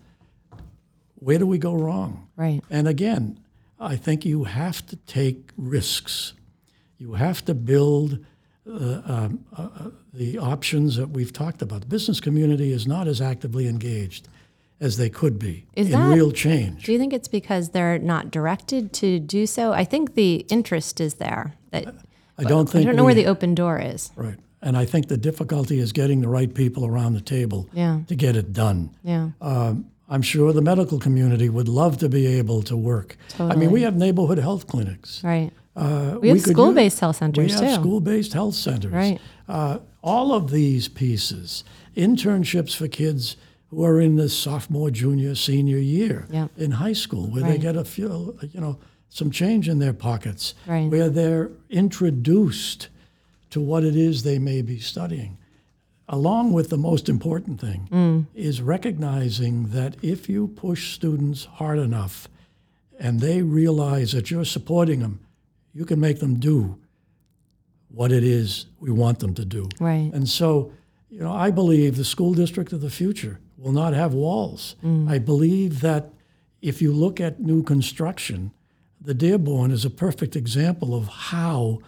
where 1.17 1.39
do 1.39 1.47
we 1.47 1.59
go 1.59 1.75
wrong? 1.75 2.29
Right. 2.37 2.63
And 2.71 2.89
again, 2.89 3.39
I 3.79 3.97
think 3.97 4.25
you 4.25 4.45
have 4.45 4.85
to 4.87 4.97
take 4.97 5.51
risks. 5.59 6.33
You 6.99 7.15
have 7.15 7.45
to 7.45 7.55
build 7.55 8.25
uh, 8.69 9.03
um, 9.05 9.45
uh, 9.57 9.63
uh, 9.79 9.91
the 10.13 10.39
options 10.39 10.97
that 10.97 11.11
we've 11.11 11.33
talked 11.33 11.61
about. 11.61 11.83
The 11.83 11.87
business 11.87 12.19
community 12.21 12.73
is 12.73 12.87
not 12.87 13.07
as 13.09 13.21
actively 13.21 13.69
engaged 13.69 14.29
as 14.85 14.97
they 14.99 15.09
could 15.09 15.39
be 15.39 15.65
Is 15.75 15.87
in 15.87 15.93
that- 15.93 16.15
real 16.15 16.31
change. 16.31 16.85
Do 16.85 16.93
you 16.93 16.99
think 16.99 17.13
it's 17.13 17.29
because 17.29 17.71
they're 17.71 17.99
not 17.99 18.31
directed 18.31 18.93
to 18.95 19.19
do 19.19 19.47
so? 19.47 19.73
I 19.73 19.85
think 19.85 20.15
the 20.15 20.45
interest 20.51 21.01
is 21.01 21.15
there. 21.15 21.55
That, 21.71 21.87
I 22.39 22.45
don't 22.45 22.69
think 22.69 22.83
I 22.83 22.87
don't 22.87 22.97
know 22.97 23.03
we- 23.05 23.07
where 23.15 23.23
the 23.23 23.27
open 23.27 23.55
door 23.55 23.79
is. 23.81 24.11
right. 24.17 24.37
And 24.67 24.79
I 24.79 24.87
think 24.87 25.09
the 25.09 25.19
difficulty 25.19 25.79
is 25.79 25.93
getting 25.93 26.23
the 26.23 26.29
right 26.29 26.53
people 26.55 26.87
around 26.87 27.13
the 27.13 27.21
table 27.21 27.69
Yeah. 27.75 28.01
to 28.09 28.15
get 28.15 28.35
it 28.35 28.55
done. 28.55 28.91
Yeah. 29.03 29.29
Um, 29.43 29.85
I'm 30.09 30.23
sure 30.23 30.55
the 30.55 30.63
medical 30.63 30.99
community 30.99 31.51
would 31.51 31.69
love 31.69 31.99
to 31.99 32.09
be 32.09 32.27
able 32.39 32.63
to 32.63 32.75
work. 32.77 33.19
Totally. 33.29 33.53
I 33.53 33.57
mean, 33.57 33.71
we 33.71 33.83
have 33.83 33.95
neighborhood 33.97 34.39
health 34.39 34.67
clinics. 34.67 35.23
Right. 35.23 35.51
Uh, 35.77 36.17
We 36.23 36.29
have 36.31 36.41
school-based 36.41 36.95
use- 36.97 37.01
health 37.01 37.17
centers, 37.17 37.45
We 37.61 37.67
have 37.67 37.75
school-based 37.81 38.33
health 38.33 38.55
centers. 38.55 38.93
Right. 38.93 39.19
Uh, 39.49 39.79
all 40.03 40.33
of 40.33 40.51
these 40.51 40.89
pieces, 40.89 41.63
internships 41.97 42.75
for 42.75 42.89
kids 42.89 43.37
who 43.75 43.85
are 43.85 44.01
in 44.01 44.17
the 44.17 44.29
sophomore, 44.29 44.91
junior, 44.91 45.35
senior 45.35 45.79
year 45.79 46.27
Yep. 46.31 46.51
in 46.57 46.71
high 46.73 46.93
school, 46.93 47.27
where 47.27 47.43
they 47.43 47.59
get 47.59 47.77
a 47.77 47.85
few, 47.85 48.37
you 48.53 48.61
know, 48.61 48.79
some 49.09 49.31
change 49.31 49.69
in 49.69 49.79
their 49.79 49.93
pockets, 49.93 50.55
Right. 50.67 50.91
where 50.91 51.09
they're 51.09 51.51
introduced 51.71 52.89
to 53.51 53.61
what 53.61 53.85
it 53.85 53.97
is 53.97 54.23
they 54.23 54.39
may 54.39 54.63
be 54.63 54.79
studying. 54.79 55.39
Along 56.09 56.53
with 56.53 56.69
the 56.69 56.77
most 56.77 57.09
important 57.09 57.61
thing 57.61 57.89
Mm. 57.91 58.27
is 58.35 58.61
recognizing 58.61 59.69
that 59.69 59.97
if 60.03 60.29
you 60.29 60.49
push 60.49 60.93
students 60.95 61.45
hard 61.45 61.79
enough 61.79 62.29
and 62.99 63.21
they 63.21 63.43
realize 63.43 64.13
that 64.13 64.31
you're 64.31 64.45
supporting 64.45 65.01
them, 65.01 65.21
you 65.73 65.85
can 65.85 65.99
make 65.99 66.19
them 66.21 66.35
do 66.39 66.77
what 67.89 68.13
it 68.13 68.23
is 68.25 68.67
we 68.81 68.91
want 68.91 69.21
them 69.21 69.35
to 69.35 69.45
do. 69.45 69.69
Right. 69.81 70.11
And 70.13 70.29
so, 70.29 70.73
you 71.11 71.21
know, 71.21 71.33
I 71.33 71.51
believe 71.51 71.97
the 71.97 72.05
school 72.05 72.35
district 72.35 72.73
of 72.73 72.81
the 72.81 72.91
future 72.91 73.39
will 73.57 73.73
not 73.73 73.95
have 73.95 74.13
walls. 74.15 74.77
I 75.09 75.19
believe 75.19 75.81
that 75.81 76.11
if 76.61 76.81
you 76.83 76.93
look 76.93 77.21
at 77.21 77.41
new 77.41 77.63
construction, 77.63 78.51
the 79.01 79.15
Dearborn 79.15 79.71
is 79.71 79.85
a 79.85 79.91
perfect 79.91 80.35
example 80.37 80.95
of 80.95 81.07
how 81.09 81.79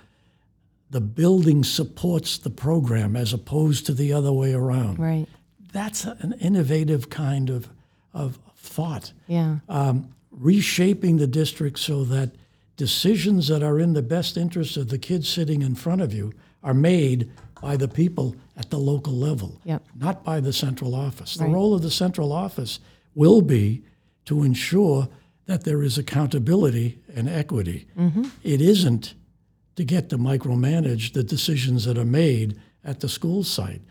the 0.90 1.00
building 1.00 1.64
supports 1.64 2.38
the 2.38 2.50
program 2.50 3.16
as 3.16 3.32
opposed 3.32 3.86
to 3.86 3.92
the 3.94 4.12
other 4.12 4.32
way 4.32 4.52
around. 4.52 4.98
Right. 4.98 5.26
That's 5.72 6.04
an 6.04 6.34
innovative 6.40 7.10
kind 7.10 7.50
of, 7.50 7.68
of 8.14 8.38
thought 8.56 9.12
Yeah. 9.26 9.58
um, 9.68 10.10
reshaping 10.30 11.16
the 11.16 11.26
district 11.26 11.78
so 11.78 12.04
that 12.04 12.30
decisions 12.76 13.48
that 13.48 13.62
are 13.62 13.80
in 13.80 13.94
the 13.94 14.02
best 14.02 14.36
interest 14.36 14.76
of 14.76 14.88
the 14.90 14.98
kids 14.98 15.28
sitting 15.28 15.62
in 15.62 15.74
front 15.74 16.02
of 16.02 16.12
you 16.12 16.32
are 16.62 16.74
made 16.74 17.30
by 17.60 17.76
the 17.76 17.88
people 17.88 18.36
at 18.56 18.70
the 18.70 18.78
local 18.78 19.12
level, 19.12 19.60
Yep. 19.64 19.82
not 19.98 20.24
by 20.24 20.40
the 20.40 20.52
central 20.52 20.94
office. 20.94 21.34
The 21.34 21.44
Right. 21.44 21.52
role 21.52 21.74
of 21.74 21.82
the 21.82 21.90
central 21.90 22.32
office 22.32 22.78
will 23.14 23.42
be 23.42 23.82
to 24.26 24.42
ensure 24.42 25.08
that 25.46 25.64
there 25.64 25.82
is 25.82 25.96
accountability 25.96 26.98
and 27.14 27.28
equity. 27.28 27.86
Mm-hmm. 27.98 28.24
It 28.42 28.60
isn't 28.60 29.14
to 29.76 29.84
get 29.84 30.08
to 30.10 30.18
micromanage 30.18 31.12
the 31.12 31.22
decisions 31.22 31.84
that 31.84 31.96
are 31.98 32.04
made 32.04 32.56
at 32.84 33.00
the 33.00 33.08
school 33.08 33.42
site. 33.44 33.82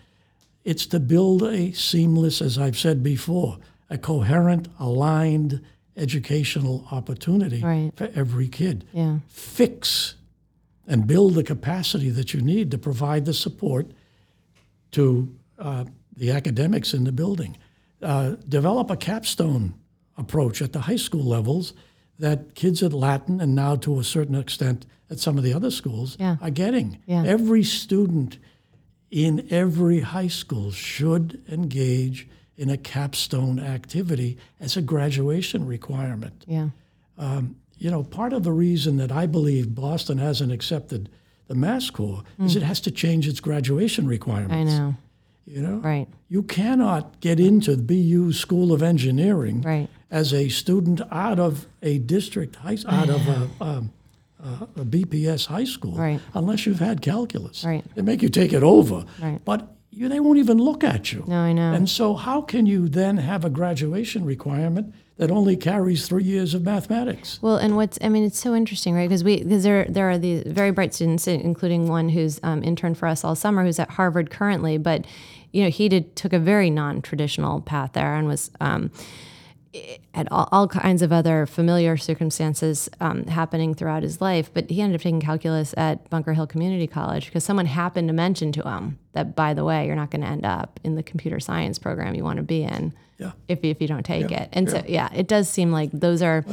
It's 0.64 0.86
to 0.88 1.00
build 1.00 1.44
a 1.44 1.72
seamless, 1.72 2.42
as 2.42 2.58
I've 2.58 2.78
said 2.78 3.04
before, 3.04 3.58
a 3.90 3.98
coherent, 3.98 4.68
aligned 4.80 5.62
educational 5.96 6.86
opportunity 6.92 7.62
Right. 7.62 7.92
for 7.96 8.10
every 8.16 8.48
kid. 8.48 8.84
Yeah. 8.94 9.20
Fix 9.28 10.16
and 10.88 11.08
build 11.08 11.34
the 11.36 11.44
capacity 11.44 12.10
that 12.12 12.34
you 12.34 12.42
need 12.42 12.72
to 12.72 12.78
provide 12.78 13.26
the 13.26 13.34
support 13.34 13.88
to 14.92 15.34
uh, 15.60 15.86
the 16.16 16.32
academics 16.32 16.94
in 16.94 17.04
the 17.04 17.12
building. 17.12 17.58
Uh, 18.02 18.36
develop 18.48 18.90
a 18.92 18.98
capstone 18.98 19.74
approach 20.18 20.62
at 20.62 20.74
the 20.74 20.82
high 20.82 20.96
school 20.96 21.24
levels 21.24 21.74
that 22.20 22.56
kids 22.56 22.82
at 22.84 22.94
Latin 22.94 23.42
and 23.42 23.56
now 23.56 23.76
to 23.76 24.00
a 24.00 24.04
certain 24.04 24.36
extent 24.36 24.86
at 25.10 25.20
some 25.20 25.38
of 25.38 25.44
the 25.44 25.54
other 25.54 25.72
schools 25.72 26.16
Yeah. 26.20 26.38
are 26.42 26.50
getting. 26.50 27.00
Yeah. 27.06 27.24
Every 27.26 27.64
student 27.64 28.38
in 29.12 29.48
every 29.50 30.00
high 30.02 30.28
school 30.30 30.72
should 30.72 31.42
engage 31.50 32.28
in 32.58 32.70
a 32.70 32.78
capstone 32.78 33.60
activity 33.60 34.38
as 34.60 34.78
a 34.78 34.82
graduation 34.82 35.66
requirement 35.66 36.46
Yeah. 36.48 36.70
You 37.78 37.92
know, 37.92 38.04
part 38.04 38.34
of 38.34 38.44
the 38.44 38.52
reason 38.52 38.98
that 38.98 39.12
I 39.12 39.26
believe 39.26 39.76
Boston 39.76 40.18
hasn't 40.18 40.52
accepted 40.52 41.10
the 41.48 41.56
MassCore 41.56 42.24
is 42.40 42.56
it 42.56 42.64
has 42.64 42.80
to 42.82 42.92
change 42.92 43.28
its 43.28 43.40
graduation 43.40 44.08
requirements. 44.08 44.74
Hmm. 44.74 44.78
I 44.78 44.80
know. 44.88 44.96
You 45.48 45.62
know, 45.62 45.76
Right. 45.78 46.08
you 46.28 46.42
cannot 46.42 47.20
get 47.20 47.40
into 47.40 47.76
the 47.76 47.84
BU 47.84 48.34
School 48.34 48.72
of 48.74 48.82
Engineering 48.82 49.62
Right. 49.62 49.88
as 50.10 50.34
a 50.34 50.50
student 50.50 51.02
out 51.12 51.40
of 51.40 51.68
a 51.84 52.00
district 52.00 52.56
high, 52.56 52.78
out 52.88 53.10
of 53.10 53.28
a, 53.28 53.50
um, 53.64 53.92
uh, 54.44 54.66
a 54.78 54.86
BPS 54.86 55.46
high 55.46 55.66
school 55.66 55.94
Right. 55.94 56.20
unless 56.34 56.66
you've 56.66 56.80
had 56.80 57.02
calculus. 57.02 57.64
Right. 57.64 57.84
They 57.94 58.02
make 58.02 58.24
you 58.24 58.30
take 58.30 58.54
it 58.54 58.64
over, 58.64 59.06
Right. 59.22 59.40
but 59.46 59.76
you, 59.96 60.10
they 60.10 60.20
won't 60.20 60.38
even 60.38 60.58
look 60.58 60.84
at 60.84 61.14
you. 61.14 61.24
No, 61.26 61.38
I 61.40 61.54
know. 61.54 61.74
And 61.74 61.90
so, 61.90 62.16
how 62.16 62.42
can 62.42 62.66
you 62.66 62.88
then 62.90 63.18
have 63.18 63.46
a 63.46 63.50
graduation 63.50 64.26
requirement 64.26 64.94
that 65.18 65.32
only 65.32 65.56
carries 65.56 66.08
three 66.08 66.24
years 66.24 66.54
of 66.54 66.64
mathematics? 66.64 67.40
Well, 67.42 67.56
and 67.56 67.78
what's 67.78 67.98
I 68.02 68.10
mean, 68.10 68.26
it's 68.26 68.40
so 68.40 68.54
interesting, 68.54 68.94
right? 68.94 69.08
Because 69.08 69.24
we 69.24 69.42
because 69.42 69.64
there 69.64 69.86
there 69.86 70.10
are 70.10 70.18
these 70.18 70.44
very 70.46 70.72
bright 70.72 70.94
students, 70.94 71.28
including 71.28 71.88
one 71.88 72.10
who's 72.10 72.40
um, 72.44 72.62
interned 72.64 72.98
for 72.98 73.08
us 73.08 73.24
all 73.24 73.36
summer, 73.36 73.64
who's 73.64 73.80
at 73.80 73.92
Harvard 73.92 74.30
currently, 74.30 74.78
but 74.78 75.06
you 75.54 75.64
know 75.64 75.70
he 75.70 75.88
did 75.88 76.16
took 76.16 76.34
a 76.34 76.40
very 76.40 76.70
non-traditional 76.70 77.62
path 77.62 77.94
there 77.94 78.16
and 78.16 78.28
was. 78.28 78.52
Um, 78.60 78.92
had 80.14 80.28
all, 80.32 80.48
all 80.52 80.68
kinds 80.68 81.02
of 81.02 81.12
other 81.12 81.46
familiar 81.46 81.98
circumstances 81.98 82.90
um, 83.00 83.26
happening 83.26 83.74
throughout 83.74 84.04
his 84.04 84.22
life, 84.22 84.50
but 84.54 84.70
he 84.70 84.82
ended 84.82 84.96
up 85.00 85.02
taking 85.04 85.20
calculus 85.20 85.74
at 85.78 86.10
Bunker 86.10 86.34
Hill 86.34 86.48
Community 86.48 86.88
College 86.88 87.26
because 87.26 87.44
someone 87.44 87.66
happened 87.66 88.08
to 88.08 88.14
mention 88.14 88.52
to 88.54 88.62
him 88.68 88.98
that, 89.14 89.36
by 89.36 89.54
the 89.54 89.64
way, 89.64 89.86
you're 89.88 89.96
not 89.96 90.12
going 90.12 90.22
to 90.22 90.28
end 90.28 90.46
up 90.46 90.80
in 90.84 90.96
the 90.96 91.04
computer 91.04 91.40
science 91.40 91.78
program 91.80 92.16
you 92.16 92.24
want 92.24 92.38
to 92.38 92.44
be 92.44 92.64
in 92.64 92.94
Yeah. 93.18 93.32
if, 93.48 93.60
if 93.64 93.82
you 93.82 93.88
don't 93.88 94.06
take 94.06 94.32
it. 94.32 94.50
And 94.54 94.70
so, 94.70 94.84
yeah, 94.88 95.10
it 95.14 95.28
does 95.28 95.50
seem 95.50 95.72
like 95.72 95.92
those 95.92 96.22
are 96.22 96.46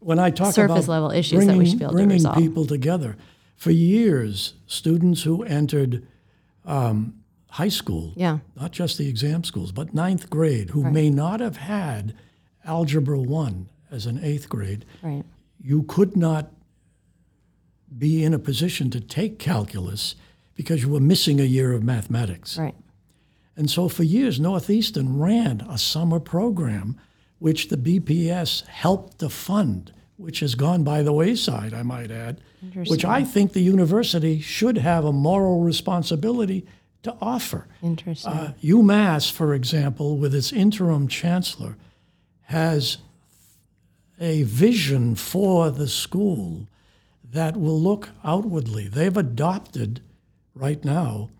when 0.00 0.18
I 0.18 0.30
talk 0.30 0.52
surface 0.52 0.88
level 0.88 1.10
issues 1.10 1.38
bringing, 1.44 1.54
that 1.54 1.58
we 1.58 1.66
should 1.68 1.78
be 1.78 1.84
able 1.84 1.92
to 1.92 1.96
bringing 1.96 2.14
resolve. 2.14 2.36
people 2.36 2.66
together, 2.66 3.16
for 3.56 3.70
years, 3.70 4.54
students 4.66 5.22
who 5.22 5.44
entered 5.44 6.04
um, 6.64 7.14
high 7.50 7.68
school, 7.68 8.12
Yeah. 8.16 8.38
not 8.60 8.72
just 8.72 8.98
the 8.98 9.08
exam 9.08 9.44
schools, 9.44 9.70
but 9.72 9.94
ninth 9.94 10.28
grade, 10.30 10.70
who 10.70 10.90
may 10.90 11.08
not 11.10 11.40
have 11.40 11.56
had 11.58 12.14
algebra 12.64 13.18
one 13.18 13.68
as 13.90 14.06
an 14.06 14.22
eighth 14.22 14.48
grade, 14.48 14.84
right. 15.02 15.24
you 15.60 15.82
could 15.84 16.16
not 16.16 16.50
be 17.96 18.24
in 18.24 18.32
a 18.32 18.38
position 18.38 18.90
to 18.90 19.00
take 19.00 19.38
calculus 19.38 20.14
because 20.54 20.82
you 20.82 20.88
were 20.88 21.00
missing 21.00 21.40
a 21.40 21.44
year 21.44 21.72
of 21.72 21.82
mathematics. 21.82 22.58
Right. 22.58 22.74
And 23.56 23.70
so 23.70 23.88
for 23.88 24.02
years, 24.02 24.40
Northeastern 24.40 25.18
ran 25.18 25.60
a 25.68 25.76
summer 25.76 26.20
program 26.20 26.98
which 27.38 27.68
the 27.68 27.76
BPS 27.76 28.66
helped 28.66 29.18
to 29.18 29.28
fund, 29.28 29.92
which 30.16 30.40
has 30.40 30.54
gone 30.54 30.84
by 30.84 31.02
the 31.02 31.12
wayside, 31.12 31.74
I 31.74 31.82
might 31.82 32.10
add, 32.10 32.40
which 32.86 33.04
I 33.04 33.24
think 33.24 33.52
the 33.52 33.60
university 33.60 34.40
should 34.40 34.78
have 34.78 35.04
a 35.04 35.12
moral 35.12 35.60
responsibility 35.60 36.64
to 37.02 37.16
offer. 37.20 37.66
Interesting. 37.82 38.32
Uh, 38.32 38.54
UMass, 38.62 39.30
for 39.30 39.54
example, 39.54 40.18
with 40.18 40.34
its 40.34 40.52
interim 40.52 41.08
chancellor, 41.08 41.76
has 42.52 42.98
a 44.20 44.42
vision 44.44 45.14
for 45.14 45.70
the 45.70 45.88
school 45.88 46.68
that 47.32 47.56
will 47.56 47.80
look 47.80 48.10
outwardly. 48.22 48.86
They've 48.88 49.16
adopted 49.16 50.00
right 50.54 50.84
now 50.84 51.30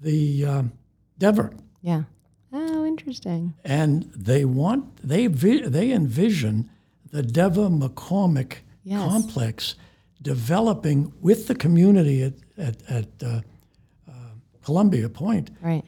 the 0.00 0.44
um, 0.44 0.72
Dever, 1.18 1.52
yeah. 1.82 2.02
Oh, 2.52 2.84
interesting. 2.84 3.54
and 3.64 4.04
they 4.14 4.44
want 4.44 4.84
they 5.06 5.26
they 5.26 5.90
envision 5.90 6.70
the 7.10 7.22
Dever 7.22 7.68
McCormick 7.68 8.58
Yes. 8.84 9.06
complex 9.10 9.74
developing 10.22 11.12
with 11.20 11.46
the 11.46 11.54
community 11.54 12.22
at 12.22 12.34
at, 12.56 12.76
at 12.90 13.08
uh, 13.22 13.40
uh, 14.08 14.12
Columbia 14.62 15.08
Point. 15.08 15.50
Right. 15.60 15.84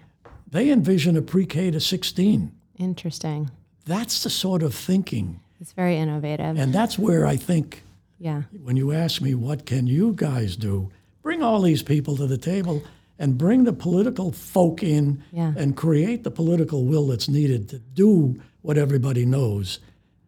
They 0.50 0.70
envision 0.70 1.16
a 1.16 1.22
pre-K 1.22 1.70
to 1.70 1.80
16. 1.80 2.52
Interesting. 2.76 3.50
That's 3.86 4.22
the 4.22 4.30
sort 4.30 4.62
of 4.62 4.74
thinking, 4.74 5.40
It's 5.60 5.72
very 5.72 5.96
innovative. 5.98 6.58
and 6.58 6.72
that's 6.72 6.98
where 6.98 7.26
I 7.26 7.36
think 7.36 7.82
yeah. 8.18 8.42
when 8.62 8.76
you 8.76 8.92
ask 8.92 9.20
me 9.22 9.34
what 9.34 9.66
can 9.66 9.86
you 9.86 10.12
guys 10.14 10.56
do, 10.56 10.90
bring 11.22 11.42
all 11.42 11.62
these 11.62 11.82
people 11.82 12.16
to 12.16 12.26
the 12.26 12.38
table 12.38 12.82
and 13.18 13.36
bring 13.36 13.64
the 13.64 13.72
political 13.72 14.32
folk 14.32 14.82
in 14.82 15.22
Yeah. 15.32 15.52
and 15.56 15.76
create 15.76 16.24
the 16.24 16.30
political 16.30 16.84
will 16.84 17.06
that's 17.08 17.28
needed 17.28 17.68
to 17.70 17.78
do 17.78 18.40
what 18.62 18.76
everybody 18.78 19.24
knows 19.26 19.78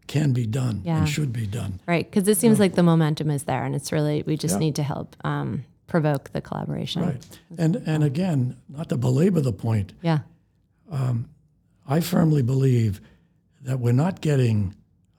can 0.06 0.32
be 0.32 0.46
done 0.46 0.82
Yeah. 0.84 0.98
and 0.98 1.08
should 1.08 1.32
be 1.32 1.46
done. 1.46 1.80
Right. 1.86 2.10
Because 2.10 2.28
it 2.28 2.36
seems 2.38 2.58
like 2.58 2.74
the 2.74 2.82
momentum 2.82 3.30
is 3.30 3.44
there, 3.44 3.64
and 3.64 3.74
it's 3.74 3.92
really 3.92 4.22
we 4.26 4.36
just 4.36 4.54
Yeah. 4.56 4.58
need 4.60 4.74
to 4.76 4.82
help 4.82 5.16
um, 5.24 5.64
provoke 5.86 6.32
the 6.32 6.40
collaboration. 6.40 7.02
Right. 7.02 7.40
And 7.56 7.76
and 7.86 8.02
again, 8.04 8.56
not 8.68 8.88
to 8.90 8.96
belabor 8.96 9.40
the 9.40 9.52
point, 9.52 9.92
Yeah. 10.02 10.20
I 11.86 12.00
firmly 12.00 12.42
believe 12.42 13.00
that 13.62 13.78
we're 13.80 13.92
not 13.92 14.20
getting, 14.20 14.74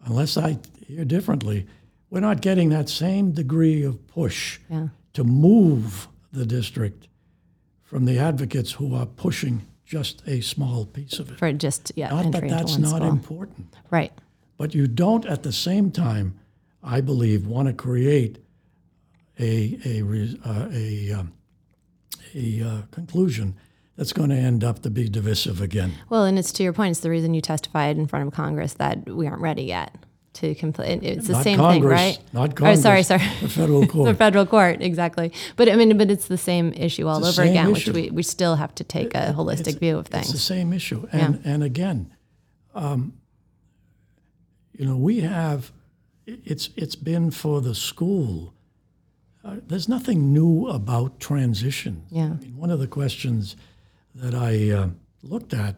unless 0.06 0.38
I 0.38 0.58
hear 0.88 1.06
differently, 1.06 1.66
we're 2.10 2.20
not 2.20 2.42
getting 2.42 2.70
that 2.70 2.90
same 2.90 3.32
degree 3.32 3.84
of 3.84 4.06
push 4.08 4.60
Yeah. 4.70 4.90
to 5.14 5.24
move 5.24 6.08
the 6.32 6.46
district 6.46 7.08
from 7.82 8.06
the 8.06 8.20
advocates 8.20 8.74
who 8.74 8.96
are 8.96 9.06
pushing 9.06 9.62
just 9.86 10.24
a 10.28 10.42
small 10.42 10.86
piece 10.86 11.20
of 11.20 11.30
it. 11.32 11.38
For 11.38 11.52
just 11.54 11.92
yeah 11.96 12.10
Not 12.10 12.32
that 12.32 12.50
that's 12.50 12.78
not 12.78 12.98
school. 12.98 13.10
important, 13.10 13.76
Right. 13.92 14.12
but 14.58 14.74
you 14.74 14.88
don't 14.88 15.26
at 15.26 15.44
the 15.44 15.52
same 15.52 15.92
time, 15.92 16.40
I 16.84 17.02
believe, 17.02 17.46
want 17.48 17.68
to 17.68 17.74
create 17.74 18.40
a 19.40 19.78
a 19.86 20.02
uh, 20.46 20.70
a 20.72 21.12
um, 21.12 21.34
a 22.36 22.62
uh, 22.64 22.82
conclusion 22.92 23.56
that's 23.96 24.14
going 24.14 24.30
to 24.30 24.36
end 24.36 24.64
up 24.64 24.82
to 24.84 24.90
be 24.90 25.08
divisive 25.08 25.62
again. 25.62 25.94
Well, 26.10 26.26
and 26.26 26.40
it's 26.40 26.52
to 26.54 26.64
your 26.64 26.74
point. 26.74 26.92
It's 26.92 27.00
the 27.02 27.10
reason 27.10 27.34
you 27.34 27.42
testified 27.42 27.98
in 27.98 28.08
front 28.08 28.28
of 28.28 28.34
Congress 28.34 28.74
that 28.74 29.10
we 29.10 29.28
aren't 29.28 29.42
ready 29.42 29.64
yet 29.64 29.94
to 30.34 30.56
complete. 30.56 31.04
It's 31.04 31.28
the 31.28 31.34
Not 31.34 31.44
same 31.44 31.58
Congress, 31.60 32.00
thing, 32.02 32.10
right? 32.24 32.34
Not 32.34 32.56
Congress. 32.56 32.80
Oh, 32.80 32.82
sorry, 32.82 33.04
sorry. 33.04 33.22
The 33.42 33.50
federal 33.50 33.86
court. 33.94 34.08
the 34.10 34.16
federal 34.16 34.46
court, 34.48 34.82
exactly. 34.82 35.32
But 35.56 35.70
I 35.70 35.76
mean, 35.76 35.96
but 35.98 36.10
it's 36.10 36.28
the 36.28 36.40
same 36.40 36.74
issue 36.74 37.08
all 37.08 37.24
It's 37.24 37.38
over 37.38 37.48
again, 37.48 37.70
issue. 37.72 37.92
which 37.92 37.96
we, 38.06 38.10
we 38.10 38.24
still 38.24 38.56
have 38.56 38.74
to 38.76 38.84
take 38.84 39.14
a 39.14 39.34
holistic 39.38 39.80
view 39.80 39.98
of 39.98 40.08
things. 40.08 40.24
It's 40.26 40.34
the 40.34 40.40
same 40.40 40.74
issue. 40.74 41.08
And, 41.12 41.40
and 41.46 41.64
again, 41.64 42.12
um, 42.74 43.14
you 44.72 44.88
know, 44.88 44.98
we 44.98 45.20
have, 45.20 45.72
it's, 46.26 46.72
it's 46.76 46.96
been 46.96 47.30
for 47.30 47.62
the 47.62 47.76
school. 47.76 48.56
Uh, 49.46 49.58
there's 49.68 49.88
nothing 49.88 50.34
new 50.34 50.68
about 50.68 51.20
transitions. 51.20 52.12
Yeah. 52.12 52.24
I 52.24 52.44
mean, 52.44 52.58
one 52.58 52.72
of 52.72 52.80
the 52.80 52.88
questions 52.88 53.56
that 54.16 54.34
I 54.36 54.70
uh, 54.70 54.90
looked 55.22 55.54
at 55.54 55.76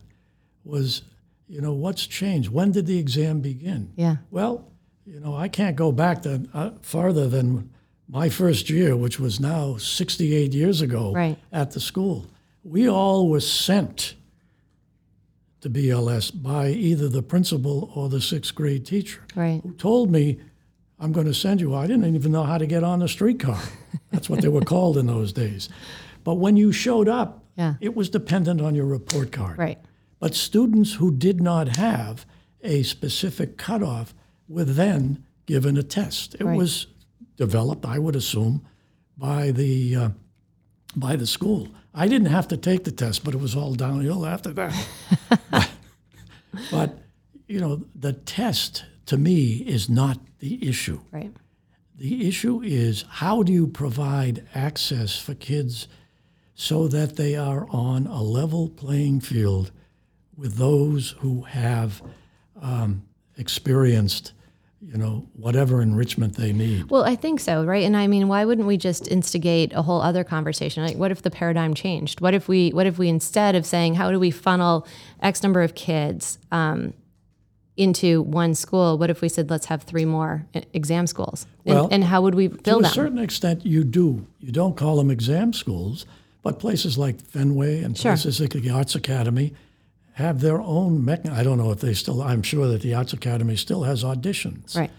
was, 0.64 1.04
you 1.48 1.62
know, 1.62 1.74
what's 1.74 2.06
changed? 2.08 2.50
When 2.50 2.72
did 2.72 2.86
the 2.86 2.98
exam 2.98 3.42
begin? 3.42 3.92
Yeah. 3.96 4.18
Well, 4.32 4.68
you 5.06 5.20
know, 5.20 5.36
I 5.36 5.48
can't 5.48 5.76
go 5.76 5.92
back 5.92 6.24
to, 6.24 6.48
uh, 6.54 6.72
farther 6.82 7.28
than 7.28 7.70
my 8.10 8.30
first 8.30 8.70
year, 8.70 8.96
which 8.96 9.20
was 9.20 9.40
now 9.40 9.78
68 9.78 10.54
years 10.54 10.82
ago 10.82 11.14
Right. 11.14 11.38
at 11.52 11.72
the 11.72 11.80
school. 11.80 12.26
We 12.64 12.90
all 12.90 13.30
were 13.30 13.40
sent 13.40 14.16
to 15.62 15.70
BLS 15.70 16.30
by 16.32 16.70
either 16.70 17.08
the 17.10 17.24
principal 17.24 17.92
or 17.96 18.10
the 18.10 18.22
sixth 18.22 18.54
grade 18.54 18.86
teacher 18.86 19.22
Right. 19.36 19.62
who 19.64 19.72
told 19.74 20.12
me 20.12 20.40
I'm 21.00 21.12
going 21.12 21.26
to 21.28 21.34
send 21.34 21.60
you. 21.62 21.74
I 21.76 21.88
didn't 21.88 22.16
even 22.16 22.32
know 22.32 22.44
how 22.44 22.58
to 22.58 22.66
get 22.66 22.84
on 22.84 23.00
the 23.00 23.08
streetcar. 23.08 23.60
That's 24.12 24.30
what 24.30 24.42
they 24.42 24.48
were 24.48 24.62
called 24.62 24.98
in 24.98 25.08
those 25.08 25.34
days. 25.34 25.68
But 26.24 26.36
when 26.36 26.56
you 26.58 26.72
showed 26.72 27.10
up, 27.10 27.44
Yeah. 27.58 27.76
it 27.80 27.96
was 27.96 28.10
dependent 28.10 28.60
on 28.62 28.76
your 28.76 28.86
report 28.86 29.32
card. 29.32 29.58
Right. 29.58 29.80
But 30.20 30.36
students 30.36 30.94
who 30.96 31.12
did 31.12 31.42
not 31.42 31.78
have 31.78 32.26
a 32.62 32.84
specific 32.84 33.58
cutoff 33.58 34.14
were 34.48 34.66
then 34.66 35.24
given 35.46 35.78
a 35.78 35.84
test. 35.84 36.36
It 36.36 36.44
Right. 36.44 36.58
was 36.58 36.88
developed, 37.38 37.86
I 37.86 38.00
would 38.00 38.16
assume, 38.16 38.66
by 39.18 39.52
the 39.52 39.96
uh, 39.96 40.10
by 40.96 41.16
the 41.16 41.28
school. 41.28 41.68
I 41.94 42.08
didn't 42.08 42.28
have 42.28 42.48
to 42.50 42.58
take 42.58 42.84
the 42.84 42.92
test, 42.92 43.24
but 43.24 43.34
it 43.34 43.40
was 43.40 43.56
all 43.56 43.74
downhill 43.76 44.26
after 44.26 44.52
that. 44.54 44.88
but, 45.52 45.70
but 46.72 46.98
you 47.48 47.60
know, 47.60 47.84
the 47.94 48.14
test 48.14 48.86
to 49.08 49.18
me 49.18 49.56
is 49.58 49.90
not 49.90 50.18
the 50.40 50.68
issue. 50.68 51.00
Right. 51.12 51.32
The 51.98 52.28
issue 52.28 52.62
is 52.62 53.06
how 53.08 53.44
do 53.44 53.54
you 53.54 53.68
provide 53.68 54.46
access 54.54 55.18
for 55.18 55.34
kids 55.36 55.88
so 56.56 56.88
that 56.88 57.18
they 57.18 57.36
are 57.36 57.68
on 57.70 58.08
a 58.08 58.22
level 58.24 58.70
playing 58.70 59.20
field 59.20 59.72
with 60.38 60.56
those 60.56 61.12
who 61.20 61.42
have 61.44 62.02
um, 62.62 63.04
experienced, 63.38 64.32
you 64.82 64.98
know, 64.98 65.28
whatever 65.34 65.82
enrichment 65.82 66.36
they 66.36 66.54
need. 66.54 66.90
Well, 66.90 67.04
I 67.04 67.16
think 67.16 67.40
so, 67.42 67.66
right? 67.66 67.84
And 67.84 67.96
I 67.98 68.08
mean, 68.08 68.28
why 68.30 68.46
wouldn't 68.46 68.68
we 68.68 68.78
just 68.78 69.08
instigate 69.10 69.74
a 69.74 69.82
whole 69.82 70.02
other 70.02 70.24
conversation? 70.24 70.84
Like, 70.86 70.96
what 70.98 71.12
if 71.12 71.22
the 71.22 71.32
paradigm 71.32 71.74
changed? 71.74 72.22
What 72.22 72.34
if 72.34 72.48
we, 72.48 72.70
what 72.72 72.86
if 72.88 72.98
we 72.98 73.10
instead 73.10 73.56
of 73.56 73.66
saying 73.66 73.96
how 73.96 74.10
do 74.12 74.20
we 74.20 74.32
funnel 74.32 74.88
X 75.22 75.44
number 75.44 75.62
of 75.62 75.76
kids 75.76 76.40
um, 76.52 76.94
into 77.76 78.22
one 78.22 78.56
school, 78.56 78.98
what 78.98 79.10
if 79.10 79.22
we 79.22 79.28
said 79.28 79.50
let's 79.50 79.66
have 79.66 79.84
three 79.84 80.06
more 80.06 80.46
exam 80.74 81.08
schools? 81.08 81.46
And, 81.66 81.76
Well, 81.76 81.88
and 81.92 82.04
how 82.06 82.22
would 82.22 82.36
we 82.36 82.48
build 82.48 82.64
that? 82.64 82.72
To 82.72 82.78
a 82.78 82.82
them? 82.82 82.92
certain 82.94 83.20
extent, 83.20 83.66
you 83.66 83.84
do. 83.84 84.26
You 84.40 84.54
don't 84.54 84.78
call 84.78 84.96
them 84.98 85.12
exam 85.12 85.52
schools, 85.52 86.06
but 86.46 86.60
places 86.60 86.96
like 86.96 87.20
Fenway 87.20 87.82
and 87.82 87.98
Sure. 87.98 88.12
places 88.12 88.40
like 88.40 88.52
the 88.54 88.70
Arts 88.70 88.94
Academy 88.94 89.52
have 90.14 90.42
their 90.42 90.62
own 90.62 91.04
mechanism. 91.04 91.40
I 91.40 91.42
don't 91.42 91.58
know 91.58 91.72
if 91.72 91.80
they 91.80 91.96
still, 91.96 92.22
I'm 92.22 92.44
sure 92.44 92.68
that 92.68 92.84
the 92.84 92.94
Arts 92.94 93.14
Academy 93.14 93.56
still 93.56 93.82
has 93.82 94.04
auditions. 94.04 94.78
Right. 94.78 94.92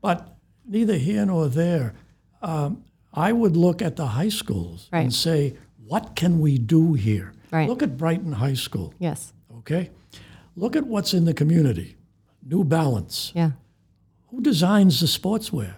But 0.00 0.34
neither 0.66 0.96
here 0.96 1.26
nor 1.26 1.48
there. 1.48 1.92
Um, 2.40 2.82
I 3.12 3.30
would 3.34 3.58
look 3.58 3.82
at 3.82 3.96
the 3.96 4.06
high 4.06 4.30
schools 4.30 4.88
Right. 4.90 5.02
and 5.02 5.12
say, 5.14 5.56
what 5.86 6.16
can 6.16 6.40
we 6.40 6.56
do 6.56 6.94
here? 6.94 7.34
Right. 7.52 7.68
Look 7.68 7.82
at 7.82 7.98
Brighton 7.98 8.32
High 8.32 8.54
School, 8.54 8.94
Yes. 8.98 9.34
okay? 9.58 9.90
Look 10.56 10.76
at 10.76 10.86
what's 10.86 11.12
in 11.12 11.26
the 11.26 11.34
community. 11.34 11.96
New 12.42 12.64
Balance. 12.64 13.32
Yeah. 13.34 13.50
Who 14.28 14.40
designs 14.40 15.00
the 15.00 15.06
sportswear? 15.06 15.74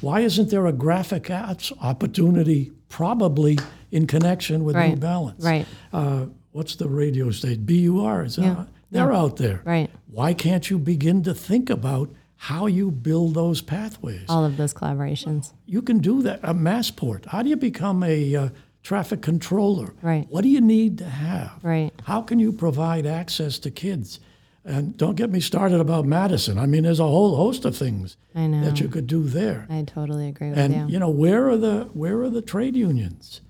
Why 0.00 0.22
isn't 0.22 0.50
there 0.50 0.66
a 0.66 0.72
graphic 0.72 1.30
arts 1.30 1.72
opportunity, 1.80 2.72
probably 2.88 3.56
in 3.90 4.06
connection 4.06 4.64
with 4.64 4.74
New 4.76 4.82
Right. 4.82 5.00
Balance? 5.00 5.44
Right. 5.44 5.66
Uh, 5.92 6.26
what's 6.52 6.76
the 6.76 6.88
radio 6.88 7.30
station? 7.30 7.64
BUR. 7.64 8.24
Is 8.24 8.36
that, 8.36 8.42
Yeah. 8.42 8.64
They're 8.90 9.12
out 9.12 9.36
there. 9.36 9.60
Right. 9.64 9.90
Why 10.10 10.32
can't 10.32 10.70
you 10.70 10.78
begin 10.78 11.22
to 11.24 11.34
think 11.34 11.68
about 11.68 12.08
how 12.36 12.66
you 12.66 12.90
build 12.90 13.34
those 13.34 13.60
pathways? 13.60 14.24
All 14.28 14.44
of 14.46 14.56
those 14.56 14.72
collaborations. 14.72 15.52
You 15.66 15.82
can 15.82 15.98
do 15.98 16.22
that. 16.22 16.40
A 16.42 16.54
Massport. 16.54 17.26
How 17.26 17.42
do 17.42 17.50
you 17.50 17.56
become 17.56 18.02
a 18.02 18.34
uh, 18.34 18.48
traffic 18.82 19.20
controller? 19.20 19.92
Right. 20.00 20.26
What 20.30 20.40
do 20.42 20.48
you 20.48 20.62
need 20.62 20.96
to 20.98 21.04
have? 21.04 21.58
Right. 21.62 21.92
How 22.04 22.22
can 22.22 22.38
you 22.38 22.50
provide 22.52 23.04
access 23.06 23.58
to 23.60 23.70
kids? 23.70 24.20
And 24.64 24.96
don't 24.96 25.16
get 25.16 25.30
me 25.30 25.40
started 25.40 25.80
about 25.80 26.04
Madison. 26.06 26.58
I 26.58 26.64
mean, 26.66 26.82
there's 26.84 27.00
a 27.00 27.04
whole 27.04 27.36
host 27.36 27.64
of 27.66 27.76
things 27.76 28.16
that 28.34 28.80
you 28.80 28.88
could 28.88 29.06
do 29.06 29.22
there. 29.24 29.66
I 29.68 29.82
totally 29.82 30.28
agree 30.28 30.50
with 30.50 30.58
And 30.58 30.74
you. 30.74 30.86
you 30.94 30.98
know, 30.98 31.08
where 31.10 31.48
are 31.48 31.56
the 31.56 31.88
where 31.92 32.20
are 32.22 32.30
the 32.30 32.42
trade 32.42 32.76
unions? 32.76 33.40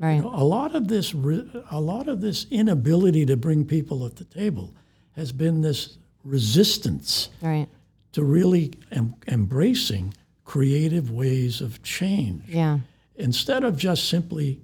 Right. 0.00 0.22
A 0.22 0.44
lot 0.44 0.74
of 0.76 0.86
this, 0.88 1.12
a 1.12 1.80
lot 1.80 2.08
of 2.08 2.20
this 2.20 2.46
inability 2.50 3.26
to 3.26 3.36
bring 3.36 3.64
people 3.64 4.06
at 4.06 4.16
the 4.16 4.24
table 4.24 4.74
has 5.12 5.32
been 5.32 5.60
this 5.62 5.98
resistance 6.24 7.30
Right. 7.40 7.68
to 8.12 8.22
really 8.22 8.72
em- 8.92 9.16
embracing 9.26 10.14
creative 10.44 11.10
ways 11.10 11.60
of 11.60 11.82
change 11.82 12.44
Yeah. 12.48 12.80
instead 13.16 13.64
of 13.64 13.76
just 13.76 14.08
simply 14.08 14.60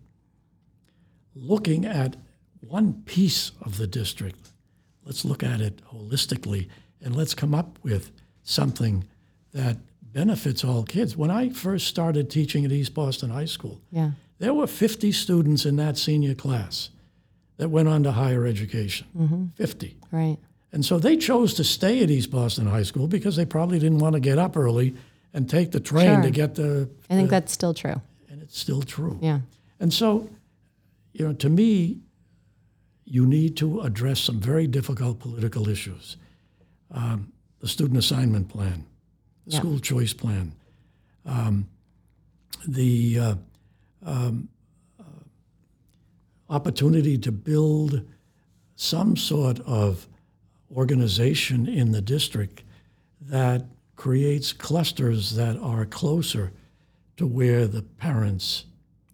looking 1.34 1.84
at 1.84 2.16
one 2.60 3.02
piece 3.04 3.50
of 3.60 3.76
the 3.76 3.86
district, 3.86 4.52
let's 5.04 5.24
look 5.24 5.42
at 5.42 5.60
it 5.60 5.82
holistically 5.92 6.68
and 7.02 7.14
let's 7.14 7.34
come 7.34 7.54
up 7.54 7.78
with 7.82 8.10
something 8.42 9.04
that 9.52 9.78
benefits 10.12 10.64
all 10.64 10.84
kids. 10.84 11.16
When 11.16 11.30
I 11.30 11.48
first 11.48 11.86
started 11.88 12.30
teaching 12.30 12.64
at 12.64 12.72
East 12.72 12.94
Boston 12.94 13.30
High 13.30 13.44
School, 13.46 13.80
Yeah. 13.90 14.12
There 14.38 14.52
were 14.54 14.66
50 14.66 15.12
students 15.12 15.64
in 15.64 15.76
that 15.76 15.96
senior 15.96 16.34
class 16.34 16.90
that 17.56 17.68
went 17.70 17.88
on 17.88 18.02
to 18.02 18.12
higher 18.12 18.46
education. 18.46 19.52
50. 19.56 19.96
Right. 20.10 20.38
And 20.72 20.84
so 20.84 20.98
they 20.98 21.16
chose 21.16 21.54
to 21.54 21.64
stay 21.64 22.02
at 22.02 22.10
East 22.10 22.30
Boston 22.30 22.66
High 22.66 22.82
School 22.82 23.06
because 23.06 23.36
they 23.36 23.44
probably 23.46 23.78
didn't 23.78 24.00
want 24.00 24.14
to 24.14 24.20
get 24.20 24.38
up 24.38 24.56
early 24.56 24.94
and 25.32 25.48
take 25.48 25.70
the 25.70 25.80
train 25.80 26.14
Sure. 26.16 26.22
to 26.22 26.30
get 26.30 26.54
the, 26.56 26.88
I 27.08 27.14
think 27.14 27.30
that's 27.30 27.52
still 27.52 27.74
true. 27.74 28.00
and 28.28 28.42
it's 28.42 28.58
still 28.58 28.82
true. 28.82 29.18
Yeah. 29.22 29.40
And 29.78 29.92
so, 29.92 30.28
you 31.12 31.26
know, 31.26 31.32
to 31.34 31.48
me, 31.48 32.00
you 33.04 33.26
need 33.26 33.56
to 33.58 33.82
address 33.82 34.18
some 34.20 34.40
very 34.40 34.66
difficult 34.66 35.20
political 35.20 35.68
issues. 35.68 36.16
Um, 36.90 37.32
the 37.60 37.68
student 37.68 37.98
assignment 37.98 38.48
plan, 38.48 38.86
the 39.46 39.52
Yeah. 39.52 39.58
school 39.58 39.78
choice 39.78 40.12
plan, 40.12 40.54
um, 41.24 41.68
the 42.66 43.18
uh, 43.18 43.34
um, 44.04 44.48
uh, 45.00 45.02
opportunity 46.50 47.18
to 47.18 47.32
build 47.32 48.02
some 48.76 49.16
sort 49.16 49.60
of 49.60 50.06
organization 50.74 51.68
in 51.68 51.92
the 51.92 52.00
district 52.00 52.62
that 53.20 53.64
creates 53.96 54.52
clusters 54.52 55.34
that 55.36 55.56
are 55.58 55.86
closer 55.86 56.52
to 57.16 57.26
where 57.26 57.66
the 57.66 57.82
parents 57.82 58.64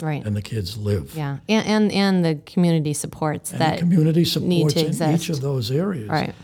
Right. 0.03 0.24
and 0.24 0.34
the 0.34 0.41
kids 0.41 0.78
live. 0.78 1.14
Yeah. 1.14 1.38
And 1.47 1.66
and, 1.66 1.93
and 1.93 2.24
the 2.24 2.36
community 2.47 2.95
supports 2.95 3.53
And 3.53 3.61
that. 3.61 3.74
the 3.74 3.80
community 3.80 4.24
supports 4.24 4.74
in 4.74 5.14
each 5.14 5.28
of 5.28 5.43
those 5.43 5.70
areas. 5.70 6.09
right. 6.09 6.34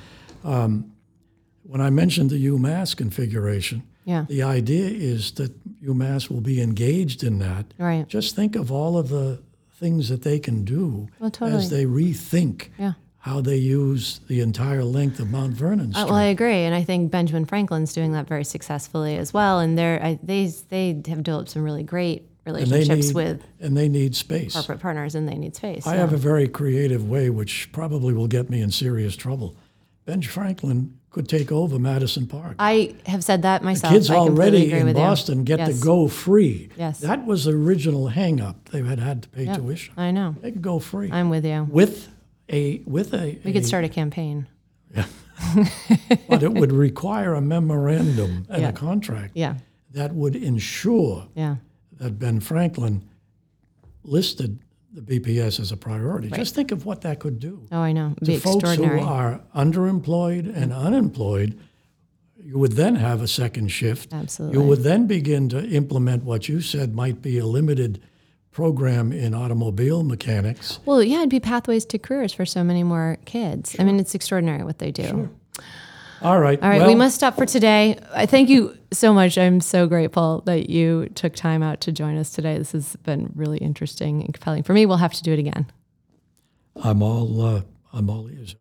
When 1.69 1.81
I 1.81 1.91
mentioned 1.91 2.31
the 2.31 2.47
UMass 2.47 2.95
configuration, 2.97 3.83
Yeah. 4.07 4.25
the 4.29 4.43
idea 4.43 4.87
is 4.89 5.33
that 5.33 5.53
UMass 5.83 6.31
will 6.31 6.41
be 6.41 6.63
engaged 6.63 7.23
in 7.25 7.39
that. 7.41 7.67
Right. 7.77 8.07
Just 8.09 8.35
think 8.37 8.57
of 8.57 8.71
all 8.73 8.97
of 8.97 9.09
the 9.11 9.43
things 9.79 10.09
that 10.09 10.23
they 10.23 10.39
can 10.39 10.65
do 10.65 11.09
Well, 11.21 11.31
totally. 11.31 11.59
as 11.59 11.69
they 11.71 11.85
rethink 11.85 12.69
Yeah. 12.79 12.93
how 13.19 13.41
they 13.43 13.57
use 13.57 14.21
the 14.29 14.41
entire 14.41 14.85
length 14.85 15.19
of 15.21 15.29
Mount 15.31 15.53
Vernon 15.55 15.93
Street. 15.93 16.03
Uh, 16.05 16.07
well, 16.07 16.15
I 16.15 16.25
agree, 16.27 16.63
and 16.63 16.75
I 16.75 16.83
think 16.85 17.11
Benjamin 17.11 17.45
Franklin's 17.45 17.93
doing 17.93 18.13
that 18.13 18.27
very 18.29 18.45
successfully 18.45 19.17
as 19.19 19.35
well. 19.35 19.59
And 19.61 19.77
they're 19.77 20.03
I, 20.03 20.19
they 20.23 20.47
they 20.71 21.03
have 21.09 21.23
developed 21.25 21.51
some 21.51 21.63
really 21.63 21.83
great 21.83 22.23
relationships 22.47 23.09
need, 23.09 23.15
with 23.17 23.43
and 23.61 23.77
they 23.77 23.89
need 23.89 24.15
space. 24.15 24.55
corporate 24.55 24.79
partners, 24.81 25.17
and 25.17 25.29
they 25.29 25.35
need 25.37 25.57
space. 25.57 25.85
I 25.87 25.97
have 25.97 26.13
a 26.13 26.17
very 26.17 26.47
creative 26.47 27.07
way, 27.09 27.29
which 27.29 27.71
probably 27.73 28.15
will 28.15 28.29
get 28.29 28.49
me 28.49 28.61
in 28.63 28.71
serious 28.71 29.17
trouble. 29.17 29.57
Ben 30.07 30.23
Franklin 30.23 30.99
could 31.11 31.29
take 31.29 31.51
over 31.51 31.79
Madison 31.79 32.27
Park. 32.27 32.55
I 32.59 32.95
have 33.07 33.25
said 33.25 33.43
that 33.43 33.63
myself. 33.65 33.93
The 33.93 33.99
Kids 33.99 34.11
I 34.11 34.15
already 34.17 34.71
in 34.71 34.87
with 34.87 34.97
you. 34.97 35.03
Boston 35.03 35.43
get 35.45 35.59
Yes. 35.59 35.79
to 35.81 35.85
go 35.85 36.07
free. 36.09 36.69
Yes. 36.79 37.01
That 37.01 37.27
was 37.27 37.45
the 37.45 37.53
original 37.53 38.07
hang 38.09 38.41
up. 38.41 38.69
They 38.71 38.83
had 38.83 39.01
had 39.01 39.23
to 39.25 39.29
pay 39.29 39.47
tuition. 39.53 39.95
I 39.97 40.13
know. 40.13 40.37
They 40.41 40.53
could 40.53 40.63
go 40.63 40.79
free. 40.79 41.11
I'm 41.11 41.29
with 41.29 41.45
you. 41.45 41.67
with 41.71 42.09
a 42.49 42.83
with 42.87 43.13
a, 43.15 43.39
We 43.45 43.53
could 43.53 43.67
start 43.67 43.85
a 43.85 43.89
campaign. 43.89 44.47
Yeah. 44.95 45.07
but 46.29 46.43
it 46.45 46.53
would 46.55 46.71
require 46.73 47.35
a 47.35 47.41
memorandum 47.41 48.47
and 48.49 48.63
Yeah. 48.63 48.69
a 48.69 48.73
contract 48.73 49.33
Yeah. 49.35 49.57
that 49.93 50.15
would 50.15 50.37
ensure 50.37 51.27
Yeah. 51.35 51.57
that 51.99 52.19
Ben 52.21 52.39
Franklin 52.41 53.03
listed 54.05 54.61
the 54.97 55.21
BPS 55.21 55.61
as 55.61 55.73
a 55.73 55.77
priority. 55.77 56.31
Just 56.31 56.55
think 56.55 56.73
of 56.73 56.87
what 56.87 57.03
that 57.03 57.21
could 57.21 57.39
do. 57.39 57.67
Oh, 57.71 57.81
I 57.81 57.93
know. 57.93 58.15
It'd 58.23 58.35
to 58.35 58.41
folks 58.41 58.75
who 58.75 58.85
are 59.01 59.43
underemployed 59.55 60.47
and 60.47 60.73
mm-hmm. 60.73 60.87
unemployed, 60.87 61.61
you 62.39 62.59
would 62.59 62.73
then 62.73 62.95
have 62.95 63.21
a 63.21 63.29
second 63.29 63.69
shift. 63.69 64.15
Absolutely. 64.15 64.59
You 64.59 64.67
would 64.67 64.81
then 64.81 65.07
begin 65.07 65.51
to 65.51 65.63
implement 65.69 66.25
what 66.25 66.49
you 66.49 66.63
said 66.63 66.95
might 66.95 67.21
be 67.21 67.39
a 67.39 67.45
limited 67.45 68.01
program 68.53 69.13
in 69.13 69.35
automobile 69.35 70.03
mechanics. 70.03 70.79
Well, 70.87 71.03
yeah, 71.03 71.19
it'd 71.19 71.29
be 71.29 71.41
pathways 71.41 71.85
to 71.87 71.99
careers 71.99 72.33
for 72.33 72.47
so 72.47 72.65
many 72.65 72.83
more 72.83 73.19
kids. 73.27 73.77
I 73.79 73.85
mean, 73.85 74.01
it's 74.01 74.15
extraordinary 74.15 74.65
what 74.65 74.79
they 74.79 74.93
do. 74.93 75.09
Sure. 75.09 75.31
All 76.23 76.41
right. 76.41 76.61
All 76.63 76.71
right, 76.71 76.79
well, 76.79 76.89
we 76.89 76.95
must 76.95 77.17
stop 77.17 77.37
for 77.37 77.45
today. 77.45 77.99
I 78.15 78.25
thank 78.25 78.49
you 78.49 78.79
so 78.93 79.13
much. 79.13 79.37
I'm 79.39 79.61
so 79.61 79.87
grateful 79.87 80.43
that 80.47 80.71
you 80.71 81.09
took 81.15 81.35
time 81.35 81.63
out 81.63 81.81
to 81.83 81.93
join 81.93 82.17
us 82.17 82.31
today. 82.31 82.59
This 82.59 82.73
has 82.73 82.97
been 82.97 83.33
really 83.35 83.59
interesting 83.59 84.23
and 84.23 84.33
compelling. 84.33 84.63
For 84.63 84.73
me, 84.73 84.87
we'll 84.87 84.97
have 84.99 85.15
to 85.15 85.23
do 85.23 85.33
it 85.33 85.39
again. 85.39 85.67
I'm 86.77 87.03
all 87.03 87.45
uh, 87.45 87.63
I'm 87.93 88.11
all 88.11 88.29
ears. 88.31 88.57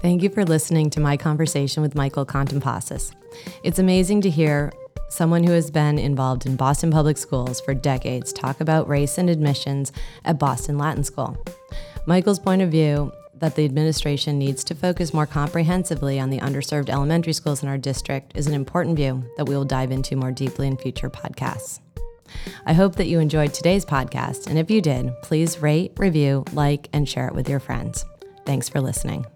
Thank 0.00 0.22
you 0.22 0.30
for 0.30 0.44
listening 0.44 0.90
to 0.90 1.00
my 1.00 1.16
conversation 1.16 1.82
with 1.82 1.94
Michael 1.94 2.26
Contompasis. 2.26 3.14
It's 3.62 3.78
amazing 3.78 4.22
to 4.22 4.30
hear 4.30 4.72
someone 5.08 5.44
who 5.44 5.52
has 5.52 5.70
been 5.70 5.98
involved 5.98 6.44
in 6.44 6.56
Boston 6.56 6.90
Public 6.90 7.16
Schools 7.18 7.60
for 7.60 7.72
decades 7.72 8.32
talk 8.32 8.60
about 8.60 8.88
race 8.88 9.16
and 9.18 9.30
admissions 9.30 9.92
at 10.24 10.38
Boston 10.38 10.76
Latin 10.76 11.04
School. 11.04 11.36
Michael's 12.06 12.38
point 12.38 12.62
of 12.62 12.70
view 12.70 13.12
that 13.42 13.56
the 13.56 13.64
administration 13.64 14.38
needs 14.38 14.62
to 14.62 14.72
focus 14.72 15.12
more 15.12 15.26
comprehensively 15.26 16.20
on 16.20 16.30
the 16.30 16.38
underserved 16.38 16.88
elementary 16.88 17.32
schools 17.32 17.60
in 17.64 17.68
our 17.68 17.76
district 17.76 18.30
is 18.36 18.46
an 18.46 18.54
important 18.54 18.94
view 18.94 19.24
that 19.36 19.46
we 19.46 19.56
will 19.56 19.64
dive 19.64 19.90
into 19.90 20.14
more 20.14 20.30
deeply 20.30 20.68
in 20.68 20.76
future 20.76 21.10
podcasts. 21.10 21.80
I 22.66 22.72
hope 22.72 22.94
that 22.96 23.08
you 23.08 23.18
enjoyed 23.18 23.52
today's 23.52 23.84
podcast, 23.84 24.46
and 24.46 24.60
if 24.60 24.70
you 24.70 24.80
did, 24.80 25.10
please 25.22 25.60
rate, 25.60 25.92
review, 25.96 26.44
like, 26.52 26.88
and 26.92 27.06
share 27.08 27.26
it 27.26 27.34
with 27.34 27.48
your 27.48 27.60
friends. 27.60 28.04
Thanks 28.46 28.68
for 28.68 28.80
listening. 28.80 29.26